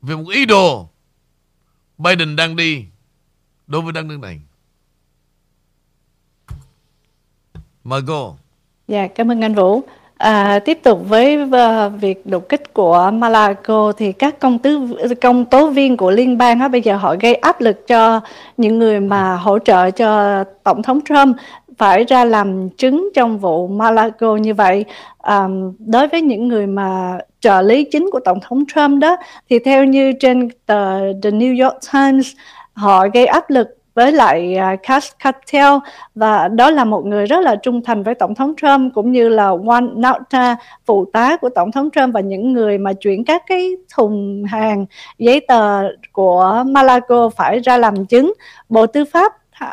Về 0.00 0.16
một 0.16 0.28
ý 0.28 0.46
đồ 0.46 0.90
Biden 1.98 2.36
đang 2.36 2.56
đi 2.56 2.86
Đối 3.66 3.82
với 3.82 3.92
đất 3.92 4.04
nước 4.04 4.18
này. 4.18 4.40
Mời 7.84 8.02
cô 8.06 8.38
Dạ, 8.88 9.06
cảm 9.06 9.30
ơn 9.30 9.44
anh 9.44 9.54
Vũ. 9.54 9.82
À, 10.16 10.58
tiếp 10.64 10.78
tục 10.82 11.00
với 11.08 11.42
uh, 11.42 11.92
việc 12.00 12.26
đột 12.26 12.48
kích 12.48 12.74
của 12.74 13.10
Malaco 13.14 13.92
thì 13.96 14.12
các 14.12 14.40
công 14.40 14.58
tố 14.58 14.70
công 15.20 15.44
tố 15.44 15.70
viên 15.70 15.96
của 15.96 16.10
liên 16.10 16.38
bang 16.38 16.58
đó, 16.58 16.68
bây 16.68 16.80
giờ 16.80 16.96
họ 16.96 17.16
gây 17.20 17.34
áp 17.34 17.60
lực 17.60 17.86
cho 17.86 18.20
những 18.56 18.78
người 18.78 19.00
mà 19.00 19.36
hỗ 19.36 19.58
trợ 19.58 19.90
cho 19.90 20.44
tổng 20.62 20.82
thống 20.82 21.00
Trump 21.04 21.36
phải 21.78 22.04
ra 22.04 22.24
làm 22.24 22.68
chứng 22.68 23.10
trong 23.14 23.38
vụ 23.38 23.68
Malaco 23.68 24.36
như 24.36 24.54
vậy. 24.54 24.84
À, 25.18 25.48
đối 25.78 26.08
với 26.08 26.22
những 26.22 26.48
người 26.48 26.66
mà 26.66 27.18
trợ 27.40 27.62
lý 27.62 27.84
chính 27.84 28.10
của 28.12 28.20
tổng 28.20 28.40
thống 28.40 28.64
Trump 28.74 29.00
đó 29.00 29.16
thì 29.50 29.58
theo 29.58 29.84
như 29.84 30.12
trên 30.20 30.48
tờ 30.66 30.98
The 31.22 31.30
New 31.30 31.64
York 31.64 31.76
Times 31.92 32.32
họ 32.72 33.06
gây 33.14 33.26
áp 33.26 33.50
lực 33.50 33.75
với 33.96 34.12
lại 34.12 34.54
à, 34.54 34.76
Cash 34.82 35.18
Cartel 35.18 35.74
và 36.14 36.48
đó 36.48 36.70
là 36.70 36.84
một 36.84 37.06
người 37.06 37.26
rất 37.26 37.40
là 37.40 37.56
trung 37.56 37.82
thành 37.84 38.02
với 38.02 38.14
tổng 38.14 38.34
thống 38.34 38.54
Trump 38.56 38.94
cũng 38.94 39.12
như 39.12 39.28
là 39.28 39.48
Juan 39.48 40.00
Nauta 40.00 40.56
phụ 40.86 41.04
tá 41.12 41.36
của 41.36 41.48
tổng 41.48 41.72
thống 41.72 41.90
Trump 41.90 42.14
và 42.14 42.20
những 42.20 42.52
người 42.52 42.78
mà 42.78 42.92
chuyển 42.92 43.24
các 43.24 43.42
cái 43.46 43.76
thùng 43.96 44.44
hàng 44.48 44.86
giấy 45.18 45.40
tờ 45.48 45.82
của 46.12 46.64
Malaco 46.66 47.28
phải 47.28 47.58
ra 47.58 47.78
làm 47.78 48.06
chứng. 48.06 48.32
Bộ 48.68 48.86
Tư 48.86 49.04
pháp 49.04 49.32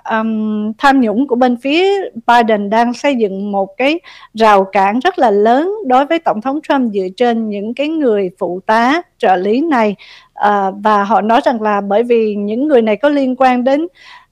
um, 0.09 0.73
tham 0.77 1.01
nhũng 1.01 1.27
của 1.27 1.35
bên 1.35 1.57
phía 1.57 1.85
Biden 2.27 2.69
đang 2.69 2.93
xây 2.93 3.15
dựng 3.15 3.51
một 3.51 3.77
cái 3.77 3.99
rào 4.33 4.63
cản 4.63 4.99
rất 4.99 5.19
là 5.19 5.31
lớn 5.31 5.71
đối 5.87 6.05
với 6.05 6.19
tổng 6.19 6.41
thống 6.41 6.59
Trump 6.61 6.93
dựa 6.93 7.07
trên 7.17 7.49
những 7.49 7.73
cái 7.73 7.87
người 7.87 8.29
phụ 8.39 8.59
tá 8.65 9.01
trợ 9.17 9.35
lý 9.35 9.61
này 9.61 9.95
à, 10.33 10.71
và 10.71 11.03
họ 11.03 11.21
nói 11.21 11.41
rằng 11.45 11.61
là 11.61 11.81
bởi 11.81 12.03
vì 12.03 12.35
những 12.35 12.67
người 12.67 12.81
này 12.81 12.95
có 12.95 13.09
liên 13.09 13.35
quan 13.35 13.63
đến 13.63 13.87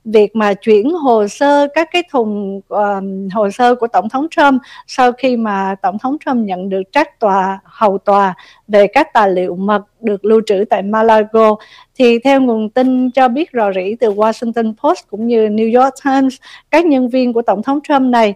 việc 0.05 0.35
mà 0.35 0.53
chuyển 0.53 0.89
hồ 0.89 1.27
sơ 1.27 1.67
các 1.73 1.89
cái 1.91 2.03
thùng 2.11 2.61
uh, 2.73 3.33
hồ 3.33 3.49
sơ 3.49 3.75
của 3.75 3.87
tổng 3.87 4.09
thống 4.09 4.27
Trump 4.31 4.61
sau 4.87 5.11
khi 5.11 5.37
mà 5.37 5.75
tổng 5.81 5.99
thống 5.99 6.17
Trump 6.25 6.45
nhận 6.45 6.69
được 6.69 6.81
trách 6.91 7.19
tòa 7.19 7.59
hầu 7.63 7.97
tòa 7.97 8.33
về 8.67 8.87
các 8.87 9.13
tài 9.13 9.29
liệu 9.29 9.55
mật 9.55 9.81
được 10.01 10.25
lưu 10.25 10.41
trữ 10.45 10.65
tại 10.69 10.81
Malago 10.81 11.55
thì 11.95 12.19
theo 12.19 12.41
nguồn 12.41 12.69
tin 12.69 13.11
cho 13.11 13.27
biết 13.27 13.49
rò 13.53 13.71
rỉ 13.73 13.95
từ 13.99 14.13
Washington 14.13 14.73
Post 14.83 15.07
cũng 15.09 15.27
như 15.27 15.47
New 15.47 15.81
York 15.81 15.93
Times 16.05 16.35
các 16.71 16.85
nhân 16.85 17.09
viên 17.09 17.33
của 17.33 17.41
tổng 17.41 17.63
thống 17.63 17.79
Trump 17.83 18.01
này 18.01 18.33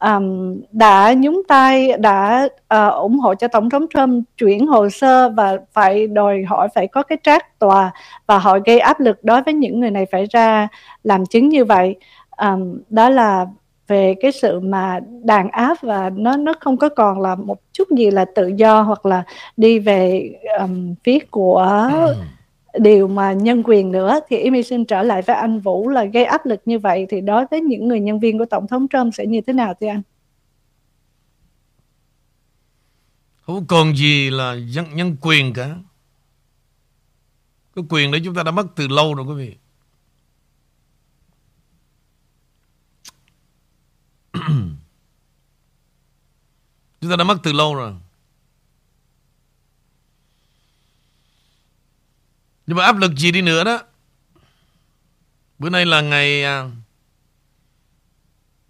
um, 0.00 0.60
đã 0.72 1.14
nhúng 1.16 1.42
tay 1.48 1.92
đã 1.98 2.48
uh, 2.74 2.94
ủng 2.94 3.18
hộ 3.18 3.34
cho 3.34 3.48
tổng 3.48 3.70
thống 3.70 3.86
Trump 3.94 4.24
chuyển 4.36 4.66
hồ 4.66 4.88
sơ 4.88 5.28
và 5.28 5.56
phải 5.72 6.06
đòi 6.06 6.42
hỏi 6.42 6.68
phải 6.74 6.86
có 6.86 7.02
cái 7.02 7.18
trác 7.22 7.58
tòa 7.58 7.92
và 8.26 8.38
họ 8.38 8.58
gây 8.66 8.80
áp 8.80 9.00
lực 9.00 9.24
đối 9.24 9.42
với 9.42 9.54
những 9.54 9.80
người 9.80 9.90
này 9.90 10.06
phải 10.12 10.26
ra 10.30 10.68
làm 11.04 11.26
chứng 11.26 11.48
như 11.48 11.64
vậy. 11.64 11.96
Um, 12.36 12.78
đó 12.90 13.08
là 13.08 13.46
về 13.88 14.14
cái 14.20 14.32
sự 14.32 14.60
mà 14.60 15.00
đàn 15.24 15.48
áp 15.50 15.76
và 15.82 16.10
nó 16.16 16.36
nó 16.36 16.52
không 16.60 16.76
có 16.76 16.88
còn 16.88 17.20
là 17.20 17.34
một 17.34 17.58
chút 17.72 17.88
gì 17.90 18.10
là 18.10 18.24
tự 18.34 18.46
do 18.46 18.82
hoặc 18.82 19.06
là 19.06 19.22
đi 19.56 19.78
về 19.78 20.30
um, 20.60 20.94
phía 21.04 21.18
của 21.30 21.90
điều 22.78 23.08
mà 23.08 23.32
nhân 23.32 23.62
quyền 23.64 23.92
nữa 23.92 24.20
thì 24.28 24.44
Amy 24.44 24.62
xin 24.62 24.84
trở 24.84 25.02
lại 25.02 25.22
với 25.22 25.36
anh 25.36 25.60
Vũ 25.60 25.88
là 25.88 26.04
gây 26.04 26.24
áp 26.24 26.46
lực 26.46 26.60
như 26.64 26.78
vậy 26.78 27.06
thì 27.08 27.20
đối 27.20 27.46
với 27.50 27.60
những 27.60 27.88
người 27.88 28.00
nhân 28.00 28.20
viên 28.20 28.38
của 28.38 28.44
Tổng 28.44 28.66
thống 28.68 28.86
Trump 28.88 29.14
sẽ 29.14 29.26
như 29.26 29.40
thế 29.40 29.52
nào 29.52 29.74
thưa 29.80 29.86
anh? 29.86 30.02
Không 33.40 33.66
còn 33.66 33.96
gì 33.96 34.30
là 34.30 34.54
nhân, 34.54 34.86
nhân 34.94 35.16
quyền 35.20 35.52
cả. 35.52 35.76
Cái 37.74 37.84
quyền 37.88 38.10
đấy 38.10 38.20
chúng 38.24 38.34
ta 38.34 38.42
đã 38.42 38.50
mất 38.50 38.66
từ 38.76 38.88
lâu 38.88 39.14
rồi 39.14 39.26
quý 39.26 39.34
vị. 39.34 39.56
chúng 47.00 47.10
ta 47.10 47.16
đã 47.16 47.24
mất 47.24 47.36
từ 47.42 47.52
lâu 47.52 47.74
rồi. 47.74 47.92
Nhưng 52.66 52.76
mà 52.76 52.84
áp 52.84 52.96
lực 52.96 53.12
gì 53.16 53.30
đi 53.30 53.42
nữa 53.42 53.64
đó? 53.64 53.82
Bữa 55.58 55.70
nay 55.70 55.86
là 55.86 56.00
ngày 56.00 56.44
à, 56.44 56.70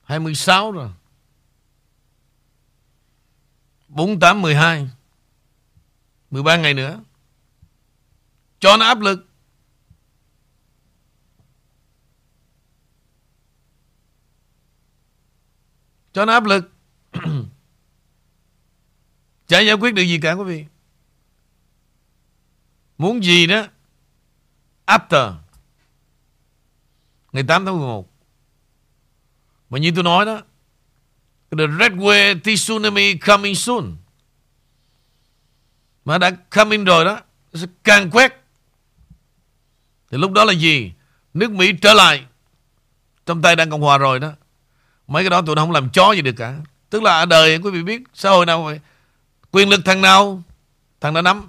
26 0.03 0.73
rồi. 0.73 0.91
48, 3.89 4.43
12 4.43 4.89
13 6.31 6.57
ngày 6.57 6.75
nữa. 6.75 7.01
Cho 8.59 8.77
nó 8.77 8.87
áp 8.87 9.01
lực. 9.01 9.27
Cho 16.13 16.25
nó 16.25 16.33
áp 16.33 16.45
lực. 16.45 16.73
Chả 19.47 19.61
giải 19.61 19.75
quyết 19.75 19.95
được 19.95 20.03
gì 20.03 20.19
cả 20.23 20.33
quý 20.33 20.45
vị. 20.45 20.65
Muốn 22.99 23.25
gì 23.25 23.47
đó 23.47 23.67
after 24.87 25.33
ngày 27.33 27.43
8 27.49 27.65
tháng 27.65 27.79
11. 27.79 28.09
Mà 29.71 29.79
như 29.79 29.93
tôi 29.95 30.05
nói 30.05 30.27
đó, 30.27 30.41
the 31.51 31.67
red 31.81 31.93
wave 31.93 32.41
tsunami 32.41 33.19
coming 33.19 33.55
soon. 33.55 33.97
Mà 36.05 36.19
đã 36.19 36.31
coming 36.31 36.85
rồi 36.85 37.05
đó, 37.05 37.21
sẽ 37.55 37.67
càng 37.85 38.11
quét. 38.11 38.33
Thì 40.11 40.19
lúc 40.19 40.33
đó 40.33 40.45
là 40.45 40.53
gì? 40.53 40.93
Nước 41.35 41.51
Mỹ 41.51 41.73
trở 41.83 41.95
lại 41.95 42.25
trong 43.27 43.43
tay 43.43 43.57
đang 43.57 43.71
Cộng 43.71 43.81
Hòa 43.81 43.99
rồi 43.99 44.21
đó. 44.21 44.33
Mấy 45.07 45.23
cái 45.23 45.31
đó 45.31 45.43
tụi 45.43 45.57
nó 45.57 45.63
không 45.63 45.73
làm 45.73 45.91
chó 45.91 46.13
gì 46.13 46.23
được 46.23 46.33
cả. 46.37 46.59
Tức 46.91 47.03
là 47.03 47.19
ở 47.19 47.27
đời 47.27 47.59
quý 47.59 47.71
vị 47.71 47.83
biết 47.83 48.03
xã 48.15 48.31
hội 48.31 48.47
nào 48.47 48.63
vậy? 48.63 48.81
Quyền 49.51 49.69
lực 49.69 49.81
thằng 49.85 50.01
nào 50.01 50.43
thằng 51.01 51.15
đã 51.15 51.23
nắm. 51.23 51.49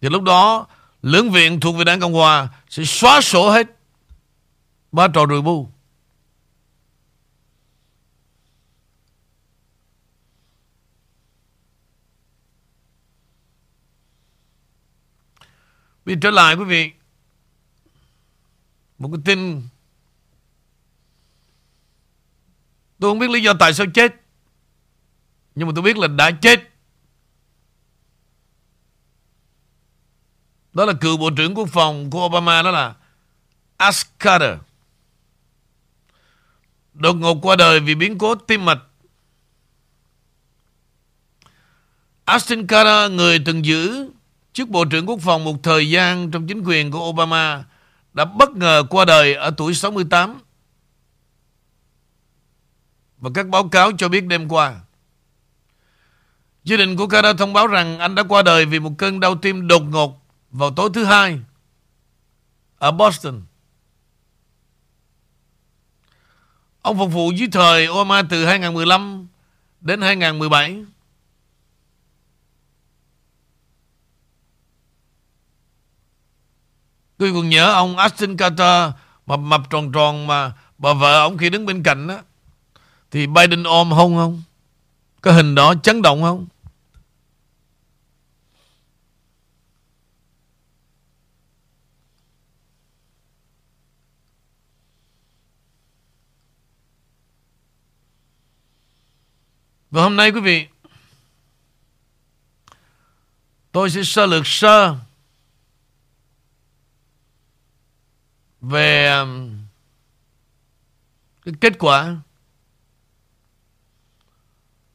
Thì 0.00 0.08
lúc 0.08 0.22
đó 0.22 0.66
lưỡng 1.02 1.30
viện 1.30 1.60
thuộc 1.60 1.76
về 1.76 1.84
đảng 1.84 2.00
Cộng 2.00 2.12
Hòa 2.12 2.48
sẽ 2.68 2.84
xóa 2.84 3.20
sổ 3.20 3.50
hết 3.50 3.66
ba 4.92 5.08
trò 5.08 5.26
rùi 5.26 5.42
bu. 5.42 5.68
Vì 16.04 16.16
trở 16.22 16.30
lại 16.30 16.54
quý 16.54 16.64
vị. 16.64 16.92
Một 18.98 19.10
cái 19.12 19.20
tin. 19.24 19.62
Tôi 22.98 23.10
không 23.10 23.18
biết 23.18 23.30
lý 23.30 23.42
do 23.42 23.52
tại 23.58 23.74
sao 23.74 23.86
chết, 23.94 24.14
Nhưng 25.54 25.68
mà 25.68 25.72
tôi 25.76 25.82
biết 25.82 25.98
là 25.98 26.08
đã 26.08 26.30
chết. 26.30 26.75
Đó 30.76 30.84
là 30.84 30.92
cựu 30.92 31.16
Bộ 31.16 31.30
trưởng 31.30 31.54
Quốc 31.54 31.68
phòng 31.68 32.10
của 32.10 32.26
Obama 32.26 32.62
đó 32.62 32.70
là 32.70 32.94
Ash 33.76 34.18
Carter. 34.18 34.58
Đột 36.94 37.12
ngột 37.12 37.38
qua 37.42 37.56
đời 37.56 37.80
vì 37.80 37.94
biến 37.94 38.18
cố 38.18 38.34
tim 38.34 38.64
mạch. 38.64 38.78
Ashton 42.24 42.66
Carter, 42.66 43.12
người 43.12 43.38
từng 43.46 43.64
giữ 43.64 44.10
chức 44.52 44.68
Bộ 44.68 44.84
trưởng 44.84 45.08
Quốc 45.08 45.20
phòng 45.20 45.44
một 45.44 45.62
thời 45.62 45.90
gian 45.90 46.30
trong 46.30 46.46
chính 46.46 46.62
quyền 46.64 46.90
của 46.90 47.08
Obama, 47.08 47.64
đã 48.12 48.24
bất 48.24 48.50
ngờ 48.50 48.84
qua 48.90 49.04
đời 49.04 49.34
ở 49.34 49.50
tuổi 49.56 49.74
68. 49.74 50.40
Và 53.18 53.30
các 53.34 53.46
báo 53.46 53.68
cáo 53.68 53.92
cho 53.98 54.08
biết 54.08 54.26
đêm 54.26 54.48
qua. 54.48 54.80
Gia 56.64 56.76
đình 56.76 56.96
của 56.96 57.06
Carter 57.06 57.36
thông 57.38 57.52
báo 57.52 57.66
rằng 57.66 57.98
anh 57.98 58.14
đã 58.14 58.22
qua 58.22 58.42
đời 58.42 58.66
vì 58.66 58.80
một 58.80 58.92
cơn 58.98 59.20
đau 59.20 59.34
tim 59.34 59.68
đột 59.68 59.82
ngột 59.82 60.25
vào 60.56 60.70
tối 60.70 60.90
thứ 60.94 61.04
hai, 61.04 61.40
ở 62.78 62.90
Boston. 62.90 63.42
Ông 66.82 66.98
phục 66.98 67.12
vụ 67.12 67.30
dưới 67.30 67.48
thời 67.52 67.88
Obama 67.88 68.22
từ 68.30 68.44
2015 68.46 69.26
đến 69.80 70.00
2017. 70.00 70.84
Tôi 77.18 77.32
còn 77.32 77.48
nhớ 77.48 77.72
ông 77.72 77.96
Ashton 77.96 78.36
Carter 78.36 78.92
mập 79.26 79.38
mập 79.38 79.60
tròn 79.70 79.92
tròn 79.92 80.26
mà 80.26 80.52
bà 80.78 80.92
vợ 80.92 81.20
ông 81.20 81.38
khi 81.38 81.50
đứng 81.50 81.66
bên 81.66 81.82
cạnh 81.82 82.06
đó 82.06 82.18
thì 83.10 83.26
Biden 83.26 83.62
ôm 83.62 83.90
hôn 83.90 84.16
không? 84.16 84.42
Cái 85.22 85.34
hình 85.34 85.54
đó 85.54 85.74
chấn 85.82 86.02
động 86.02 86.22
không? 86.22 86.46
Và 99.96 100.02
hôm 100.02 100.16
nay 100.16 100.32
quý 100.32 100.40
vị 100.40 100.66
Tôi 103.72 103.90
sẽ 103.90 104.02
sơ 104.04 104.26
lược 104.26 104.46
sơ 104.46 104.96
Về 108.60 109.18
um, 109.18 109.58
Cái 111.44 111.54
kết 111.60 111.72
quả 111.78 112.16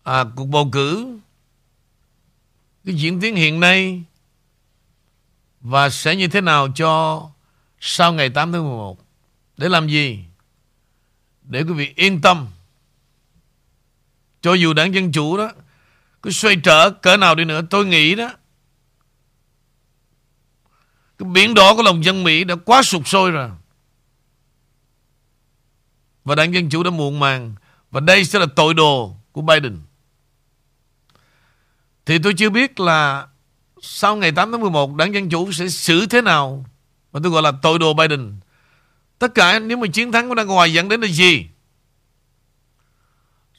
à, 0.03 0.25
Cuộc 0.35 0.45
bầu 0.45 0.69
cử 0.71 1.19
Cái 2.85 2.95
diễn 2.95 3.21
tiến 3.21 3.35
hiện 3.35 3.59
nay 3.59 4.03
Và 5.61 5.89
sẽ 5.89 6.15
như 6.15 6.27
thế 6.27 6.41
nào 6.41 6.67
cho 6.75 7.29
Sau 7.79 8.13
ngày 8.13 8.29
8 8.29 8.51
tháng 8.51 8.63
11 8.63 8.97
Để 9.57 9.69
làm 9.69 9.87
gì? 9.87 10.19
Để 11.41 11.61
quý 11.61 11.73
vị 11.73 11.93
yên 11.95 12.21
tâm 12.21 12.47
cho 14.41 14.53
dù 14.53 14.73
đảng 14.73 14.93
Dân 14.93 15.11
Chủ 15.11 15.37
đó, 15.37 15.51
Cứ 16.21 16.31
xoay 16.31 16.55
trở, 16.55 16.89
cỡ 16.89 17.17
nào 17.17 17.35
đi 17.35 17.45
nữa, 17.45 17.61
Tôi 17.69 17.85
nghĩ 17.85 18.15
đó, 18.15 18.31
Cái 21.17 21.29
biển 21.29 21.53
đỏ 21.53 21.75
của 21.75 21.83
lòng 21.83 22.05
dân 22.05 22.23
Mỹ 22.23 22.43
Đã 22.43 22.55
quá 22.55 22.83
sụp 22.83 23.07
sôi 23.07 23.31
rồi. 23.31 23.49
Và 26.23 26.35
đảng 26.35 26.53
Dân 26.53 26.69
Chủ 26.69 26.83
đã 26.83 26.89
muộn 26.89 27.19
màng, 27.19 27.55
Và 27.91 27.99
đây 27.99 28.25
sẽ 28.25 28.39
là 28.39 28.45
tội 28.55 28.73
đồ 28.73 29.15
của 29.31 29.41
Biden. 29.41 29.79
Thì 32.05 32.19
tôi 32.19 32.33
chưa 32.33 32.49
biết 32.49 32.79
là 32.79 33.27
Sau 33.81 34.15
ngày 34.15 34.31
8 34.31 34.51
tháng 34.51 34.61
11 34.61 34.95
Đảng 34.95 35.13
Dân 35.13 35.29
Chủ 35.29 35.51
sẽ 35.51 35.69
xử 35.69 36.05
thế 36.05 36.21
nào 36.21 36.65
Mà 37.11 37.19
tôi 37.23 37.31
gọi 37.31 37.41
là 37.41 37.51
tội 37.61 37.79
đồ 37.79 37.93
Biden. 37.93 38.39
Tất 39.19 39.35
cả, 39.35 39.59
nếu 39.59 39.77
mà 39.77 39.87
chiến 39.87 40.11
thắng 40.11 40.29
của 40.29 40.35
Đảng 40.35 40.47
Ngoài 40.47 40.73
dẫn 40.73 40.89
đến 40.89 41.01
là 41.01 41.07
gì? 41.07 41.45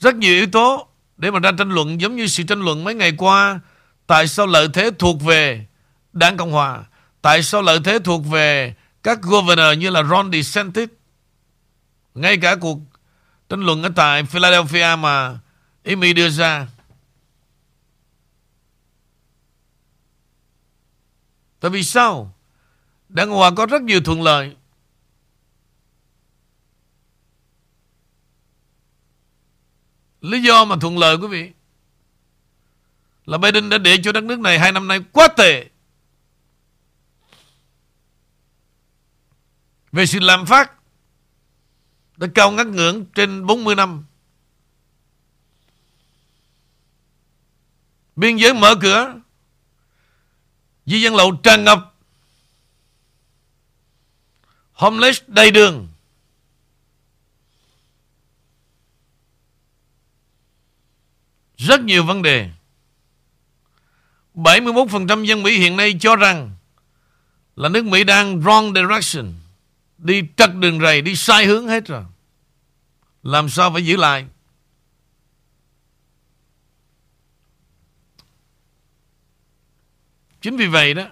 Rất 0.02 0.14
nhiều 0.16 0.34
yếu 0.34 0.46
tố 0.46 0.88
để 1.16 1.30
mà 1.30 1.38
ra 1.38 1.52
tranh 1.58 1.70
luận, 1.70 2.00
giống 2.00 2.16
như 2.16 2.26
sự 2.26 2.42
tranh 2.42 2.60
luận 2.60 2.84
mấy 2.84 2.94
ngày 2.94 3.12
qua. 3.18 3.60
Tại 4.06 4.28
sao 4.28 4.46
lợi 4.46 4.68
thế 4.74 4.90
thuộc 4.98 5.22
về 5.22 5.66
Đảng 6.12 6.36
Cộng 6.36 6.52
Hòa? 6.52 6.84
Tại 7.22 7.42
sao 7.42 7.62
lợi 7.62 7.80
thế 7.84 7.98
thuộc 8.04 8.26
về 8.26 8.74
các 9.02 9.22
governor 9.22 9.78
như 9.78 9.90
là 9.90 10.02
Ron 10.02 10.32
DeSantis? 10.32 10.88
Ngay 12.14 12.36
cả 12.36 12.56
cuộc 12.56 12.78
tranh 13.48 13.60
luận 13.60 13.82
ở 13.82 13.88
tại 13.96 14.24
Philadelphia 14.24 14.96
mà 14.98 15.38
Amy 15.84 16.12
đưa 16.12 16.28
ra. 16.28 16.66
Tại 21.60 21.70
vì 21.70 21.82
sao? 21.82 22.34
Đảng 23.08 23.28
Cộng 23.28 23.38
Hòa 23.38 23.50
có 23.56 23.66
rất 23.66 23.82
nhiều 23.82 24.00
thuận 24.00 24.22
lợi 24.22 24.56
Lý 30.22 30.42
do 30.42 30.64
mà 30.64 30.76
thuận 30.80 30.98
lợi, 30.98 31.16
quý 31.16 31.26
vị. 31.26 31.50
Là 33.26 33.38
Biden 33.38 33.68
đã 33.68 33.78
để 33.78 33.96
cho 34.04 34.12
đất 34.12 34.24
nước 34.24 34.38
này 34.38 34.58
Hai 34.58 34.72
năm 34.72 34.88
nay 34.88 35.00
quá 35.12 35.28
tệ. 35.36 35.68
Về 39.92 40.06
sự 40.06 40.18
làm 40.18 40.46
phát 40.46 40.72
Đã 42.16 42.26
cao 42.34 42.50
ngắt 42.50 42.66
ngưỡng 42.66 43.04
trên 43.04 43.46
40 43.46 43.74
năm. 43.74 44.04
Biên 48.16 48.36
giới 48.36 48.54
mở 48.54 48.74
cửa. 48.80 49.14
Di 50.86 51.00
dân 51.00 51.16
lậu 51.16 51.36
tràn 51.42 51.64
ngập. 51.64 51.94
Homeless 54.72 55.22
đầy 55.26 55.50
đường. 55.50 55.91
Rất 61.66 61.80
nhiều 61.80 62.04
vấn 62.04 62.22
đề 62.22 62.50
71% 64.34 65.24
dân 65.24 65.42
Mỹ 65.42 65.58
hiện 65.58 65.76
nay 65.76 65.94
cho 66.00 66.16
rằng 66.16 66.56
là 67.56 67.68
nước 67.68 67.84
Mỹ 67.84 68.04
đang 68.04 68.40
wrong 68.40 68.74
direction. 68.74 69.32
Đi 69.98 70.22
trật 70.36 70.54
đường 70.54 70.80
rầy, 70.80 71.02
đi 71.02 71.16
sai 71.16 71.46
hướng 71.46 71.68
hết 71.68 71.86
rồi. 71.86 72.04
Làm 73.22 73.48
sao 73.48 73.72
phải 73.72 73.84
giữ 73.84 73.96
lại? 73.96 74.26
Chính 80.40 80.56
vì 80.56 80.66
vậy 80.66 80.94
đó 80.94 81.06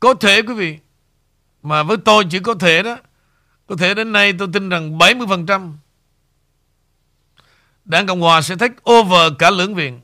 Có 0.00 0.14
thể 0.14 0.42
quý 0.42 0.54
vị 0.54 0.78
Mà 1.62 1.82
với 1.82 1.96
tôi 2.04 2.24
chỉ 2.30 2.38
có 2.38 2.54
thể 2.54 2.82
đó 2.82 2.96
có 3.66 3.76
thể 3.76 3.94
đến 3.94 4.12
nay 4.12 4.32
tôi 4.38 4.48
tin 4.52 4.68
rằng 4.68 4.98
70% 4.98 5.72
Đảng 7.84 8.06
Cộng 8.06 8.20
Hòa 8.20 8.42
sẽ 8.42 8.56
take 8.56 8.74
over 8.90 9.32
cả 9.38 9.50
lưỡng 9.50 9.74
viện. 9.74 10.00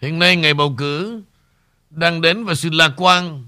Hiện 0.00 0.18
nay 0.18 0.36
ngày 0.36 0.54
bầu 0.54 0.74
cử 0.78 1.22
đang 1.90 2.20
đến 2.20 2.44
và 2.44 2.54
sự 2.54 2.70
lạc 2.70 2.92
quan 2.96 3.46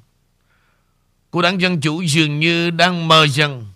của 1.31 1.43
đảng 1.43 1.61
Dân 1.61 1.81
Chủ 1.81 2.03
dường 2.03 2.41
như 2.41 2.71
đang 2.71 3.09
mờ 3.09 3.27
dần 3.27 3.67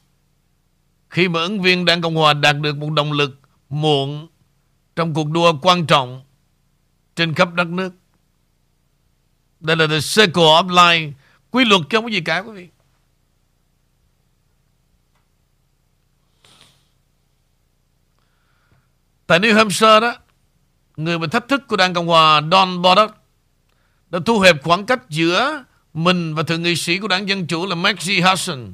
khi 1.11 1.29
mà 1.29 1.41
ứng 1.41 1.63
viên 1.63 1.85
đảng 1.85 2.03
Cộng 2.03 2.15
Hòa 2.15 2.35
đạt 2.35 2.57
được 2.61 2.77
một 2.77 2.91
động 2.91 3.13
lực 3.13 3.41
muộn 3.69 4.29
trong 4.97 5.15
cuộc 5.15 5.31
đua 5.31 5.53
quan 5.63 5.87
trọng 5.87 6.25
trên 7.17 7.35
khắp 7.35 7.55
đất 7.55 7.67
nước. 7.67 7.93
Đây 9.61 9.77
là 9.77 9.87
the 9.87 10.01
circle 10.01 10.43
of 10.43 10.67
life. 10.67 11.13
Quy 11.51 11.65
luật 11.65 11.81
không 11.91 12.05
có 12.05 12.09
gì 12.09 12.21
cả 12.21 12.39
quý 12.39 12.53
vị. 12.53 12.69
Tại 19.27 19.41
New 19.41 19.55
Hampshire 19.55 20.01
đó, 20.01 20.15
người 20.97 21.19
mà 21.19 21.27
thách 21.27 21.49
thức 21.49 21.63
của 21.69 21.77
Đảng 21.77 21.95
Cộng 21.95 22.07
Hòa 22.07 22.41
Don 22.53 22.83
Bolduc 22.83 23.11
đã 24.11 24.19
thu 24.27 24.41
hẹp 24.41 24.63
khoảng 24.63 24.87
cách 24.87 25.01
giữa 25.09 25.65
mình 25.95 26.35
và 26.35 26.43
thượng 26.43 26.63
nghị 26.63 26.77
sĩ 26.77 26.99
của 26.99 27.09
Đảng 27.09 27.29
Dân 27.29 27.47
Chủ 27.47 27.67
là 27.67 27.75
Maxie 27.75 28.21
Hudson 28.21 28.73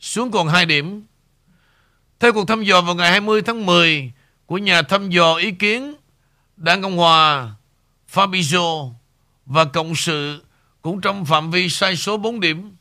xuống 0.00 0.30
còn 0.30 0.48
2 0.48 0.66
điểm. 0.66 1.02
Theo 2.20 2.32
cuộc 2.32 2.48
thăm 2.48 2.62
dò 2.62 2.80
vào 2.80 2.94
ngày 2.94 3.10
20 3.10 3.42
tháng 3.42 3.66
10, 3.66 4.12
của 4.46 4.58
nhà 4.58 4.82
thăm 4.82 5.10
dò 5.10 5.34
ý 5.34 5.50
kiến 5.50 5.94
Đảng 6.56 6.82
Cộng 6.82 6.96
Hòa 6.96 7.50
Fabio 8.12 8.92
và 9.46 9.64
Cộng 9.64 9.94
sự 9.94 10.44
cũng 10.82 11.00
trong 11.00 11.24
phạm 11.24 11.50
vi 11.50 11.68
sai 11.68 11.96
số 11.96 12.16
4 12.16 12.40
điểm. 12.40 12.76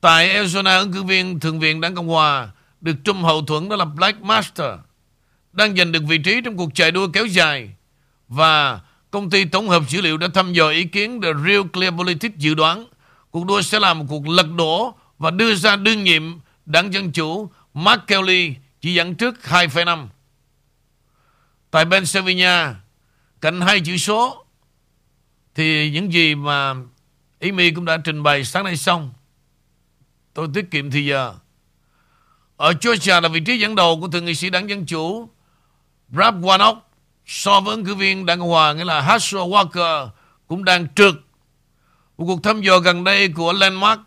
Tại 0.00 0.28
Arizona, 0.28 0.78
ứng 0.78 0.92
cử 0.92 1.02
viên 1.02 1.40
Thượng 1.40 1.60
viện 1.60 1.80
Đảng 1.80 1.94
Cộng 1.94 2.08
Hòa 2.08 2.48
được 2.80 2.96
trung 3.04 3.22
hậu 3.22 3.42
thuẫn 3.42 3.68
đó 3.68 3.76
là 3.76 3.84
Black 3.84 4.22
Master 4.22 4.70
đang 5.52 5.76
giành 5.76 5.92
được 5.92 6.02
vị 6.08 6.18
trí 6.18 6.40
trong 6.44 6.56
cuộc 6.56 6.74
chạy 6.74 6.90
đua 6.90 7.08
kéo 7.08 7.26
dài 7.26 7.70
và 8.28 8.80
công 9.10 9.30
ty 9.30 9.44
tổng 9.44 9.68
hợp 9.68 9.82
dữ 9.88 10.00
liệu 10.00 10.16
đã 10.16 10.28
thăm 10.34 10.52
dò 10.52 10.70
ý 10.70 10.84
kiến 10.84 11.20
The 11.20 11.28
Real 11.46 11.62
Clear 11.72 11.94
Politics 11.94 12.36
dự 12.36 12.54
đoán 12.54 12.86
cuộc 13.30 13.46
đua 13.46 13.62
sẽ 13.62 13.80
là 13.80 13.94
một 13.94 14.04
cuộc 14.08 14.28
lật 14.28 14.46
đổ 14.56 14.94
và 15.18 15.30
đưa 15.30 15.54
ra 15.54 15.76
đương 15.76 16.04
nhiệm 16.04 16.22
đảng 16.66 16.94
Dân 16.94 17.12
Chủ 17.12 17.50
Mark 17.74 18.06
Kelly 18.06 18.54
chỉ 18.86 18.94
dẫn 18.94 19.14
trước 19.14 19.34
2,5. 19.42 20.06
Tại 21.70 21.84
Pennsylvania, 21.90 22.74
cạnh 23.40 23.60
hai 23.60 23.80
chữ 23.80 23.96
số, 23.96 24.44
thì 25.54 25.90
những 25.90 26.12
gì 26.12 26.34
mà 26.34 26.74
Amy 27.40 27.70
cũng 27.70 27.84
đã 27.84 27.96
trình 28.04 28.22
bày 28.22 28.44
sáng 28.44 28.64
nay 28.64 28.76
xong. 28.76 29.12
Tôi 30.34 30.48
tiết 30.54 30.70
kiệm 30.70 30.90
thì 30.90 31.04
giờ. 31.04 31.34
Ở 32.56 32.72
Georgia 32.82 33.20
là 33.20 33.28
vị 33.28 33.40
trí 33.40 33.58
dẫn 33.58 33.74
đầu 33.74 34.00
của 34.00 34.08
thượng 34.08 34.24
nghị 34.24 34.34
sĩ 34.34 34.50
đảng 34.50 34.70
Dân 34.70 34.86
Chủ 34.86 35.28
Brad 36.08 36.34
Warnock 36.34 36.76
so 37.26 37.60
với 37.60 37.74
ứng 37.74 37.84
cử 37.84 37.94
viên 37.94 38.26
đảng 38.26 38.38
Cộng 38.38 38.48
Hòa 38.48 38.72
nghĩa 38.72 38.84
là 38.84 39.00
Herschel 39.00 39.42
Walker 39.42 40.08
cũng 40.46 40.64
đang 40.64 40.94
trượt 40.94 41.14
Một 42.18 42.24
cuộc 42.26 42.42
thăm 42.42 42.62
dò 42.62 42.78
gần 42.78 43.04
đây 43.04 43.28
của 43.28 43.52
Landmark 43.52 44.00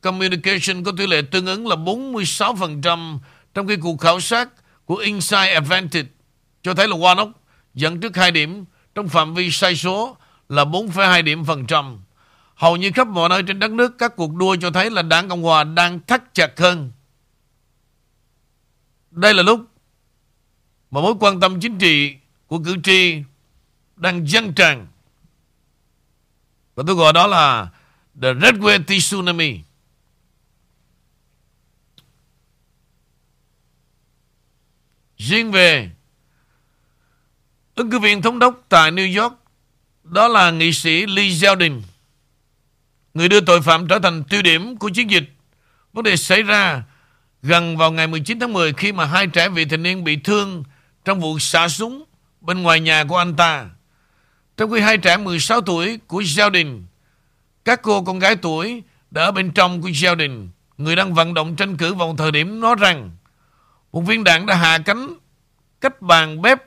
Communication 0.00 0.84
có 0.84 0.92
tỷ 0.96 1.06
lệ 1.06 1.22
tương 1.22 1.46
ứng 1.46 1.66
là 1.66 1.76
46% 1.76 3.18
trong 3.54 3.66
khi 3.66 3.76
cuộc 3.76 4.00
khảo 4.00 4.20
sát 4.20 4.48
của 4.84 4.96
Insight 4.96 5.54
Advantage 5.54 6.08
cho 6.62 6.74
thấy 6.74 6.88
là 6.88 6.96
Warnock 6.96 7.32
dẫn 7.74 8.00
trước 8.00 8.16
2 8.16 8.30
điểm 8.30 8.64
trong 8.94 9.08
phạm 9.08 9.34
vi 9.34 9.50
sai 9.50 9.76
số 9.76 10.16
là 10.48 10.64
4,2 10.64 11.22
điểm 11.22 11.44
phần 11.44 11.66
trăm. 11.66 12.00
Hầu 12.54 12.76
như 12.76 12.90
khắp 12.94 13.08
mọi 13.08 13.28
nơi 13.28 13.42
trên 13.42 13.58
đất 13.58 13.70
nước 13.70 13.98
các 13.98 14.16
cuộc 14.16 14.34
đua 14.34 14.56
cho 14.56 14.70
thấy 14.70 14.90
là 14.90 15.02
đảng 15.02 15.28
Cộng 15.28 15.42
Hòa 15.42 15.64
đang 15.64 16.00
thắt 16.06 16.34
chặt 16.34 16.58
hơn. 16.60 16.92
Đây 19.10 19.34
là 19.34 19.42
lúc 19.42 19.60
mà 20.90 21.00
mối 21.00 21.14
quan 21.20 21.40
tâm 21.40 21.60
chính 21.60 21.78
trị 21.78 22.16
của 22.46 22.58
cử 22.58 22.76
tri 22.84 23.22
đang 23.96 24.28
dâng 24.28 24.52
tràn. 24.52 24.86
Và 26.74 26.84
tôi 26.86 26.96
gọi 26.96 27.12
đó 27.12 27.26
là 27.26 27.68
The 28.22 28.34
Red 28.42 28.54
Wave 28.54 28.84
Tsunami. 28.84 29.60
Riêng 35.28 35.52
về 35.52 35.90
ứng 37.74 37.90
cử 37.90 37.98
viên 37.98 38.22
thống 38.22 38.38
đốc 38.38 38.64
tại 38.68 38.90
New 38.90 39.22
York 39.22 39.34
đó 40.04 40.28
là 40.28 40.50
nghị 40.50 40.72
sĩ 40.72 41.06
Lee 41.06 41.28
Zeldin 41.28 41.80
người 43.14 43.28
đưa 43.28 43.40
tội 43.40 43.62
phạm 43.62 43.88
trở 43.88 43.98
thành 43.98 44.24
tiêu 44.24 44.42
điểm 44.42 44.76
của 44.76 44.88
chiến 44.88 45.10
dịch. 45.10 45.24
Vấn 45.92 46.04
đề 46.04 46.16
xảy 46.16 46.42
ra 46.42 46.82
gần 47.42 47.76
vào 47.76 47.92
ngày 47.92 48.06
19 48.06 48.40
tháng 48.40 48.52
10 48.52 48.72
khi 48.72 48.92
mà 48.92 49.04
hai 49.04 49.26
trẻ 49.26 49.48
vị 49.48 49.64
thành 49.64 49.82
niên 49.82 50.04
bị 50.04 50.16
thương 50.16 50.64
trong 51.04 51.20
vụ 51.20 51.38
xả 51.38 51.68
súng 51.68 52.04
bên 52.40 52.62
ngoài 52.62 52.80
nhà 52.80 53.04
của 53.04 53.16
anh 53.16 53.36
ta. 53.36 53.66
Trong 54.56 54.70
khi 54.70 54.80
hai 54.80 54.98
trẻ 54.98 55.16
16 55.16 55.60
tuổi 55.60 55.98
của 56.06 56.20
Zeldin, 56.20 56.82
các 57.64 57.82
cô 57.82 58.02
con 58.02 58.18
gái 58.18 58.36
tuổi 58.36 58.82
đã 59.10 59.22
ở 59.22 59.32
bên 59.32 59.50
trong 59.50 59.82
của 59.82 59.88
Zeldin, 59.88 60.48
người 60.78 60.96
đang 60.96 61.14
vận 61.14 61.34
động 61.34 61.56
tranh 61.56 61.76
cử 61.76 61.94
vào 61.94 62.14
thời 62.18 62.30
điểm 62.30 62.60
nói 62.60 62.74
rằng 62.78 63.10
một 63.92 64.00
viên 64.00 64.24
đạn 64.24 64.46
đã 64.46 64.56
hạ 64.56 64.78
cánh 64.78 65.14
cách 65.80 66.02
bàn 66.02 66.42
bếp 66.42 66.58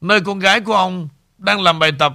nơi 0.00 0.20
con 0.20 0.38
gái 0.38 0.60
của 0.60 0.74
ông 0.74 1.08
đang 1.38 1.62
làm 1.62 1.78
bài 1.78 1.92
tập. 1.98 2.12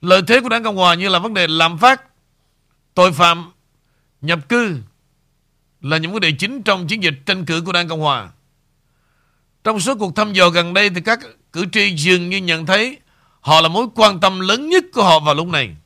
Lợi 0.00 0.22
thế 0.26 0.40
của 0.40 0.48
đảng 0.48 0.64
Cộng 0.64 0.76
Hòa 0.76 0.94
như 0.94 1.08
là 1.08 1.18
vấn 1.18 1.34
đề 1.34 1.46
lạm 1.46 1.78
phát, 1.78 2.02
tội 2.94 3.12
phạm, 3.12 3.52
nhập 4.20 4.48
cư 4.48 4.78
là 5.80 5.96
những 5.96 6.12
vấn 6.12 6.20
đề 6.20 6.32
chính 6.38 6.62
trong 6.62 6.86
chiến 6.86 7.02
dịch 7.02 7.14
tranh 7.26 7.44
cử 7.44 7.62
của 7.66 7.72
đảng 7.72 7.88
Cộng 7.88 8.00
Hòa. 8.00 8.30
Trong 9.64 9.80
số 9.80 9.94
cuộc 9.96 10.16
thăm 10.16 10.32
dò 10.32 10.48
gần 10.48 10.74
đây 10.74 10.90
thì 10.90 11.00
các 11.00 11.20
cử 11.52 11.64
tri 11.72 11.96
dường 11.96 12.30
như 12.30 12.36
nhận 12.36 12.66
thấy 12.66 12.98
họ 13.40 13.60
là 13.60 13.68
mối 13.68 13.86
quan 13.94 14.20
tâm 14.20 14.40
lớn 14.40 14.68
nhất 14.68 14.84
của 14.92 15.04
họ 15.04 15.20
vào 15.20 15.34
lúc 15.34 15.46
này. 15.46 15.76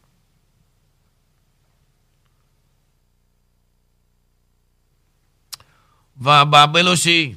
Và 6.19 6.45
bà 6.45 6.67
Pelosi 6.67 7.35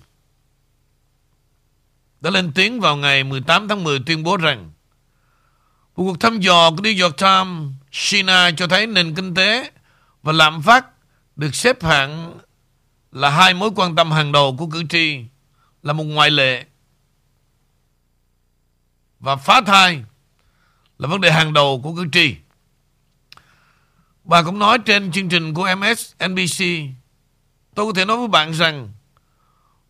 đã 2.22 2.30
lên 2.30 2.52
tiếng 2.56 2.80
vào 2.80 2.96
ngày 2.96 3.24
18 3.24 3.68
tháng 3.68 3.84
10 3.84 4.00
tuyên 4.06 4.24
bố 4.24 4.38
rằng 4.38 4.72
một 5.96 6.04
cuộc 6.04 6.20
thăm 6.20 6.40
dò 6.40 6.72
của 6.72 6.76
New 6.76 7.04
York 7.04 7.18
Times, 7.18 7.74
China 7.92 8.52
cho 8.58 8.68
thấy 8.68 8.88
nền 8.88 9.16
kinh 9.16 9.36
tế 9.36 9.72
và 10.24 10.32
lạm 10.32 10.62
phát 10.62 10.86
được 11.36 11.56
xếp 11.56 11.84
hạng 11.84 12.40
là 13.12 13.30
hai 13.30 13.54
mối 13.54 13.70
quan 13.76 13.96
tâm 13.96 14.12
hàng 14.12 14.32
đầu 14.32 14.56
của 14.58 14.68
cử 14.68 14.84
tri, 14.90 15.20
là 15.84 15.94
một 15.94 16.04
ngoại 16.04 16.32
lệ 16.32 16.66
và 19.20 19.36
phá 19.36 19.62
thai 19.66 20.04
là 20.98 21.08
vấn 21.08 21.22
đề 21.22 21.32
hàng 21.32 21.54
đầu 21.54 21.82
của 21.84 21.96
cử 21.96 22.06
tri. 22.12 22.36
Bà 24.24 24.44
cũng 24.44 24.60
nói 24.60 24.80
trên 24.80 25.12
chương 25.12 25.30
trình 25.30 25.54
của 25.54 25.76
MSNBC 25.76 26.66
Tôi 27.76 27.86
có 27.86 27.94
thể 27.96 28.06
nói 28.06 28.18
với 28.18 28.28
bạn 28.28 28.52
rằng, 28.52 28.94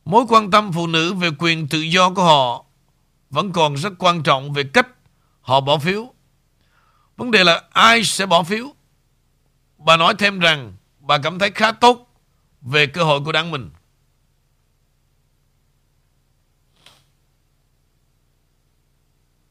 mối 0.05 0.25
quan 0.29 0.51
tâm 0.51 0.71
phụ 0.73 0.87
nữ 0.87 1.13
về 1.13 1.29
quyền 1.39 1.67
tự 1.67 1.79
do 1.79 2.09
của 2.09 2.23
họ 2.23 2.65
vẫn 3.29 3.51
còn 3.51 3.75
rất 3.75 3.93
quan 3.99 4.23
trọng 4.23 4.53
về 4.53 4.63
cách 4.63 4.87
họ 5.41 5.61
bỏ 5.61 5.77
phiếu. 5.77 6.13
Vấn 7.17 7.31
đề 7.31 7.43
là 7.43 7.63
ai 7.69 8.03
sẽ 8.03 8.25
bỏ 8.25 8.43
phiếu. 8.43 8.73
Bà 9.77 9.97
nói 9.97 10.15
thêm 10.19 10.39
rằng 10.39 10.73
bà 10.99 11.17
cảm 11.17 11.39
thấy 11.39 11.51
khá 11.51 11.71
tốt 11.71 12.07
về 12.61 12.87
cơ 12.87 13.03
hội 13.03 13.21
của 13.25 13.31
đảng 13.31 13.51
mình. 13.51 13.69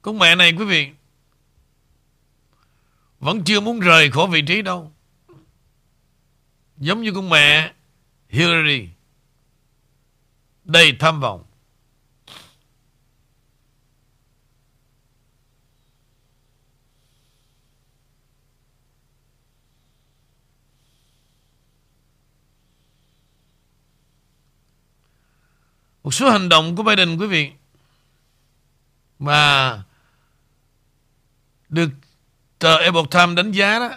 Con 0.02 0.18
mẹ 0.18 0.34
này 0.34 0.52
quý 0.52 0.64
vị, 0.64 0.88
vẫn 3.20 3.44
chưa 3.44 3.60
muốn 3.60 3.80
rời 3.80 4.10
khỏi 4.10 4.26
vị 4.30 4.42
trí 4.42 4.62
đâu. 4.62 4.92
Giống 6.76 7.02
như 7.02 7.12
con 7.14 7.28
mẹ 7.28 7.72
Hillary 8.30 8.88
đầy 10.64 10.96
tham 11.00 11.20
vọng. 11.20 11.44
Một 26.02 26.10
số 26.14 26.30
hành 26.30 26.48
động 26.48 26.76
của 26.76 26.82
Biden, 26.82 27.16
quý 27.16 27.26
vị, 27.26 27.50
mà 29.18 29.82
được 31.68 31.90
tờ 32.58 32.78
Epoch 32.78 33.10
Times 33.10 33.36
đánh 33.36 33.52
giá 33.52 33.78
đó, 33.78 33.90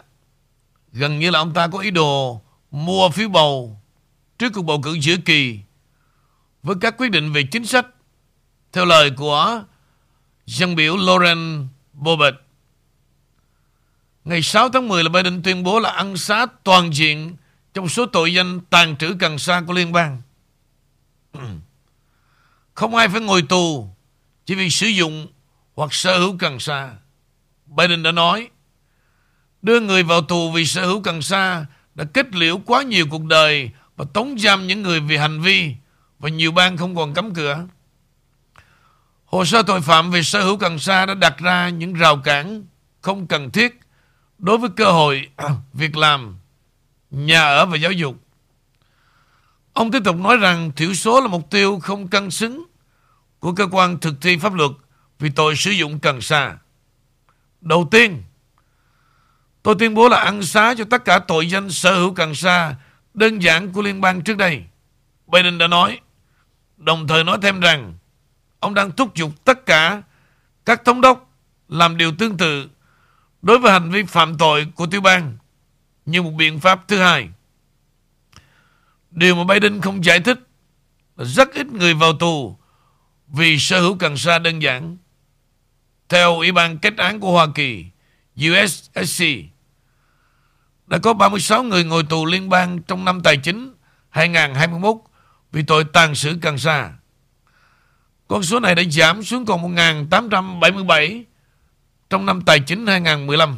gần 0.92 1.20
như 1.20 1.30
là 1.30 1.40
ông 1.40 1.54
ta 1.54 1.68
có 1.68 1.80
ý 1.80 1.92
đồ 1.92 2.42
mua 2.72 3.10
phiếu 3.10 3.30
bầu 3.30 3.83
trước 4.44 4.54
cuộc 4.54 4.62
bầu 4.62 4.82
cử 4.82 4.98
giữa 5.02 5.16
kỳ 5.26 5.60
với 6.64 6.76
các 6.82 6.96
quyết 6.98 7.12
định 7.12 7.32
về 7.32 7.44
chính 7.44 7.66
sách, 7.66 7.88
theo 8.72 8.86
lời 8.86 9.12
của 9.18 9.64
dân 10.46 10.76
biểu 10.76 10.98
Lauren 10.98 11.68
Bobert 11.94 12.36
Ngày 14.26 14.42
6 14.42 14.70
tháng 14.70 14.88
10 14.88 15.04
là 15.04 15.10
Biden 15.10 15.44
tuyên 15.44 15.64
bố 15.64 15.80
là 15.80 15.90
ăn 15.90 16.18
xá 16.18 16.46
toàn 16.64 16.94
diện 16.94 17.36
trong 17.74 17.90
số 17.90 18.06
tội 18.06 18.34
danh 18.34 18.60
tàn 18.70 18.98
trữ 18.98 19.16
cần 19.20 19.40
sa 19.40 19.62
của 19.68 19.74
liên 19.74 19.92
bang. 19.92 20.22
Không 22.74 22.96
ai 22.96 23.10
phải 23.10 23.22
ngồi 23.22 23.42
tù 23.42 23.90
chỉ 24.46 24.56
vì 24.56 24.70
sử 24.70 24.88
dụng 24.88 25.28
hoặc 25.76 25.94
sở 25.94 26.20
hữu 26.20 26.38
cần 26.40 26.60
sa. 26.60 26.92
Biden 27.66 28.04
đã 28.04 28.12
nói, 28.12 28.50
đưa 29.62 29.80
người 29.80 30.04
vào 30.04 30.22
tù 30.22 30.52
vì 30.52 30.66
sở 30.66 30.86
hữu 30.86 31.02
cần 31.02 31.22
sa 31.22 31.66
đã 31.96 32.06
kết 32.14 32.36
liễu 32.36 32.58
quá 32.58 32.84
nhiều 32.84 33.06
cuộc 33.10 33.24
đời 33.26 33.72
và 33.98 34.06
tống 34.14 34.40
giam 34.40 34.68
những 34.68 34.82
người 34.82 35.00
vì 35.00 35.18
hành 35.18 35.42
vi 35.42 35.76
và 36.20 36.30
nhiều 36.30 36.52
bang 36.52 36.78
không 36.78 36.96
còn 36.96 37.14
cấm 37.14 37.34
cửa. 37.34 37.68
Hồ 39.26 39.46
sơ 39.46 39.64
tội 39.64 39.82
phạm 39.82 40.12
về 40.12 40.24
sở 40.24 40.44
hữu 40.44 40.58
cần 40.58 40.80
sa 40.80 41.06
đã 41.06 41.14
đặt 41.14 41.38
ra 41.38 41.70
những 41.70 41.94
rào 41.94 42.18
cản 42.18 42.66
không 43.02 43.28
cần 43.28 43.52
thiết 43.52 43.80
đối 44.38 44.58
với 44.58 44.70
cơ 44.76 44.92
hội 44.92 45.30
việc 45.74 45.98
làm, 45.98 46.38
nhà 47.12 47.42
ở 47.42 47.66
và 47.66 47.78
giáo 47.78 47.92
dục. 47.92 48.16
Ông 49.74 49.92
tiếp 49.92 50.02
tục 50.06 50.16
nói 50.16 50.38
rằng 50.38 50.72
thiểu 50.76 50.94
số 50.94 51.22
là 51.22 51.28
mục 51.28 51.50
tiêu 51.50 51.80
không 51.80 52.08
cân 52.08 52.32
xứng 52.32 52.64
của 53.40 53.54
cơ 53.54 53.68
quan 53.72 54.00
thực 54.00 54.22
thi 54.22 54.38
pháp 54.38 54.54
luật 54.54 54.72
vì 55.20 55.30
tội 55.30 55.56
sử 55.56 55.72
dụng 55.72 56.00
cần 56.00 56.22
sa. 56.22 56.58
Đầu 57.62 57.88
tiên, 57.92 58.24
tôi 59.64 59.76
tuyên 59.80 59.94
bố 59.94 60.10
là 60.10 60.18
ăn 60.18 60.44
xá 60.44 60.76
cho 60.78 60.84
tất 60.84 61.06
cả 61.06 61.20
tội 61.20 61.50
danh 61.50 61.70
sở 61.70 61.96
hữu 61.96 62.14
cần 62.14 62.36
sa 62.36 62.76
đơn 63.14 63.40
giản 63.40 63.72
của 63.72 63.82
liên 63.82 64.02
bang 64.02 64.22
trước 64.22 64.38
đây. 64.38 64.64
Biden 65.28 65.58
đã 65.58 65.68
nói, 65.68 66.00
đồng 66.78 67.08
thời 67.08 67.24
nói 67.24 67.38
thêm 67.42 67.60
rằng 67.60 67.94
ông 68.60 68.74
đang 68.74 68.92
thúc 68.92 69.16
giục 69.16 69.46
tất 69.46 69.66
cả 69.66 70.02
các 70.66 70.86
thống 70.86 71.02
đốc 71.02 71.30
làm 71.70 71.98
điều 71.98 72.12
tương 72.16 72.38
tự 72.38 72.70
đối 73.42 73.60
với 73.60 73.72
hành 73.72 73.92
vi 73.92 74.04
phạm 74.04 74.38
tội 74.38 74.68
của 74.76 74.86
tiểu 74.86 75.02
bang 75.02 75.38
như 76.06 76.22
một 76.22 76.32
biện 76.32 76.60
pháp 76.60 76.88
thứ 76.88 76.98
hai. 76.98 77.30
Điều 79.12 79.36
mà 79.36 79.54
Biden 79.54 79.82
không 79.82 80.06
giải 80.06 80.20
thích 80.20 80.40
là 81.18 81.26
rất 81.26 81.54
ít 81.54 81.68
người 81.68 81.94
vào 81.94 82.14
tù 82.14 82.58
vì 83.28 83.60
sở 83.60 83.82
hữu 83.82 83.96
cần 83.96 84.18
sa 84.18 84.40
đơn 84.40 84.62
giản. 84.62 84.98
Theo 86.10 86.36
Ủy 86.36 86.52
ban 86.52 86.78
kết 86.78 86.98
án 86.98 87.20
của 87.20 87.32
Hoa 87.32 87.48
Kỳ, 87.56 87.86
USSC, 88.38 89.24
đã 90.94 91.00
có 91.00 91.14
36 91.14 91.64
người 91.64 91.84
ngồi 91.84 92.04
tù 92.04 92.26
liên 92.26 92.50
bang 92.50 92.82
trong 92.82 93.06
năm 93.06 93.22
tài 93.24 93.38
chính 93.38 93.74
2021 94.10 94.96
vì 95.52 95.64
tội 95.64 95.84
tàn 95.84 96.16
sử 96.16 96.38
cần 96.42 96.58
sa. 96.58 96.94
Con 98.28 98.44
số 98.44 98.60
này 98.60 98.76
đã 98.76 98.84
giảm 98.92 99.24
xuống 99.24 99.46
còn 99.46 99.76
1.877 99.76 101.24
trong 102.10 102.26
năm 102.26 102.42
tài 102.42 102.60
chính 102.60 102.88
2015. 102.88 103.58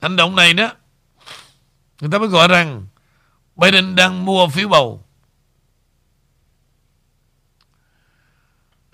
Hành 0.00 0.16
động 0.16 0.36
này 0.36 0.54
đó, 0.54 0.72
Người 2.00 2.10
ta 2.10 2.18
mới 2.18 2.28
gọi 2.28 2.48
rằng 2.48 2.86
Biden 3.56 3.96
đang 3.96 4.24
mua 4.24 4.48
phiếu 4.48 4.68
bầu. 4.68 5.04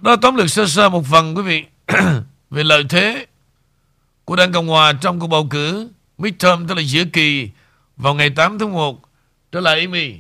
Đó 0.01 0.17
tóm 0.17 0.37
lược 0.37 0.51
sơ 0.51 0.67
sơ 0.67 0.89
một 0.89 1.03
phần 1.11 1.35
quý 1.37 1.43
vị 1.43 1.65
về 2.51 2.63
lợi 2.65 2.83
thế 2.89 3.27
của 4.25 4.37
Đảng 4.37 4.53
Cộng 4.53 4.69
Hòa 4.69 4.93
trong 5.01 5.21
cuộc 5.21 5.27
bầu 5.27 5.47
cử 5.51 5.89
midterm 6.19 6.67
tức 6.69 6.75
là 6.75 6.83
giữa 6.87 7.03
kỳ 7.13 7.49
vào 7.97 8.15
ngày 8.15 8.31
8 8.31 8.59
tháng 8.59 8.73
1 8.73 8.97
trở 9.53 9.61
lại 9.61 9.81
Amy. 9.81 10.15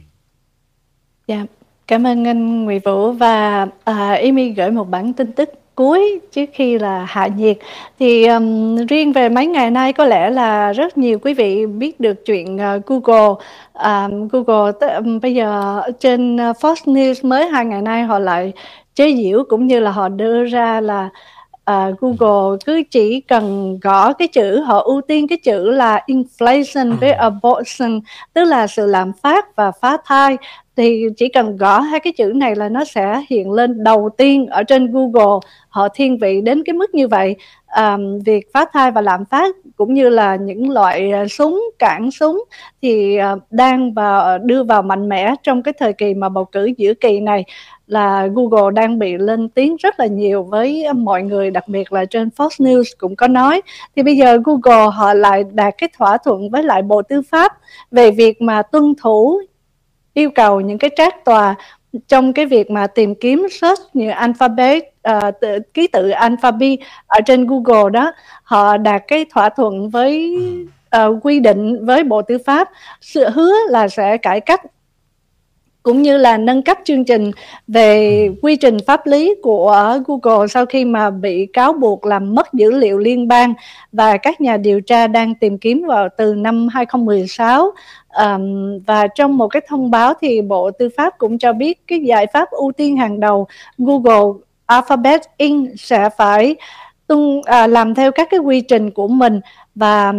Dạ, 1.28 1.44
cảm 1.86 2.06
ơn 2.06 2.26
anh 2.26 2.64
Nguyễn 2.64 2.80
Vũ. 2.84 3.12
Và 3.12 3.62
uh, 3.62 3.96
Amy 4.22 4.48
gửi 4.50 4.70
một 4.70 4.90
bản 4.90 5.12
tin 5.12 5.32
tức 5.32 5.50
cuối 5.74 6.20
trước 6.32 6.50
khi 6.54 6.78
là 6.78 7.04
hạ 7.08 7.26
nhiệt. 7.26 7.58
Thì 7.98 8.26
um, 8.26 8.76
riêng 8.86 9.12
về 9.12 9.28
mấy 9.28 9.46
ngày 9.46 9.70
nay 9.70 9.92
có 9.92 10.04
lẽ 10.04 10.30
là 10.30 10.72
rất 10.72 10.98
nhiều 10.98 11.18
quý 11.18 11.34
vị 11.34 11.66
biết 11.66 12.00
được 12.00 12.26
chuyện 12.26 12.56
uh, 12.56 12.86
Google. 12.86 13.34
Um, 13.72 14.28
Google 14.28 14.72
um, 14.96 15.20
bây 15.20 15.34
giờ 15.34 15.80
trên 16.00 16.36
uh, 16.36 16.56
Fox 16.56 16.74
News 16.74 17.28
mới 17.28 17.48
hai 17.48 17.64
ngày 17.64 17.82
nay 17.82 18.02
họ 18.02 18.18
lại 18.18 18.52
chế 18.98 19.14
giễu 19.14 19.44
cũng 19.48 19.66
như 19.66 19.80
là 19.80 19.90
họ 19.90 20.08
đưa 20.08 20.44
ra 20.44 20.80
là 20.80 21.08
uh, 21.70 22.00
Google 22.00 22.58
cứ 22.66 22.82
chỉ 22.90 23.20
cần 23.20 23.78
gõ 23.82 24.12
cái 24.12 24.28
chữ 24.28 24.60
họ 24.60 24.78
ưu 24.78 25.00
tiên 25.00 25.28
cái 25.28 25.38
chữ 25.38 25.70
là 25.70 26.04
inflation 26.06 26.96
với 26.96 27.12
abortion 27.12 28.00
tức 28.34 28.44
là 28.44 28.66
sự 28.66 28.86
lạm 28.86 29.12
phát 29.22 29.56
và 29.56 29.70
phá 29.80 29.96
thai 30.04 30.36
thì 30.76 31.04
chỉ 31.16 31.28
cần 31.28 31.56
gõ 31.56 31.80
hai 31.80 32.00
cái 32.00 32.12
chữ 32.12 32.32
này 32.36 32.56
là 32.56 32.68
nó 32.68 32.84
sẽ 32.84 33.22
hiện 33.30 33.52
lên 33.52 33.84
đầu 33.84 34.10
tiên 34.16 34.46
ở 34.46 34.62
trên 34.62 34.92
Google. 34.92 35.38
Họ 35.68 35.88
thiên 35.88 36.18
vị 36.18 36.40
đến 36.40 36.62
cái 36.64 36.74
mức 36.74 36.94
như 36.94 37.08
vậy. 37.08 37.36
Um, 37.76 38.18
việc 38.18 38.52
phá 38.52 38.64
thai 38.72 38.90
và 38.90 39.00
lạm 39.00 39.24
phát 39.24 39.56
cũng 39.76 39.94
như 39.94 40.08
là 40.08 40.36
những 40.36 40.70
loại 40.70 41.12
súng 41.30 41.64
cản 41.78 42.10
súng 42.10 42.44
thì 42.82 43.18
uh, 43.34 43.42
đang 43.50 43.94
vào 43.94 44.38
đưa 44.38 44.64
vào 44.64 44.82
mạnh 44.82 45.08
mẽ 45.08 45.34
trong 45.42 45.62
cái 45.62 45.74
thời 45.78 45.92
kỳ 45.92 46.14
mà 46.14 46.28
bầu 46.28 46.44
cử 46.44 46.70
giữa 46.76 46.94
kỳ 46.94 47.20
này 47.20 47.44
là 47.88 48.28
Google 48.34 48.72
đang 48.74 48.98
bị 48.98 49.16
lên 49.16 49.48
tiếng 49.48 49.76
rất 49.76 50.00
là 50.00 50.06
nhiều 50.06 50.42
với 50.42 50.86
mọi 50.94 51.22
người 51.22 51.50
đặc 51.50 51.68
biệt 51.68 51.92
là 51.92 52.04
trên 52.04 52.28
Fox 52.36 52.48
News 52.48 52.84
cũng 52.98 53.16
có 53.16 53.28
nói. 53.28 53.62
Thì 53.96 54.02
bây 54.02 54.16
giờ 54.16 54.38
Google 54.44 54.86
họ 54.92 55.14
lại 55.14 55.44
đạt 55.52 55.74
cái 55.78 55.88
thỏa 55.98 56.18
thuận 56.18 56.50
với 56.50 56.62
lại 56.62 56.82
Bộ 56.82 57.02
Tư 57.02 57.22
pháp 57.30 57.52
về 57.90 58.10
việc 58.10 58.42
mà 58.42 58.62
tuân 58.62 58.94
thủ 59.02 59.40
yêu 60.14 60.30
cầu 60.30 60.60
những 60.60 60.78
cái 60.78 60.90
trác 60.96 61.24
tòa 61.24 61.54
trong 62.08 62.32
cái 62.32 62.46
việc 62.46 62.70
mà 62.70 62.86
tìm 62.86 63.14
kiếm 63.14 63.46
search 63.50 63.80
như 63.94 64.10
alphabet 64.10 64.82
uh, 65.10 65.34
tự, 65.40 65.58
ký 65.74 65.86
tự 65.86 66.10
alphabet 66.10 66.78
ở 67.06 67.20
trên 67.26 67.46
Google 67.46 67.90
đó. 67.90 68.12
Họ 68.42 68.76
đạt 68.76 69.02
cái 69.06 69.24
thỏa 69.30 69.48
thuận 69.48 69.90
với 69.90 70.36
uh, 70.96 71.18
quy 71.22 71.40
định 71.40 71.86
với 71.86 72.04
Bộ 72.04 72.22
Tư 72.22 72.38
pháp. 72.46 72.68
Sự 73.00 73.28
hứa 73.28 73.52
là 73.68 73.88
sẽ 73.88 74.16
cải 74.16 74.40
cách 74.40 74.62
cũng 75.88 76.02
như 76.02 76.16
là 76.16 76.38
nâng 76.38 76.62
cấp 76.62 76.78
chương 76.84 77.04
trình 77.04 77.30
về 77.68 78.28
quy 78.42 78.56
trình 78.56 78.76
pháp 78.86 79.06
lý 79.06 79.34
của 79.42 79.98
Google 80.06 80.46
sau 80.46 80.66
khi 80.66 80.84
mà 80.84 81.10
bị 81.10 81.46
cáo 81.46 81.72
buộc 81.72 82.06
làm 82.06 82.34
mất 82.34 82.52
dữ 82.52 82.70
liệu 82.70 82.98
liên 82.98 83.28
bang 83.28 83.54
và 83.92 84.16
các 84.16 84.40
nhà 84.40 84.56
điều 84.56 84.80
tra 84.80 85.06
đang 85.06 85.34
tìm 85.34 85.58
kiếm 85.58 85.84
vào 85.88 86.08
từ 86.16 86.34
năm 86.34 86.68
2016 86.68 87.72
Um, 88.26 88.78
và 88.86 89.06
trong 89.06 89.36
một 89.36 89.48
cái 89.48 89.62
thông 89.68 89.90
báo 89.90 90.14
thì 90.20 90.42
Bộ 90.42 90.70
Tư 90.70 90.88
pháp 90.96 91.18
cũng 91.18 91.38
cho 91.38 91.52
biết 91.52 91.86
cái 91.86 91.98
giải 91.98 92.26
pháp 92.32 92.50
ưu 92.50 92.72
tiên 92.72 92.96
hàng 92.96 93.20
đầu 93.20 93.46
Google 93.78 94.40
Alphabet 94.66 95.20
Inc. 95.36 95.68
sẽ 95.80 96.08
phải 96.18 96.56
tuân 97.06 97.40
à, 97.44 97.66
làm 97.66 97.94
theo 97.94 98.12
các 98.12 98.28
cái 98.30 98.40
quy 98.40 98.60
trình 98.60 98.90
của 98.90 99.08
mình 99.08 99.40
và 99.74 100.12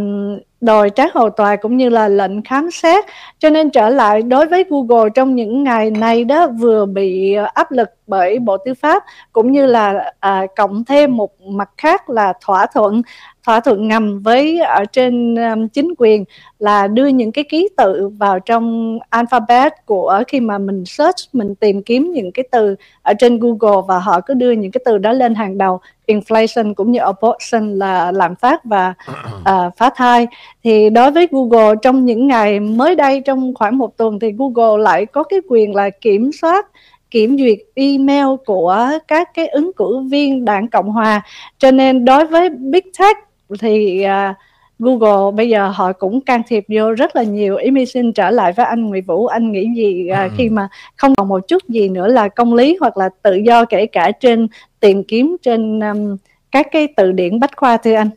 đòi 0.62 0.90
trác 0.90 1.14
hầu 1.14 1.30
tòa 1.30 1.56
cũng 1.56 1.78
như 1.78 1.90
là 1.90 2.08
lệnh 2.08 2.44
khám 2.44 2.72
xét. 2.72 3.06
Cho 3.40 3.50
nên 3.50 3.70
trở 3.70 3.90
lại 3.90 4.22
đối 4.22 4.46
với 4.46 4.66
Google 4.70 5.10
trong 5.16 5.36
những 5.36 5.64
ngày 5.64 5.92
này 5.92 6.24
đó 6.26 6.48
vừa 6.48 6.86
bị 6.86 7.34
ờ, 7.34 7.48
áp 7.54 7.72
lực 7.72 7.90
bởi 8.08 8.40
Bộ 8.40 8.58
Tư 8.58 8.74
pháp 8.74 9.04
cũng 9.32 9.52
như 9.52 9.66
là 9.66 10.14
à, 10.20 10.46
cộng 10.56 10.86
thêm 10.86 11.18
một 11.18 11.42
mặt 11.42 11.70
khác 11.78 12.10
là 12.10 12.34
thỏa 12.42 12.66
thuận 12.66 13.02
thỏa 13.46 13.60
thuận 13.60 13.88
ngầm 13.88 14.22
với 14.22 14.60
ở 14.60 14.86
trên 14.86 15.36
um, 15.36 15.68
chính 15.68 15.94
quyền 15.98 16.24
là 16.60 16.88
đưa 16.88 17.08
những 17.08 17.32
cái 17.32 17.44
ký 17.44 17.70
tự 17.78 18.10
vào 18.18 18.40
trong 18.40 19.00
alphabet 19.10 19.74
của 19.86 20.24
khi 20.28 20.40
mà 20.40 20.58
mình 20.58 20.86
search 20.86 21.16
mình 21.34 21.56
tìm 21.56 21.84
kiếm 21.84 22.12
những 22.12 22.32
cái 22.32 22.46
từ 22.52 22.76
ở 23.02 23.14
trên 23.14 23.40
Google 23.40 23.82
và 23.88 24.00
họ 24.00 24.22
cứ 24.22 24.34
đưa 24.34 24.52
những 24.52 24.72
cái 24.72 24.82
từ 24.86 24.98
đó 24.98 25.12
lên 25.12 25.36
hàng 25.36 25.58
đầu. 25.58 25.80
Inflation 26.08 26.74
cũng 26.74 26.92
như 26.92 27.00
abortion 27.00 27.80
là 27.80 28.12
lạm 28.12 28.36
phát 28.36 28.66
và 28.66 28.94
uh, 29.40 29.74
phá 29.78 29.90
thai. 29.96 30.28
Thì 30.64 30.90
đối 30.90 31.12
với 31.12 31.28
Google 31.32 31.76
trong 31.82 32.06
những 32.06 32.28
ngày 32.28 32.60
mới 32.60 32.96
đây 32.96 33.22
trong 33.26 33.54
khoảng 33.54 33.78
một 33.78 33.98
tuần 33.98 34.20
thì 34.20 34.32
Google 34.38 34.84
lại 34.84 35.06
có 35.06 35.24
cái 35.24 35.40
quyền 35.50 35.76
là 35.76 35.90
kiểm 35.90 36.32
soát 36.42 36.66
kiểm 37.12 37.38
duyệt 37.38 37.58
email 37.76 38.28
của 38.46 38.90
các 39.08 39.30
cái 39.34 39.48
ứng 39.48 39.72
cử 39.74 40.00
viên 40.12 40.46
đảng 40.46 40.68
Cộng 40.68 40.90
hòa. 40.90 41.22
Cho 41.58 41.72
nên 41.72 42.06
đối 42.06 42.26
với 42.26 42.50
Big 42.50 42.84
Tech 43.00 43.18
thì 43.60 44.06
uh, 44.06 44.36
Google 44.80 45.32
bây 45.36 45.50
giờ 45.50 45.70
họ 45.70 45.94
cũng 45.94 46.22
can 46.22 46.42
thiệp 46.48 46.66
vô 46.68 46.92
rất 46.92 47.16
là 47.16 47.24
nhiều. 47.24 47.56
Ý 47.56 47.72
mi 47.72 47.86
xin 47.86 48.14
trở 48.14 48.30
lại 48.30 48.54
với 48.54 48.66
anh 48.66 48.86
Nguyễn 48.86 49.06
Vũ, 49.06 49.28
anh 49.28 49.52
nghĩ 49.52 49.68
gì 49.76 50.08
uh, 50.12 50.18
ừ. 50.18 50.36
khi 50.38 50.50
mà 50.50 50.68
không 50.96 51.16
còn 51.16 51.28
một 51.28 51.48
chút 51.48 51.70
gì 51.70 51.90
nữa 51.90 52.08
là 52.08 52.28
công 52.28 52.54
lý 52.54 52.78
hoặc 52.80 52.98
là 52.98 53.10
tự 53.24 53.36
do 53.36 53.66
kể 53.66 53.86
cả 53.86 54.12
trên 54.20 54.48
tìm 54.80 55.04
kiếm 55.04 55.38
trên 55.42 55.80
um, 55.80 56.18
các 56.52 56.68
cái 56.72 56.88
từ 56.98 57.12
điển 57.12 57.40
bách 57.40 57.58
khoa 57.58 57.78
thưa 57.78 57.94
anh? 57.94 58.10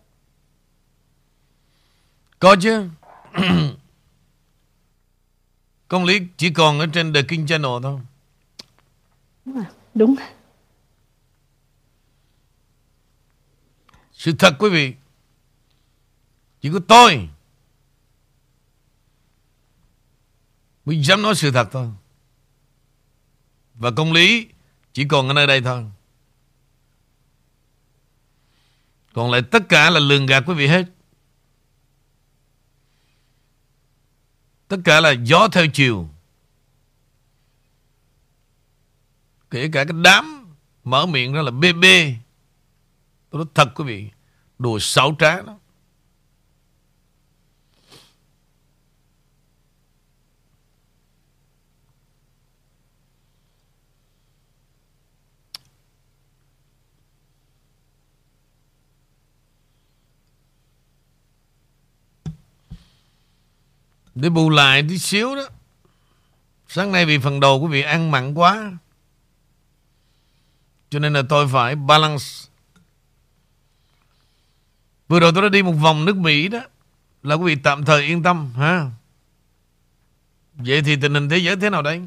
Có 2.38 2.56
chứ. 2.60 2.84
công 5.88 6.04
lý 6.04 6.20
chỉ 6.36 6.50
còn 6.50 6.78
ở 6.78 6.86
trên 6.92 7.12
The 7.12 7.22
King 7.28 7.46
Channel 7.46 7.70
thôi. 7.82 8.00
Đúng. 9.44 9.56
À, 9.56 9.64
đúng. 9.94 10.14
Sự 14.12 14.32
thật 14.38 14.54
quý 14.58 14.70
vị 14.70 14.94
chỉ 16.62 16.70
có 16.72 16.80
tôi 16.88 17.28
mới 20.84 21.02
dám 21.02 21.22
nói 21.22 21.34
sự 21.34 21.50
thật 21.50 21.68
thôi. 21.72 21.88
Và 23.74 23.90
công 23.90 24.12
lý 24.12 24.48
chỉ 24.92 25.04
còn 25.08 25.28
ở 25.28 25.34
nơi 25.34 25.46
đây 25.46 25.60
thôi. 25.60 25.84
Còn 29.12 29.30
lại 29.30 29.42
tất 29.50 29.68
cả 29.68 29.90
là 29.90 30.00
lường 30.00 30.26
gạt 30.26 30.42
quý 30.46 30.54
vị 30.54 30.66
hết. 30.66 30.84
Tất 34.68 34.76
cả 34.84 35.00
là 35.00 35.10
gió 35.10 35.48
theo 35.52 35.66
chiều. 35.72 36.08
Kể 39.50 39.70
cả 39.72 39.84
cái 39.84 39.96
đám 40.02 40.54
mở 40.84 41.06
miệng 41.06 41.32
ra 41.32 41.42
là 41.42 41.50
bê 41.50 41.72
bê. 41.72 42.16
Tôi 43.30 43.38
nói 43.38 43.46
thật 43.54 43.68
quý 43.74 43.84
vị. 43.84 44.10
Đồ 44.58 44.78
xấu 44.78 45.16
trá 45.18 45.42
đó. 45.42 45.58
Để 64.14 64.28
bù 64.28 64.50
lại 64.50 64.84
tí 64.88 64.98
xíu 64.98 65.36
đó. 65.36 65.48
Sáng 66.68 66.92
nay 66.92 67.06
vì 67.06 67.18
phần 67.18 67.40
đầu 67.40 67.60
quý 67.60 67.68
vị 67.68 67.82
ăn 67.82 68.10
mặn 68.10 68.34
quá. 68.34 68.72
Cho 70.90 70.98
nên 70.98 71.12
là 71.12 71.22
tôi 71.28 71.48
phải 71.48 71.76
balance. 71.76 72.24
Vừa 75.08 75.20
rồi 75.20 75.32
tôi 75.34 75.42
đã 75.42 75.48
đi 75.48 75.62
một 75.62 75.72
vòng 75.72 76.04
nước 76.04 76.16
Mỹ 76.16 76.48
đó. 76.48 76.60
Là 77.22 77.34
quý 77.34 77.54
vị 77.54 77.60
tạm 77.64 77.84
thời 77.84 78.02
yên 78.02 78.22
tâm, 78.22 78.52
ha. 78.56 78.90
Vậy 80.54 80.82
thì 80.82 80.96
tình 80.96 81.14
hình 81.14 81.28
thế 81.28 81.38
giới 81.38 81.56
thế 81.56 81.70
nào 81.70 81.82
đây? 81.82 82.02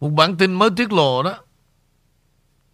Một 0.00 0.08
bản 0.08 0.36
tin 0.36 0.54
mới 0.54 0.70
tiết 0.76 0.92
lộ 0.92 1.22
đó 1.22 1.38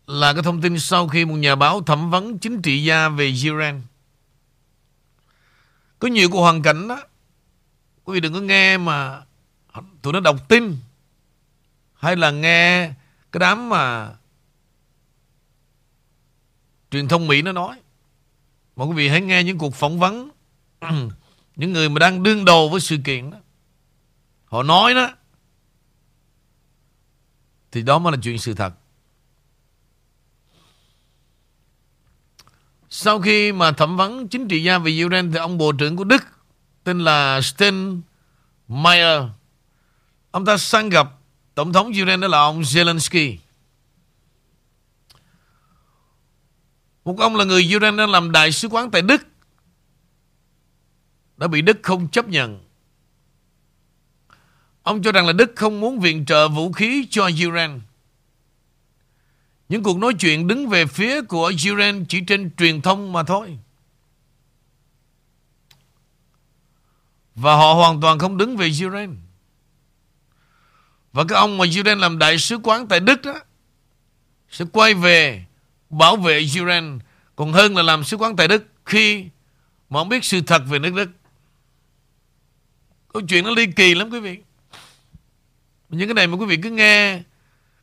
Là 0.07 0.33
cái 0.33 0.43
thông 0.43 0.61
tin 0.61 0.79
sau 0.79 1.09
khi 1.09 1.25
một 1.25 1.35
nhà 1.35 1.55
báo 1.55 1.83
thẩm 1.83 2.11
vấn 2.11 2.39
chính 2.39 2.63
trị 2.63 2.85
gia 2.85 3.09
về 3.09 3.27
Iran 3.27 3.83
có 6.03 6.09
nhiều 6.09 6.29
cuộc 6.31 6.41
hoàn 6.41 6.63
cảnh 6.63 6.89
đó. 6.89 7.03
Quý 8.05 8.15
vị 8.15 8.21
đừng 8.21 8.33
có 8.33 8.41
nghe 8.41 8.79
mà 8.79 9.23
Tụi 10.03 10.13
nó 10.13 10.21
đọc 10.21 10.49
tin. 10.49 10.77
Hay 11.95 12.17
là 12.17 12.31
nghe 12.31 12.93
Cái 13.33 13.39
đám 13.41 13.69
mà 13.69 14.15
Truyền 16.91 17.09
thông 17.09 17.27
Mỹ 17.27 17.43
nó 17.43 17.53
nói. 17.53 17.77
Mà 18.77 18.85
quý 18.85 18.95
vị 18.95 19.09
hãy 19.09 19.21
nghe 19.21 19.45
những 19.45 19.59
cuộc 19.59 19.75
phỏng 19.75 19.99
vấn. 19.99 20.31
Những 21.57 21.73
người 21.73 21.89
mà 21.89 21.99
đang 21.99 22.23
đương 22.23 22.45
đầu 22.45 22.69
với 22.69 22.81
sự 22.81 22.97
kiện 23.05 23.31
đó. 23.31 23.39
Họ 24.45 24.63
nói 24.63 24.95
đó. 24.95 25.11
Thì 27.73 27.83
đó 27.83 27.99
mới 27.99 28.13
là 28.13 28.19
chuyện 28.23 28.39
sự 28.39 28.55
thật. 28.55 28.75
Sau 32.95 33.21
khi 33.21 33.53
mà 33.53 33.73
thẩm 33.73 33.97
vấn 33.97 34.29
chính 34.29 34.49
trị 34.49 34.63
gia 34.63 34.79
về 34.79 35.05
Ukraine 35.05 35.29
thì 35.33 35.39
ông 35.39 35.59
bộ 35.59 35.73
trưởng 35.73 35.97
của 35.97 36.05
Đức, 36.05 36.25
tên 36.85 36.99
là 37.01 37.41
Steinmeier 37.41 39.23
ông 40.31 40.45
ta 40.45 40.57
sang 40.57 40.89
gặp 40.89 41.09
tổng 41.55 41.73
thống 41.73 41.87
Ukraine 41.87 42.17
đó 42.17 42.29
là 42.29 42.39
ông 42.39 42.61
Zelensky. 42.61 43.37
Một 47.05 47.19
ông 47.19 47.37
là 47.37 47.45
người 47.45 47.73
Ukraine 47.77 47.97
đang 47.97 48.11
làm 48.11 48.33
đại 48.33 48.53
sứ 48.53 48.69
quán 48.69 48.91
tại 48.91 49.03
Đức, 49.03 49.23
đã 51.37 51.47
bị 51.47 51.63
Đức 51.63 51.79
không 51.83 52.09
chấp 52.09 52.29
nhận. 52.29 52.61
Ông 54.83 55.03
cho 55.03 55.13
rằng 55.13 55.27
là 55.27 55.33
Đức 55.33 55.53
không 55.57 55.81
muốn 55.81 56.01
viện 56.01 56.25
trợ 56.27 56.49
vũ 56.49 56.73
khí 56.73 57.07
cho 57.11 57.31
Ukraine. 57.47 57.79
Những 59.73 59.83
cuộc 59.83 59.99
nói 59.99 60.15
chuyện 60.15 60.47
đứng 60.47 60.69
về 60.69 60.87
phía 60.87 61.23
của 61.23 61.53
Iran 61.65 62.05
chỉ 62.05 62.21
trên 62.21 62.51
truyền 62.57 62.83
thông 62.83 63.13
mà 63.13 63.23
thôi. 63.23 63.59
Và 67.35 67.55
họ 67.55 67.75
hoàn 67.75 68.01
toàn 68.01 68.19
không 68.19 68.37
đứng 68.37 68.57
về 68.57 68.67
Iran 68.67 69.17
Và 71.13 71.25
cái 71.29 71.39
ông 71.39 71.59
mà 71.59 71.65
Iran 71.65 71.99
làm 71.99 72.19
đại 72.19 72.39
sứ 72.39 72.59
quán 72.63 72.89
tại 72.89 73.01
Đức 73.01 73.23
đó, 73.23 73.41
sẽ 74.51 74.65
quay 74.73 74.95
về 74.95 75.45
bảo 75.91 76.17
vệ 76.17 76.39
Iran 76.39 76.99
còn 77.37 77.53
hơn 77.53 77.77
là 77.77 77.83
làm 77.83 78.05
sứ 78.05 78.17
quán 78.17 78.37
tại 78.37 78.49
Đức 78.49 78.65
khi 78.87 79.27
mà 79.91 80.01
ông 80.01 80.09
biết 80.09 80.25
sự 80.25 80.41
thật 80.41 80.63
về 80.69 80.79
nước 80.79 80.95
Đức. 80.95 81.11
Câu 83.13 83.23
chuyện 83.29 83.45
nó 83.45 83.51
ly 83.51 83.67
kỳ 83.77 83.95
lắm 83.95 84.11
quý 84.11 84.21
vị. 84.21 84.39
Những 85.89 86.09
cái 86.09 86.15
này 86.15 86.27
mà 86.27 86.37
quý 86.37 86.47
vị 86.47 86.57
cứ 86.63 86.71
nghe 86.71 87.23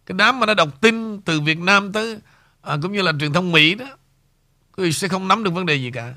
cái 0.10 0.16
đám 0.18 0.40
mà 0.40 0.46
nó 0.46 0.54
đọc 0.54 0.82
tin 0.82 1.22
từ 1.22 1.42
Việt 1.42 1.60
Nam 1.60 1.94
tới 1.94 2.20
à, 2.62 2.78
cũng 2.82 2.92
như 2.92 3.02
là 3.02 3.12
truyền 3.20 3.34
thông 3.34 3.52
Mỹ 3.52 3.76
đó 3.76 3.86
quý 4.78 4.84
vị 4.84 4.92
sẽ 4.92 5.08
không 5.08 5.28
nắm 5.28 5.44
được 5.44 5.54
vấn 5.54 5.66
đề 5.66 5.76
gì 5.76 5.92
cả. 5.92 6.14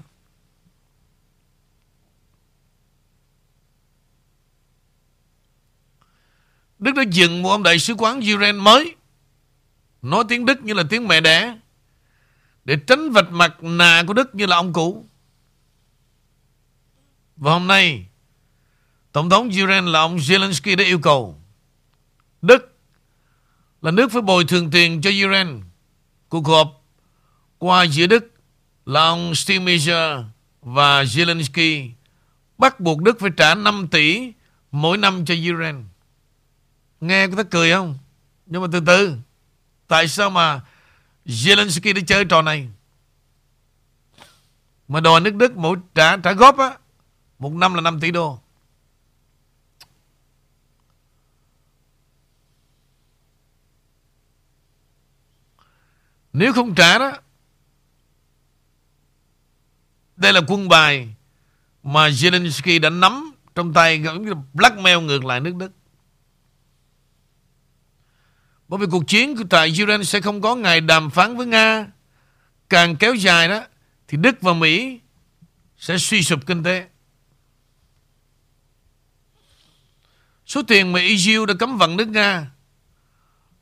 Đức 6.78 6.92
đã 6.94 7.02
dựng 7.10 7.42
một 7.42 7.50
ông 7.50 7.62
đại 7.62 7.78
sứ 7.78 7.94
quán 7.94 8.20
Iran 8.20 8.56
mới 8.56 8.96
nói 10.02 10.24
tiếng 10.28 10.46
Đức 10.46 10.62
như 10.62 10.74
là 10.74 10.82
tiếng 10.90 11.08
mẹ 11.08 11.20
đẻ 11.20 11.58
để 12.64 12.76
tránh 12.86 13.10
vạch 13.10 13.30
mặt 13.30 13.62
nạ 13.62 14.02
của 14.06 14.12
Đức 14.12 14.34
như 14.34 14.46
là 14.46 14.56
ông 14.56 14.72
cũ. 14.72 15.06
Và 17.36 17.52
hôm 17.52 17.66
nay 17.66 18.06
Tổng 19.12 19.30
thống 19.30 19.48
Iran 19.48 19.86
là 19.86 20.00
ông 20.00 20.16
Zelensky 20.16 20.76
đã 20.76 20.84
yêu 20.84 20.98
cầu 20.98 21.40
Đức 22.42 22.71
là 23.82 23.90
nước 23.90 24.12
phải 24.12 24.22
bồi 24.22 24.44
thường 24.44 24.70
tiền 24.70 25.00
cho 25.00 25.10
Ukraine. 25.10 25.52
Cuộc 26.28 26.46
họp 26.46 26.84
qua 27.58 27.82
giữa 27.82 28.06
Đức 28.06 28.32
là 28.86 29.00
ông 29.00 29.34
Steinmeier 29.34 30.20
và 30.62 31.02
Zelensky 31.02 31.90
bắt 32.58 32.80
buộc 32.80 33.02
Đức 33.02 33.20
phải 33.20 33.30
trả 33.36 33.54
5 33.54 33.88
tỷ 33.90 34.32
mỗi 34.70 34.98
năm 34.98 35.24
cho 35.24 35.34
Ukraine. 35.34 35.78
Nghe 37.00 37.26
có 37.26 37.34
thấy 37.34 37.44
cười 37.44 37.70
không? 37.72 37.98
Nhưng 38.46 38.62
mà 38.62 38.68
từ 38.72 38.80
từ, 38.86 39.16
Tại 39.88 40.08
sao 40.08 40.30
mà 40.30 40.60
Zelensky 41.26 41.94
đã 41.94 42.00
chơi 42.06 42.24
trò 42.24 42.42
này 42.42 42.68
Mà 44.88 45.00
đòi 45.00 45.20
nước 45.20 45.34
Đức 45.34 45.56
mỗi 45.56 45.76
trả 45.94 46.16
trả 46.16 46.32
góp 46.32 46.58
á, 46.58 46.78
Một 47.38 47.52
năm 47.52 47.74
là 47.74 47.80
5 47.80 48.00
tỷ 48.00 48.10
đô 48.10 48.41
Nếu 56.32 56.52
không 56.52 56.74
trả 56.74 56.98
đó 56.98 57.12
Đây 60.16 60.32
là 60.32 60.40
quân 60.48 60.68
bài 60.68 61.14
Mà 61.82 62.08
Zelensky 62.08 62.80
đã 62.80 62.90
nắm 62.90 63.34
Trong 63.54 63.72
tay 63.72 64.02
giống 64.02 64.24
như 64.24 64.34
blackmail 64.52 64.98
ngược 64.98 65.24
lại 65.24 65.40
nước 65.40 65.54
Đức 65.54 65.72
bởi 68.72 68.78
vì 68.78 68.86
cuộc 68.90 69.08
chiến 69.08 69.36
của 69.36 69.44
tại 69.50 69.72
Ukraine 69.82 70.04
sẽ 70.04 70.20
không 70.20 70.40
có 70.40 70.54
ngày 70.54 70.80
đàm 70.80 71.10
phán 71.10 71.36
với 71.36 71.46
Nga. 71.46 71.86
Càng 72.68 72.96
kéo 72.96 73.14
dài 73.14 73.48
đó, 73.48 73.64
thì 74.08 74.18
Đức 74.18 74.40
và 74.40 74.52
Mỹ 74.52 75.00
sẽ 75.78 75.98
suy 75.98 76.22
sụp 76.22 76.46
kinh 76.46 76.62
tế. 76.62 76.88
Số 80.46 80.62
tiền 80.62 80.92
mà 80.92 81.00
EU 81.00 81.46
đã 81.46 81.54
cấm 81.58 81.78
vận 81.78 81.96
nước 81.96 82.08
Nga 82.08 82.50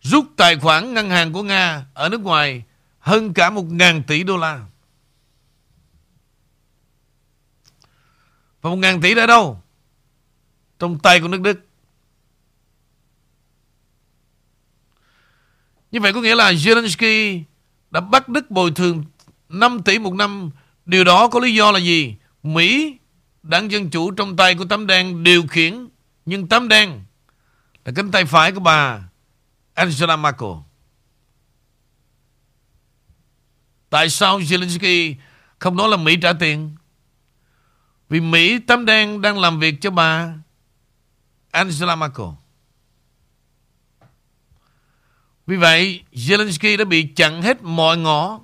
rút 0.02 0.26
tài 0.36 0.56
khoản 0.56 0.94
ngân 0.94 1.10
hàng 1.10 1.32
của 1.32 1.42
Nga 1.42 1.86
ở 1.94 2.08
nước 2.08 2.20
ngoài 2.20 2.62
hơn 2.98 3.34
cả 3.34 3.50
một 3.50 3.64
ngàn 3.70 4.02
tỷ 4.02 4.22
đô 4.22 4.36
la. 4.36 4.66
Và 8.62 8.70
một 8.70 8.76
ngàn 8.76 9.00
tỷ 9.00 9.14
đã 9.14 9.26
đâu? 9.26 9.62
Trong 10.78 10.98
tay 10.98 11.20
của 11.20 11.28
nước 11.28 11.40
Đức. 11.40 11.60
Như 15.90 16.00
vậy 16.00 16.12
có 16.12 16.20
nghĩa 16.20 16.34
là 16.34 16.52
Zelensky 16.52 17.42
đã 17.90 18.00
bắt 18.00 18.28
Đức 18.28 18.50
bồi 18.50 18.70
thường 18.70 19.04
5 19.48 19.82
tỷ 19.82 19.98
một 19.98 20.14
năm. 20.14 20.50
Điều 20.86 21.04
đó 21.04 21.28
có 21.28 21.40
lý 21.40 21.54
do 21.54 21.72
là 21.72 21.78
gì? 21.78 22.16
Mỹ, 22.42 22.98
đảng 23.42 23.70
Dân 23.70 23.90
Chủ 23.90 24.10
trong 24.10 24.36
tay 24.36 24.54
của 24.54 24.64
tấm 24.64 24.86
đen 24.86 25.24
điều 25.24 25.46
khiển. 25.46 25.88
Nhưng 26.26 26.48
tấm 26.48 26.68
đen 26.68 27.04
là 27.84 27.92
cánh 27.96 28.10
tay 28.10 28.24
phải 28.24 28.52
của 28.52 28.60
bà 28.60 29.09
Angela 29.74 30.16
Merkel. 30.16 30.48
Tại 33.90 34.10
sao 34.10 34.38
Zelensky 34.38 35.14
không 35.58 35.76
nói 35.76 35.88
là 35.88 35.96
Mỹ 35.96 36.16
trả 36.22 36.32
tiền? 36.32 36.76
Vì 38.08 38.20
Mỹ 38.20 38.58
tấm 38.58 38.84
đen 38.84 39.20
đang 39.20 39.38
làm 39.38 39.58
việc 39.58 39.74
cho 39.80 39.90
bà 39.90 40.34
Angela 41.50 41.96
Merkel. 41.96 42.26
Vì 45.46 45.56
vậy, 45.56 46.02
Zelensky 46.12 46.76
đã 46.76 46.84
bị 46.84 47.08
chặn 47.16 47.42
hết 47.42 47.62
mọi 47.62 47.96
ngõ 47.96 48.40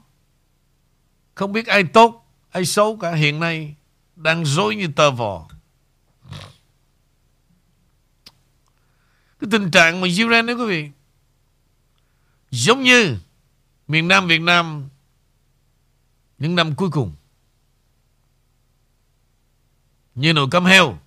Không 1.35 1.53
biết 1.53 1.67
ai 1.67 1.85
tốt, 1.85 2.27
Ai 2.51 2.65
xấu 2.65 2.97
cả 2.97 3.13
hiện 3.15 3.41
nay 3.41 3.75
Đang 4.17 4.45
dối 4.45 4.77
như 4.77 4.89
tờ 4.97 5.11
vò 5.11 5.49
Cái 9.41 9.49
tình 9.51 9.71
trạng 9.71 10.01
mà 10.01 10.09
Ukraine 10.25 10.55
đó 10.55 10.55
quý 10.55 10.67
vị 10.67 10.91
Giống 12.51 12.83
như 12.83 13.19
Miền 13.89 14.09
Nam 14.09 14.27
Việt 14.27 14.41
Nam 14.41 14.89
Những 16.39 16.55
năm 16.55 16.75
cuối 16.75 16.91
cùng 16.91 17.15
Như 20.15 20.33
nồi 20.33 20.49
cơm 20.51 20.65
heo 20.65 20.99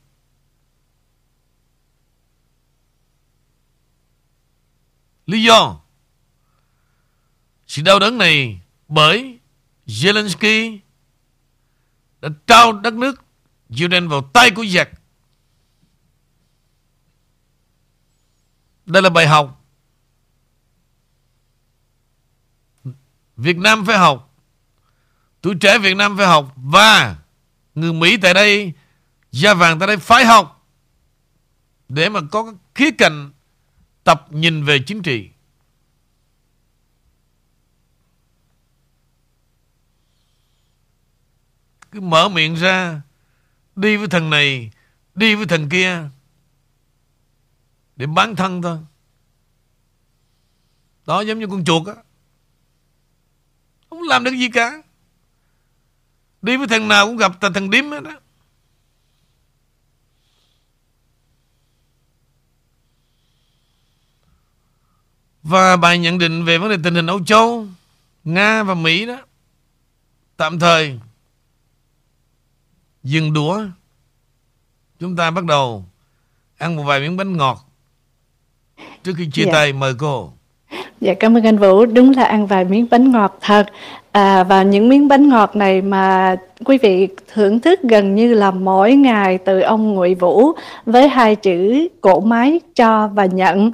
Lý 5.25 5.43
do 5.43 5.79
sự 7.67 7.81
đau 7.81 7.99
đớn 7.99 8.17
này 8.17 8.61
bởi 8.87 9.39
Zelensky 9.87 10.79
đã 12.21 12.29
trao 12.47 12.73
đất 12.73 12.93
nước 12.93 13.23
Ukraine 13.73 14.07
vào 14.07 14.29
tay 14.33 14.51
của 14.51 14.65
giặc. 14.65 14.89
Đây 18.85 19.01
là 19.01 19.09
bài 19.09 19.27
học. 19.27 19.59
Việt 23.39 23.57
Nam 23.57 23.85
phải 23.85 23.97
học. 23.97 24.35
Tuổi 25.41 25.55
trẻ 25.55 25.77
Việt 25.77 25.95
Nam 25.95 26.17
phải 26.17 26.27
học. 26.27 26.53
Và 26.55 27.17
người 27.75 27.93
Mỹ 27.93 28.17
tại 28.17 28.33
đây, 28.33 28.73
da 29.31 29.53
vàng 29.53 29.79
tại 29.79 29.87
đây 29.87 29.97
phải 29.97 30.25
học. 30.25 30.67
Để 31.89 32.09
mà 32.09 32.19
có 32.31 32.53
khía 32.75 32.91
cạnh 32.97 33.31
tập 34.03 34.27
nhìn 34.29 34.65
về 34.65 34.79
chính 34.87 35.01
trị. 35.01 35.29
cứ 41.91 42.01
mở 42.01 42.29
miệng 42.29 42.55
ra 42.55 43.01
đi 43.75 43.97
với 43.97 44.07
thằng 44.07 44.29
này 44.29 44.71
đi 45.15 45.35
với 45.35 45.45
thằng 45.45 45.69
kia 45.69 46.09
để 47.95 48.05
bán 48.05 48.35
thân 48.35 48.61
thôi 48.61 48.77
đó 51.05 51.21
giống 51.21 51.39
như 51.39 51.47
con 51.47 51.65
chuột 51.65 51.87
á 51.87 51.93
không 53.99 54.07
làm 54.07 54.23
được 54.23 54.31
gì 54.31 54.49
cả. 54.49 54.81
Đi 56.41 56.57
với 56.57 56.67
thằng 56.67 56.88
nào 56.88 57.05
cũng 57.05 57.17
gặp 57.17 57.31
thằng 57.41 57.69
điếm 57.69 57.91
hết 57.91 58.03
đó 58.03 58.11
Và 65.43 65.77
bài 65.77 65.99
nhận 65.99 66.17
định 66.17 66.45
về 66.45 66.57
vấn 66.57 66.69
đề 66.69 66.77
tình 66.84 66.95
hình 66.95 67.07
Âu 67.07 67.26
Châu, 67.26 67.67
Nga 68.23 68.63
và 68.63 68.73
Mỹ 68.73 69.05
đó. 69.05 69.17
Tạm 70.38 70.59
thời 70.59 70.99
dừng 73.03 73.34
đũa. 73.34 73.65
Chúng 74.99 75.15
ta 75.15 75.31
bắt 75.31 75.43
đầu 75.45 75.85
ăn 76.57 76.76
một 76.76 76.84
vài 76.84 76.99
miếng 76.99 77.17
bánh 77.17 77.38
ngọt 77.38 77.71
trước 79.03 79.13
khi 79.17 79.30
chia 79.34 79.45
Dạ. 79.45 79.51
tay 79.53 79.73
mời 79.73 79.95
cô 79.97 80.34
Dạ 81.01 81.13
cảm 81.13 81.38
ơn 81.38 81.43
anh 81.43 81.57
Vũ, 81.57 81.85
đúng 81.85 82.11
là 82.17 82.23
ăn 82.23 82.47
vài 82.47 82.65
miếng 82.65 82.88
bánh 82.91 83.11
ngọt 83.11 83.38
thật. 83.41 83.65
À, 84.11 84.43
và 84.43 84.63
những 84.63 84.89
miếng 84.89 85.07
bánh 85.07 85.30
ngọt 85.30 85.55
này 85.55 85.81
mà 85.81 86.35
quý 86.65 86.77
vị 86.77 87.07
thưởng 87.34 87.59
thức 87.59 87.80
gần 87.84 88.15
như 88.15 88.34
là 88.34 88.51
mỗi 88.51 88.93
ngày 88.93 89.38
từ 89.38 89.59
ông 89.59 89.93
Ngụy 89.95 90.15
Vũ 90.15 90.51
với 90.85 91.07
hai 91.07 91.35
chữ 91.35 91.88
cổ 92.01 92.19
máy 92.19 92.59
cho 92.76 93.09
và 93.13 93.26
nhận. 93.26 93.71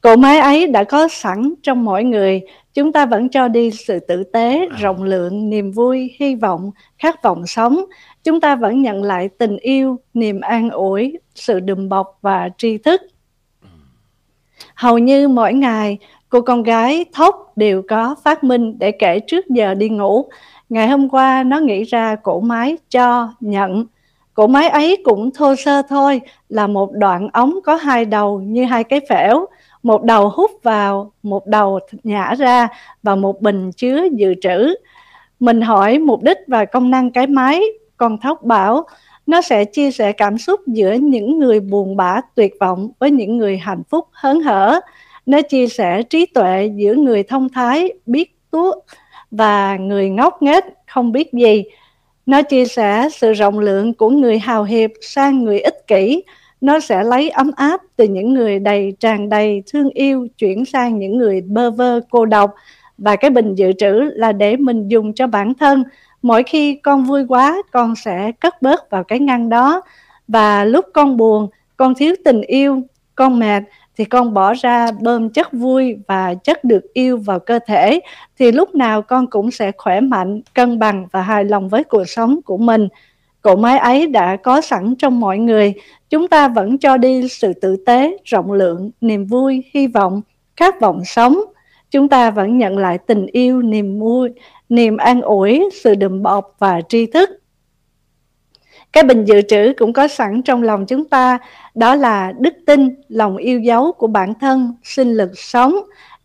Cổ 0.00 0.16
máy 0.16 0.38
ấy 0.38 0.66
đã 0.66 0.84
có 0.84 1.08
sẵn 1.08 1.54
trong 1.62 1.84
mỗi 1.84 2.04
người, 2.04 2.40
chúng 2.74 2.92
ta 2.92 3.06
vẫn 3.06 3.28
cho 3.28 3.48
đi 3.48 3.70
sự 3.70 3.98
tử 3.98 4.24
tế, 4.24 4.68
rộng 4.80 5.02
lượng, 5.02 5.50
niềm 5.50 5.72
vui, 5.72 6.10
hy 6.18 6.34
vọng, 6.34 6.70
khát 6.98 7.22
vọng 7.22 7.46
sống. 7.46 7.84
Chúng 8.24 8.40
ta 8.40 8.56
vẫn 8.56 8.82
nhận 8.82 9.02
lại 9.02 9.28
tình 9.38 9.56
yêu, 9.56 9.98
niềm 10.14 10.40
an 10.40 10.70
ủi, 10.70 11.18
sự 11.34 11.60
đùm 11.60 11.88
bọc 11.88 12.18
và 12.22 12.48
tri 12.58 12.78
thức. 12.78 13.00
Hầu 14.74 14.98
như 14.98 15.28
mỗi 15.28 15.52
ngày, 15.52 15.98
cô 16.28 16.40
con 16.40 16.62
gái 16.62 17.04
Thóc 17.12 17.52
đều 17.56 17.82
có 17.88 18.14
phát 18.24 18.44
minh 18.44 18.78
để 18.78 18.90
kể 18.90 19.20
trước 19.20 19.46
giờ 19.48 19.74
đi 19.74 19.88
ngủ. 19.88 20.28
Ngày 20.68 20.88
hôm 20.88 21.08
qua 21.08 21.42
nó 21.42 21.58
nghĩ 21.58 21.84
ra 21.84 22.16
cổ 22.22 22.40
máy 22.40 22.76
cho, 22.90 23.28
nhận. 23.40 23.86
Cổ 24.34 24.46
máy 24.46 24.68
ấy 24.68 25.02
cũng 25.04 25.30
thô 25.30 25.54
sơ 25.56 25.82
thôi, 25.88 26.20
là 26.48 26.66
một 26.66 26.92
đoạn 26.92 27.28
ống 27.32 27.58
có 27.64 27.74
hai 27.74 28.04
đầu 28.04 28.40
như 28.40 28.64
hai 28.64 28.84
cái 28.84 29.00
phễu. 29.08 29.46
Một 29.82 30.02
đầu 30.02 30.28
hút 30.28 30.50
vào, 30.62 31.12
một 31.22 31.46
đầu 31.46 31.78
nhả 32.02 32.34
ra 32.34 32.68
và 33.02 33.16
một 33.16 33.40
bình 33.40 33.72
chứa 33.72 34.04
dự 34.12 34.34
trữ. 34.42 34.74
Mình 35.40 35.60
hỏi 35.60 35.98
mục 35.98 36.22
đích 36.22 36.38
và 36.46 36.64
công 36.64 36.90
năng 36.90 37.10
cái 37.10 37.26
máy, 37.26 37.62
con 37.96 38.18
Thóc 38.18 38.42
bảo 38.42 38.86
nó 39.26 39.42
sẽ 39.42 39.64
chia 39.64 39.90
sẻ 39.90 40.12
cảm 40.12 40.38
xúc 40.38 40.60
giữa 40.66 40.92
những 40.92 41.38
người 41.38 41.60
buồn 41.60 41.96
bã 41.96 42.20
tuyệt 42.34 42.54
vọng 42.60 42.90
với 42.98 43.10
những 43.10 43.36
người 43.36 43.58
hạnh 43.58 43.82
phúc 43.88 44.08
hớn 44.12 44.40
hở 44.40 44.80
nó 45.26 45.42
chia 45.42 45.66
sẻ 45.66 46.02
trí 46.02 46.26
tuệ 46.26 46.70
giữa 46.76 46.94
người 46.94 47.22
thông 47.22 47.48
thái, 47.48 47.92
biết 48.06 48.36
tuốt 48.50 48.78
và 49.30 49.76
người 49.76 50.10
ngốc 50.10 50.42
nghếch, 50.42 50.64
không 50.86 51.12
biết 51.12 51.32
gì. 51.32 51.64
Nó 52.26 52.42
chia 52.42 52.64
sẻ 52.64 53.08
sự 53.12 53.32
rộng 53.32 53.58
lượng 53.58 53.94
của 53.94 54.10
người 54.10 54.38
hào 54.38 54.64
hiệp 54.64 54.90
sang 55.00 55.44
người 55.44 55.60
ích 55.60 55.86
kỷ. 55.86 56.22
Nó 56.60 56.80
sẽ 56.80 57.04
lấy 57.04 57.30
ấm 57.30 57.50
áp 57.56 57.80
từ 57.96 58.04
những 58.04 58.34
người 58.34 58.58
đầy 58.58 58.94
tràn 59.00 59.28
đầy 59.28 59.62
thương 59.72 59.90
yêu 59.90 60.28
chuyển 60.38 60.64
sang 60.64 60.98
những 60.98 61.16
người 61.16 61.40
bơ 61.40 61.70
vơ, 61.70 62.00
cô 62.10 62.26
độc. 62.26 62.54
Và 62.98 63.16
cái 63.16 63.30
bình 63.30 63.54
dự 63.54 63.72
trữ 63.72 63.92
là 64.14 64.32
để 64.32 64.56
mình 64.56 64.88
dùng 64.88 65.14
cho 65.14 65.26
bản 65.26 65.54
thân. 65.54 65.84
Mỗi 66.22 66.42
khi 66.42 66.74
con 66.74 67.04
vui 67.04 67.24
quá, 67.28 67.62
con 67.72 67.94
sẽ 67.96 68.32
cất 68.40 68.62
bớt 68.62 68.90
vào 68.90 69.04
cái 69.04 69.18
ngăn 69.18 69.48
đó. 69.48 69.82
Và 70.28 70.64
lúc 70.64 70.84
con 70.94 71.16
buồn, 71.16 71.48
con 71.76 71.94
thiếu 71.94 72.14
tình 72.24 72.40
yêu, 72.40 72.82
con 73.14 73.38
mệt 73.38 73.62
thì 73.96 74.04
con 74.04 74.34
bỏ 74.34 74.54
ra 74.54 74.90
bơm 75.00 75.30
chất 75.30 75.52
vui 75.52 75.96
và 76.08 76.34
chất 76.34 76.64
được 76.64 76.92
yêu 76.92 77.16
vào 77.16 77.38
cơ 77.38 77.58
thể 77.66 78.00
thì 78.38 78.52
lúc 78.52 78.74
nào 78.74 79.02
con 79.02 79.26
cũng 79.26 79.50
sẽ 79.50 79.72
khỏe 79.76 80.00
mạnh, 80.00 80.40
cân 80.54 80.78
bằng 80.78 81.06
và 81.12 81.22
hài 81.22 81.44
lòng 81.44 81.68
với 81.68 81.84
cuộc 81.84 82.04
sống 82.04 82.40
của 82.44 82.56
mình. 82.56 82.88
Cỗ 83.42 83.56
máy 83.56 83.78
ấy 83.78 84.06
đã 84.06 84.36
có 84.36 84.60
sẵn 84.60 84.94
trong 84.98 85.20
mọi 85.20 85.38
người, 85.38 85.74
chúng 86.10 86.28
ta 86.28 86.48
vẫn 86.48 86.78
cho 86.78 86.96
đi 86.96 87.28
sự 87.28 87.52
tử 87.52 87.76
tế, 87.86 88.16
rộng 88.24 88.52
lượng, 88.52 88.90
niềm 89.00 89.24
vui, 89.24 89.64
hy 89.74 89.86
vọng, 89.86 90.22
khát 90.56 90.80
vọng 90.80 91.02
sống. 91.04 91.40
Chúng 91.90 92.08
ta 92.08 92.30
vẫn 92.30 92.58
nhận 92.58 92.78
lại 92.78 92.98
tình 92.98 93.26
yêu, 93.26 93.62
niềm 93.62 94.00
vui, 94.00 94.30
niềm 94.68 94.96
an 94.96 95.22
ủi, 95.22 95.68
sự 95.82 95.94
đùm 95.94 96.22
bọc 96.22 96.56
và 96.58 96.80
tri 96.88 97.06
thức 97.06 97.30
cái 98.96 99.04
bình 99.04 99.24
dự 99.24 99.42
trữ 99.42 99.72
cũng 99.76 99.92
có 99.92 100.08
sẵn 100.08 100.42
trong 100.42 100.62
lòng 100.62 100.86
chúng 100.86 101.04
ta. 101.04 101.38
Đó 101.74 101.94
là 101.94 102.32
đức 102.38 102.54
tin, 102.66 102.94
lòng 103.08 103.36
yêu 103.36 103.60
dấu 103.60 103.92
của 103.92 104.06
bản 104.06 104.34
thân, 104.40 104.74
sinh 104.82 105.14
lực 105.14 105.30
sống. 105.34 105.76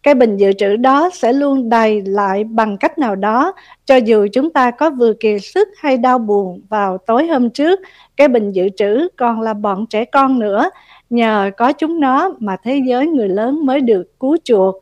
Cái 0.04 0.14
bình 0.16 0.38
dự 0.38 0.52
trữ 0.54 0.76
đó 0.76 1.10
sẽ 1.14 1.34
luôn 1.34 1.70
đầy 1.70 2.02
lại 2.02 2.44
bằng 2.44 2.78
cách 2.78 2.98
nào 2.98 3.16
đó, 3.16 3.54
cho 3.86 3.96
dù 3.96 4.28
chúng 4.34 4.54
ta 4.54 4.72
có 4.72 4.90
vừa 4.90 5.14
kiệt 5.14 5.42
sức 5.44 5.68
hay 5.78 5.98
đau 5.98 6.20
buồn 6.20 6.62
vào 6.70 6.98
tối 6.98 7.28
hôm 7.28 7.50
trước, 7.50 7.80
cái 8.18 8.28
bình 8.28 8.52
dự 8.52 8.70
trữ 8.78 9.08
còn 9.18 9.42
là 9.42 9.54
bọn 9.54 9.86
trẻ 9.90 10.06
con 10.06 10.40
nữa. 10.40 10.70
Nhờ 11.10 11.52
có 11.58 11.74
chúng 11.74 12.00
nó 12.00 12.34
mà 12.40 12.56
thế 12.64 12.82
giới 12.88 13.08
người 13.08 13.30
lớn 13.30 13.66
mới 13.66 13.82
được 13.82 14.20
cứu 14.20 14.38
chuộc. 14.44 14.76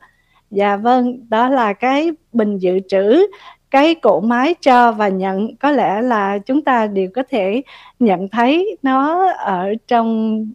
Dạ 0.52 0.78
vâng 0.78 1.30
đó 1.30 1.50
là 1.50 1.74
cái 1.74 2.12
bình 2.34 2.58
dự 2.58 2.80
trữ 2.88 3.26
cái 3.72 3.96
cỗ 3.96 4.20
máy 4.20 4.56
cho 4.62 4.92
và 4.92 5.08
nhận 5.08 5.56
có 5.56 5.72
lẽ 5.72 6.02
là 6.02 6.38
chúng 6.38 6.64
ta 6.64 6.88
đều 6.88 7.10
có 7.16 7.24
thể 7.30 7.62
nhận 8.00 8.30
thấy 8.30 8.78
nó 8.84 9.32
ở 9.32 9.74
trong 9.88 10.46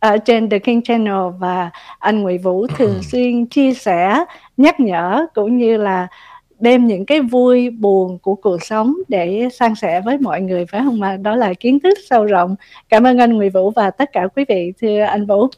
ở 0.00 0.18
trên 0.18 0.50
The 0.50 0.58
King 0.58 0.82
Channel 0.82 1.30
và 1.38 1.70
anh 1.98 2.22
Nguyễn 2.22 2.42
Vũ 2.42 2.66
thường 2.66 3.02
xuyên 3.02 3.46
chia 3.46 3.74
sẻ, 3.74 4.24
nhắc 4.56 4.80
nhở 4.80 5.26
cũng 5.34 5.58
như 5.58 5.76
là 5.76 6.08
đem 6.60 6.86
những 6.86 7.06
cái 7.06 7.20
vui 7.20 7.70
buồn 7.70 8.18
của 8.18 8.34
cuộc 8.34 8.62
sống 8.62 8.94
để 9.08 9.48
san 9.52 9.74
sẻ 9.74 10.00
với 10.00 10.18
mọi 10.18 10.40
người 10.40 10.66
phải 10.66 10.80
không 10.84 11.00
mà 11.00 11.16
đó 11.16 11.36
là 11.36 11.54
kiến 11.54 11.80
thức 11.80 11.98
sâu 12.10 12.24
rộng. 12.24 12.56
Cảm 12.88 13.06
ơn 13.06 13.18
anh 13.18 13.32
Nguyễn 13.32 13.52
Vũ 13.52 13.70
và 13.70 13.90
tất 13.90 14.10
cả 14.12 14.28
quý 14.36 14.44
vị 14.48 14.72
thưa 14.80 15.00
anh 15.00 15.26
Vũ. 15.26 15.48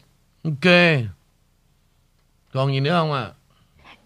Ok. 0.45 0.73
Còn 2.53 2.73
gì 2.73 2.81
nữa 2.81 2.91
không 2.91 3.13
ạ? 3.13 3.21
à? 3.21 3.40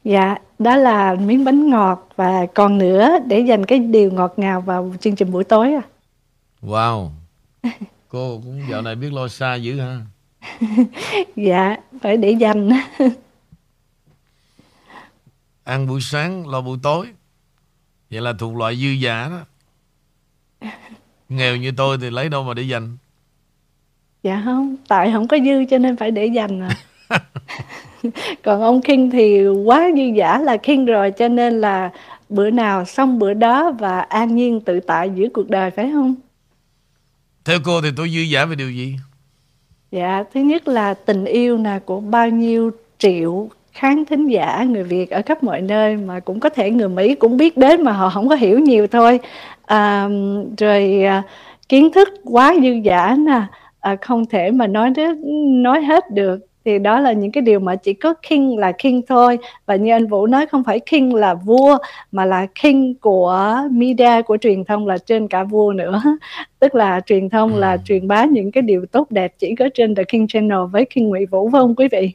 Dạ, 0.04 0.36
đó 0.58 0.76
là 0.76 1.14
miếng 1.14 1.44
bánh 1.44 1.70
ngọt 1.70 2.08
và 2.16 2.46
còn 2.54 2.78
nữa 2.78 3.18
để 3.26 3.40
dành 3.40 3.64
cái 3.66 3.78
điều 3.78 4.10
ngọt 4.10 4.34
ngào 4.36 4.60
vào 4.60 4.94
chương 5.00 5.16
trình 5.16 5.32
buổi 5.32 5.44
tối 5.44 5.74
à. 5.74 5.82
Wow. 6.62 7.08
Cô 8.08 8.40
cũng 8.44 8.62
dạo 8.70 8.82
này 8.82 8.94
biết 8.94 9.12
lo 9.12 9.28
xa 9.28 9.54
dữ 9.54 9.80
ha. 9.80 10.00
dạ, 11.36 11.76
phải 12.02 12.16
để 12.16 12.30
dành. 12.30 12.70
Ăn 15.64 15.86
buổi 15.86 16.00
sáng, 16.00 16.48
lo 16.48 16.60
buổi 16.60 16.78
tối. 16.82 17.06
Vậy 18.10 18.20
là 18.20 18.32
thuộc 18.38 18.56
loại 18.56 18.76
dư 18.76 18.88
giả 18.88 19.28
đó. 19.28 19.40
Nghèo 21.28 21.56
như 21.56 21.72
tôi 21.76 21.98
thì 22.00 22.10
lấy 22.10 22.28
đâu 22.28 22.44
mà 22.44 22.54
để 22.54 22.62
dành. 22.62 22.96
Dạ 24.22 24.42
không, 24.44 24.76
tại 24.88 25.12
không 25.12 25.28
có 25.28 25.36
dư 25.44 25.64
cho 25.70 25.78
nên 25.78 25.96
phải 25.96 26.10
để 26.10 26.26
dành 26.26 26.60
à. 26.60 26.70
còn 28.42 28.62
ông 28.62 28.82
King 28.82 29.10
thì 29.10 29.46
quá 29.48 29.90
dư 29.96 30.02
giả 30.02 30.38
là 30.38 30.56
King 30.56 30.84
rồi 30.84 31.10
cho 31.10 31.28
nên 31.28 31.60
là 31.60 31.90
bữa 32.28 32.50
nào 32.50 32.84
xong 32.84 33.18
bữa 33.18 33.34
đó 33.34 33.72
và 33.78 34.00
an 34.00 34.34
nhiên 34.34 34.60
tự 34.60 34.80
tại 34.80 35.10
giữa 35.14 35.26
cuộc 35.34 35.50
đời 35.50 35.70
phải 35.70 35.90
không? 35.92 36.14
Theo 37.44 37.58
cô 37.64 37.80
thì 37.80 37.88
tôi 37.96 38.10
dư 38.10 38.20
giả 38.20 38.44
về 38.44 38.56
điều 38.56 38.70
gì? 38.70 38.96
Dạ, 39.90 40.24
thứ 40.34 40.40
nhất 40.40 40.68
là 40.68 40.94
tình 40.94 41.24
yêu 41.24 41.58
nè 41.58 41.78
của 41.84 42.00
bao 42.00 42.28
nhiêu 42.28 42.70
triệu 42.98 43.48
khán 43.72 44.04
thính 44.04 44.26
giả 44.26 44.62
người 44.62 44.82
Việt 44.82 45.10
ở 45.10 45.22
khắp 45.26 45.42
mọi 45.42 45.60
nơi 45.60 45.96
mà 45.96 46.20
cũng 46.20 46.40
có 46.40 46.48
thể 46.48 46.70
người 46.70 46.88
Mỹ 46.88 47.14
cũng 47.14 47.36
biết 47.36 47.56
đến 47.56 47.84
mà 47.84 47.92
họ 47.92 48.10
không 48.10 48.28
có 48.28 48.34
hiểu 48.34 48.58
nhiều 48.58 48.86
thôi. 48.86 49.20
À, 49.66 50.08
rồi 50.58 51.02
à, 51.04 51.22
kiến 51.68 51.92
thức 51.92 52.08
quá 52.24 52.54
dư 52.62 52.70
giả 52.70 53.16
nè, 53.18 53.42
à, 53.80 53.96
không 54.02 54.26
thể 54.26 54.50
mà 54.50 54.66
nói 54.66 54.92
nói 55.62 55.82
hết 55.82 56.10
được 56.10 56.38
thì 56.64 56.78
đó 56.78 57.00
là 57.00 57.12
những 57.12 57.32
cái 57.32 57.42
điều 57.42 57.60
mà 57.60 57.76
chỉ 57.76 57.92
có 57.92 58.14
king 58.28 58.58
là 58.58 58.72
king 58.72 59.00
thôi. 59.08 59.38
Và 59.66 59.76
như 59.76 59.92
anh 59.92 60.06
Vũ 60.06 60.26
nói 60.26 60.46
không 60.46 60.64
phải 60.64 60.80
king 60.80 61.14
là 61.14 61.34
vua 61.34 61.78
mà 62.12 62.24
là 62.24 62.46
king 62.62 62.94
của 62.94 63.58
media 63.70 64.22
của 64.22 64.36
truyền 64.40 64.64
thông 64.64 64.86
là 64.86 64.98
trên 64.98 65.28
cả 65.28 65.44
vua 65.44 65.72
nữa. 65.72 66.02
Tức 66.58 66.74
là 66.74 67.00
truyền 67.06 67.30
thông 67.30 67.56
là 67.56 67.72
ừ. 67.72 67.78
truyền 67.84 68.08
bá 68.08 68.24
những 68.24 68.52
cái 68.52 68.62
điều 68.62 68.86
tốt 68.86 69.10
đẹp 69.10 69.34
chỉ 69.38 69.54
có 69.58 69.68
trên 69.74 69.94
The 69.94 70.04
King 70.04 70.26
Channel 70.26 70.58
với 70.70 70.84
King 70.84 71.08
Nguyễn 71.08 71.26
Vũ 71.30 71.50
phải 71.52 71.60
không 71.60 71.74
quý 71.74 71.88
vị? 71.92 72.12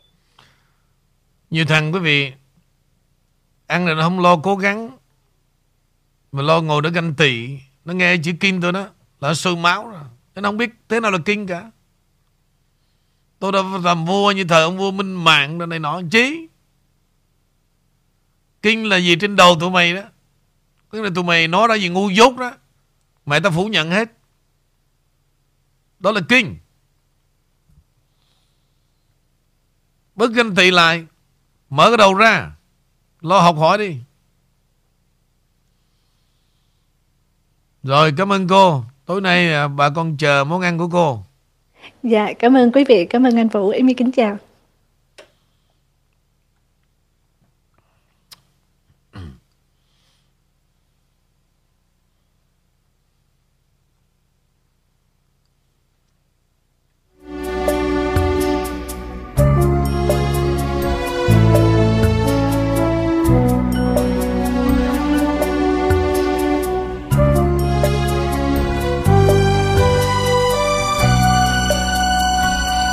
Nhiều 1.49 1.65
thằng 1.65 1.93
quý 1.93 1.99
vị 1.99 2.31
ăn 3.67 3.87
là 3.87 3.93
nó 3.93 4.01
không 4.01 4.19
lo 4.19 4.35
cố 4.35 4.55
gắng 4.55 4.89
mà 6.31 6.41
lo 6.41 6.61
ngồi 6.61 6.81
đó 6.81 6.89
ganh 6.93 7.13
tị. 7.13 7.49
Nó 7.85 7.93
nghe 7.93 8.17
chữ 8.17 8.31
kinh 8.39 8.61
thôi 8.61 8.71
đó 8.71 8.87
là 9.21 9.33
sôi 9.33 9.55
máu 9.55 9.89
rồi. 9.89 10.01
Nó 10.35 10.41
không 10.41 10.57
biết 10.57 10.69
thế 10.89 10.99
nào 10.99 11.11
là 11.11 11.17
kinh 11.25 11.47
cả 11.47 11.71
Tôi 13.39 13.51
đã 13.51 13.59
làm 13.83 14.05
vua 14.05 14.31
như 14.31 14.43
thời 14.43 14.63
ông 14.63 14.77
vua 14.77 14.91
Minh 14.91 15.13
Mạng 15.13 15.57
đó, 15.57 15.65
này 15.65 15.79
nọ 15.79 16.01
chí 16.11 16.47
Kinh 18.61 18.85
là 18.85 18.97
gì 18.97 19.15
trên 19.15 19.35
đầu 19.35 19.57
tụi 19.59 19.69
mày 19.69 19.93
đó? 19.93 20.01
Tức 20.91 21.01
là 21.01 21.09
tụi 21.15 21.23
mày 21.23 21.47
nói 21.47 21.67
ra 21.67 21.75
gì 21.75 21.89
ngu 21.89 22.09
dốt 22.09 22.37
đó 22.37 22.51
Mày 23.25 23.41
ta 23.41 23.49
phủ 23.49 23.65
nhận 23.65 23.91
hết. 23.91 24.11
Đó 25.99 26.11
là 26.11 26.21
kinh. 26.29 26.57
Bất 30.15 30.31
kinh 30.35 30.55
tị 30.55 30.71
lại, 30.71 31.05
Mở 31.69 31.87
cái 31.87 31.97
đầu 31.97 32.13
ra, 32.13 32.51
Lo 33.21 33.39
học 33.39 33.57
hỏi 33.57 33.77
đi. 33.77 33.97
Rồi, 37.83 38.13
cảm 38.17 38.31
ơn 38.31 38.47
cô. 38.47 38.85
Tối 39.05 39.21
nay 39.21 39.53
à, 39.53 39.67
bà 39.67 39.89
con 39.89 40.17
chờ 40.17 40.43
món 40.43 40.61
ăn 40.61 40.77
của 40.77 40.89
cô. 40.91 41.23
Dạ, 42.03 42.33
cảm 42.33 42.57
ơn 42.57 42.71
quý 42.71 42.83
vị, 42.83 43.05
cảm 43.05 43.27
ơn 43.27 43.37
anh 43.37 43.47
Vũ. 43.47 43.69
Em 43.69 43.85
kính 43.93 44.11
chào. 44.11 44.37